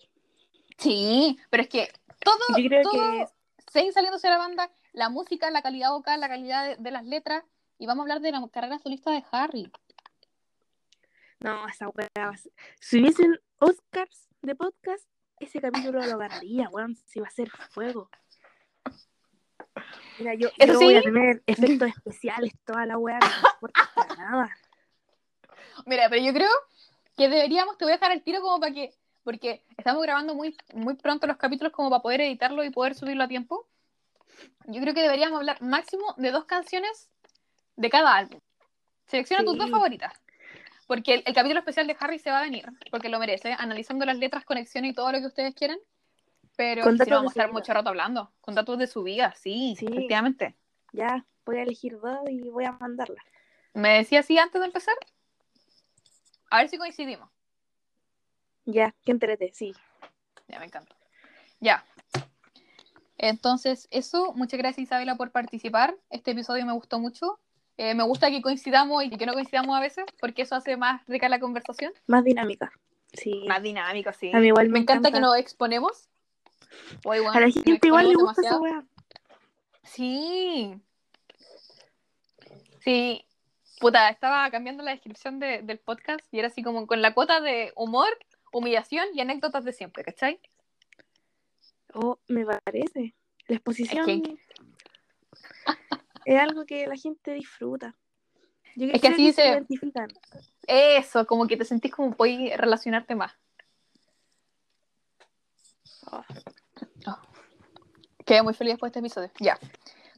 Sí, 0.79 1.37
pero 1.51 1.61
es 1.63 1.69
que 1.69 1.91
todo, 2.23 2.37
Yo 2.57 2.67
creo 2.67 2.81
todo 2.81 2.93
que 2.93 3.27
Zayn 3.71 3.91
saliéndose 3.93 4.27
de 4.27 4.33
la 4.33 4.39
banda, 4.39 4.71
la 4.93 5.09
música, 5.09 5.51
la 5.51 5.61
calidad 5.61 5.91
vocal, 5.91 6.19
la 6.19 6.29
calidad 6.29 6.67
de, 6.67 6.75
de 6.77 6.91
las 6.91 7.05
letras, 7.05 7.43
y 7.77 7.85
vamos 7.85 8.01
a 8.01 8.03
hablar 8.03 8.21
de 8.21 8.31
la 8.31 8.47
carrera 8.51 8.79
solista 8.79 9.11
de 9.11 9.23
Harry. 9.31 9.71
No, 11.39 11.67
esa 11.67 11.89
weá 11.89 12.31
Si 12.79 12.99
hubiesen 12.99 13.39
Oscars 13.59 14.27
de 14.41 14.55
podcast, 14.55 15.07
ese 15.39 15.61
capítulo 15.61 16.03
lo 16.03 16.17
ganaría, 16.17 16.69
weón. 16.69 16.95
Si 16.95 17.19
va 17.19 17.27
a 17.27 17.31
ser 17.31 17.49
fuego. 17.69 18.09
Mira, 20.17 20.33
yo, 20.33 20.49
yo 20.57 20.79
voy 20.79 20.95
a 20.95 21.01
tener 21.01 21.43
efectos 21.45 21.89
especiales, 21.89 22.53
toda 22.65 22.85
la 22.87 22.97
weá, 22.97 23.19
no 23.19 23.49
importa 23.53 24.15
nada. 24.17 24.49
Mira, 25.85 26.09
pero 26.09 26.23
yo 26.23 26.33
creo 26.33 26.49
que 27.15 27.29
deberíamos, 27.29 27.77
te 27.77 27.85
voy 27.85 27.91
a 27.91 27.97
dejar 27.97 28.11
el 28.11 28.23
tiro 28.23 28.41
como 28.41 28.59
para 28.59 28.73
que, 28.73 28.93
porque 29.27 29.61
estamos 29.75 30.01
grabando 30.03 30.35
muy, 30.35 30.55
muy 30.73 30.95
pronto 30.95 31.27
los 31.27 31.35
capítulos 31.35 31.73
como 31.73 31.89
para 31.89 32.01
poder 32.01 32.21
editarlo 32.21 32.63
y 32.63 32.69
poder 32.69 32.95
subirlo 32.95 33.25
a 33.25 33.27
tiempo. 33.27 33.67
Yo 34.67 34.79
creo 34.79 34.93
que 34.93 35.01
deberíamos 35.01 35.37
hablar 35.37 35.61
máximo 35.61 36.15
de 36.15 36.31
dos 36.31 36.45
canciones 36.45 37.09
de 37.75 37.89
cada 37.89 38.15
álbum. 38.15 38.39
Selecciona 39.05 39.43
tus 39.43 39.55
Sí. 39.55 39.59
dos 39.59 39.69
favoritas. 39.69 40.13
Porque 40.87 41.15
el, 41.15 41.23
el 41.25 41.33
capítulo 41.33 41.59
especial 41.59 41.87
de 41.87 41.97
Harry 41.99 42.19
se 42.19 42.31
va 42.31 42.39
a 42.39 42.43
venir, 42.43 42.71
porque 42.89 43.09
lo 43.09 43.19
merece, 43.19 43.51
analizando 43.51 44.05
las 44.05 44.17
letras, 44.17 44.45
conexiones 44.45 44.91
y 44.91 44.95
todo 44.95 45.11
lo 45.11 45.19
que 45.19 45.25
ustedes 45.25 45.53
quieran. 45.53 45.79
Pero 46.55 46.83
si 46.83 47.09
no, 47.09 47.17
vamos 47.17 47.31
a 47.35 47.41
estar 47.41 47.51
mucho 47.51 47.73
rato 47.73 47.89
hablando. 47.89 48.31
Con 48.39 48.55
datos 48.55 48.79
de 48.79 48.87
su 48.87 49.03
vida, 49.03 49.33
sí, 49.35 49.75
Sí. 49.77 49.87
efectivamente. 49.87 50.55
Ya, 50.93 51.25
voy 51.45 51.57
a 51.57 51.63
elegir 51.63 51.99
dos 51.99 52.19
y 52.29 52.47
voy 52.49 52.63
a 52.63 52.71
mandarla. 52.71 53.21
¿Me 53.73 53.97
decía 53.97 54.21
así 54.21 54.37
antes 54.37 54.61
de 54.61 54.67
empezar? 54.67 54.95
A 56.49 56.59
ver 56.59 56.69
si 56.69 56.77
coincidimos. 56.77 57.29
Ya, 58.67 58.93
que 59.03 59.11
entrete, 59.11 59.51
sí. 59.53 59.73
Ya, 60.47 60.59
me 60.59 60.65
encanta. 60.65 60.95
Ya. 61.59 61.83
Entonces, 63.17 63.87
eso, 63.89 64.33
muchas 64.33 64.59
gracias 64.59 64.83
Isabela 64.83 65.15
por 65.15 65.31
participar. 65.31 65.95
Este 66.11 66.31
episodio 66.31 66.65
me 66.65 66.73
gustó 66.73 66.99
mucho. 66.99 67.39
Eh, 67.77 67.95
me 67.95 68.03
gusta 68.03 68.29
que 68.29 68.41
coincidamos 68.41 69.03
y 69.03 69.09
que 69.09 69.25
no 69.25 69.33
coincidamos 69.33 69.75
a 69.75 69.79
veces, 69.79 70.05
porque 70.19 70.43
eso 70.43 70.55
hace 70.55 70.77
más 70.77 71.01
rica 71.07 71.29
la 71.29 71.39
conversación. 71.39 71.93
Más 72.07 72.23
dinámica. 72.23 72.71
Sí. 73.13 73.45
Más 73.47 73.63
dinámico, 73.63 74.11
sí. 74.13 74.31
A 74.33 74.39
mí 74.39 74.47
igual 74.47 74.67
me, 74.67 74.73
me 74.73 74.79
encanta, 74.79 75.11
que 75.11 75.19
nos 75.19 75.37
exponemos. 75.37 76.09
Oye, 77.05 77.21
bueno, 77.21 77.31
A 77.37 77.39
la 77.39 77.49
gente 77.49 77.87
igual 77.87 78.09
le 78.09 78.15
gusta 78.15 78.41
esa 78.41 78.59
weá. 78.59 78.83
Sí. 79.83 80.75
Sí. 82.83 83.23
Puta, 83.79 84.09
estaba 84.09 84.49
cambiando 84.49 84.83
la 84.83 84.91
descripción 84.91 85.39
de- 85.39 85.61
del 85.61 85.77
podcast 85.79 86.21
y 86.31 86.39
era 86.39 86.47
así 86.47 86.63
como 86.63 86.87
con 86.87 87.01
la 87.01 87.13
cuota 87.13 87.41
de 87.41 87.71
humor, 87.75 88.09
humillación 88.53 89.07
y 89.13 89.21
anécdotas 89.21 89.63
de 89.63 89.73
siempre, 89.73 90.03
¿cachai? 90.03 90.39
Oh, 91.93 92.19
me 92.27 92.45
parece. 92.45 93.15
La 93.47 93.55
exposición 93.55 94.09
Es 94.09 94.21
que- 94.21 94.37
es 96.25 96.39
algo 96.41 96.65
que 96.65 96.85
la 96.87 96.95
gente 96.95 97.31
disfruta. 97.33 97.95
Yo 98.75 98.87
Es 98.87 99.01
que 99.01 99.07
así 99.07 99.27
se 99.31 99.41
se- 99.41 99.47
identifican. 99.49 100.07
Eso, 100.67 101.25
como 101.25 101.47
que 101.47 101.57
te 101.57 101.65
sentís 101.65 101.91
como 101.93 102.11
puedes 102.15 102.55
relacionarte 102.57 103.15
más. 103.15 103.33
Oh, 106.11 106.23
Quedé 108.25 108.43
muy 108.43 108.53
feliz 108.53 108.73
después 108.73 108.91
de 108.91 108.99
este 108.99 109.07
episodio. 109.07 109.31
Ya. 109.39 109.57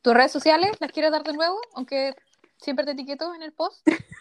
¿Tus 0.01 0.13
redes 0.13 0.31
sociales 0.31 0.71
las 0.79 0.91
quieres 0.91 1.11
dar 1.11 1.23
de 1.23 1.33
nuevo? 1.33 1.59
Aunque 1.75 2.15
siempre 2.57 2.83
te 2.85 2.91
etiqueto 2.91 3.33
en 3.35 3.43
el 3.43 3.53
post. 3.53 3.85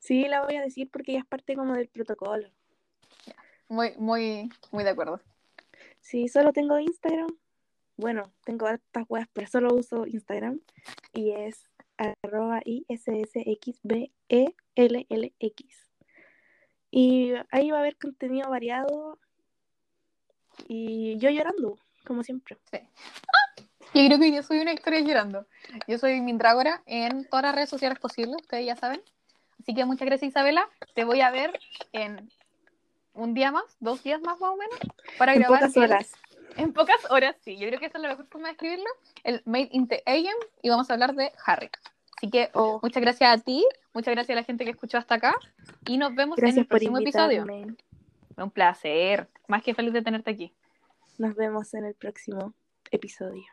Sí, 0.00 0.26
la 0.26 0.42
voy 0.42 0.56
a 0.56 0.62
decir 0.62 0.88
porque 0.90 1.12
ya 1.12 1.18
es 1.18 1.26
parte 1.26 1.54
como 1.54 1.74
del 1.74 1.88
protocolo. 1.88 2.48
Muy, 3.68 3.92
muy, 3.96 4.50
muy 4.70 4.84
de 4.84 4.90
acuerdo. 4.90 5.20
Sí, 6.00 6.28
solo 6.28 6.52
tengo 6.52 6.78
Instagram. 6.78 7.28
Bueno, 7.96 8.32
tengo 8.44 8.66
hartas 8.66 9.04
weas, 9.08 9.28
pero 9.32 9.46
solo 9.46 9.74
uso 9.74 10.06
Instagram. 10.06 10.60
Y 11.12 11.32
es 11.32 11.68
arroba 11.96 12.60
ISSXBELLX. 12.64 13.78
Y 16.90 17.32
ahí 17.50 17.70
va 17.70 17.78
a 17.78 17.80
haber 17.80 17.98
contenido 17.98 18.48
variado. 18.48 19.18
Y 20.66 21.18
yo 21.18 21.30
llorando, 21.30 21.78
como 22.04 22.22
siempre. 22.22 22.56
Yo 23.94 24.06
creo 24.06 24.18
que 24.18 24.32
yo 24.32 24.42
soy 24.42 24.60
una 24.60 24.72
historia 24.72 25.00
llorando. 25.00 25.46
Yo 25.86 25.98
soy 25.98 26.20
Mindragora 26.20 26.82
en 26.86 27.28
todas 27.28 27.44
las 27.44 27.54
redes 27.54 27.70
sociales 27.70 27.98
posibles, 27.98 28.36
ustedes 28.40 28.66
ya 28.66 28.76
saben. 28.76 29.02
Así 29.60 29.74
que 29.74 29.84
muchas 29.84 30.06
gracias 30.06 30.30
Isabela. 30.30 30.68
Te 30.94 31.04
voy 31.04 31.20
a 31.20 31.30
ver 31.30 31.58
en 31.92 32.30
un 33.18 33.34
día 33.34 33.50
más, 33.52 33.76
dos 33.80 34.02
días 34.02 34.20
más 34.22 34.38
más 34.40 34.50
o 34.50 34.56
menos, 34.56 34.78
para 35.18 35.32
En 35.34 35.40
grabar 35.40 35.60
pocas 35.60 35.76
el- 35.76 35.82
horas. 35.84 36.12
En 36.56 36.72
pocas 36.72 37.10
horas, 37.10 37.36
sí. 37.44 37.56
Yo 37.58 37.68
creo 37.68 37.78
que 37.78 37.86
esa 37.86 37.98
es 37.98 38.02
la 38.02 38.08
mejor 38.08 38.26
forma 38.26 38.48
de 38.48 38.52
escribirlo. 38.52 38.86
El 39.22 39.42
Made 39.44 39.68
in 39.72 39.86
the 39.86 40.02
AM 40.06 40.34
y 40.62 40.70
vamos 40.70 40.90
a 40.90 40.94
hablar 40.94 41.14
de 41.14 41.30
Harry. 41.46 41.70
Así 42.16 42.30
que 42.30 42.50
Oh, 42.52 42.80
muchas 42.82 43.00
gracias 43.00 43.32
a 43.32 43.42
ti, 43.42 43.64
muchas 43.94 44.12
gracias 44.14 44.36
a 44.36 44.40
la 44.40 44.44
gente 44.44 44.64
que 44.64 44.70
escuchó 44.72 44.98
hasta 44.98 45.14
acá 45.16 45.36
y 45.86 45.98
nos 45.98 46.14
vemos 46.14 46.38
en 46.42 46.58
el 46.58 46.66
próximo 46.66 46.98
episodio. 46.98 47.42
invitarme. 47.42 47.76
Un 48.36 48.50
placer. 48.50 49.28
Más 49.46 49.62
que 49.62 49.74
feliz 49.74 49.92
de 49.92 50.02
tenerte 50.02 50.30
aquí. 50.30 50.52
Nos 51.18 51.34
vemos 51.36 51.74
en 51.74 51.84
el 51.84 51.94
próximo 51.94 52.54
episodio. 52.90 53.44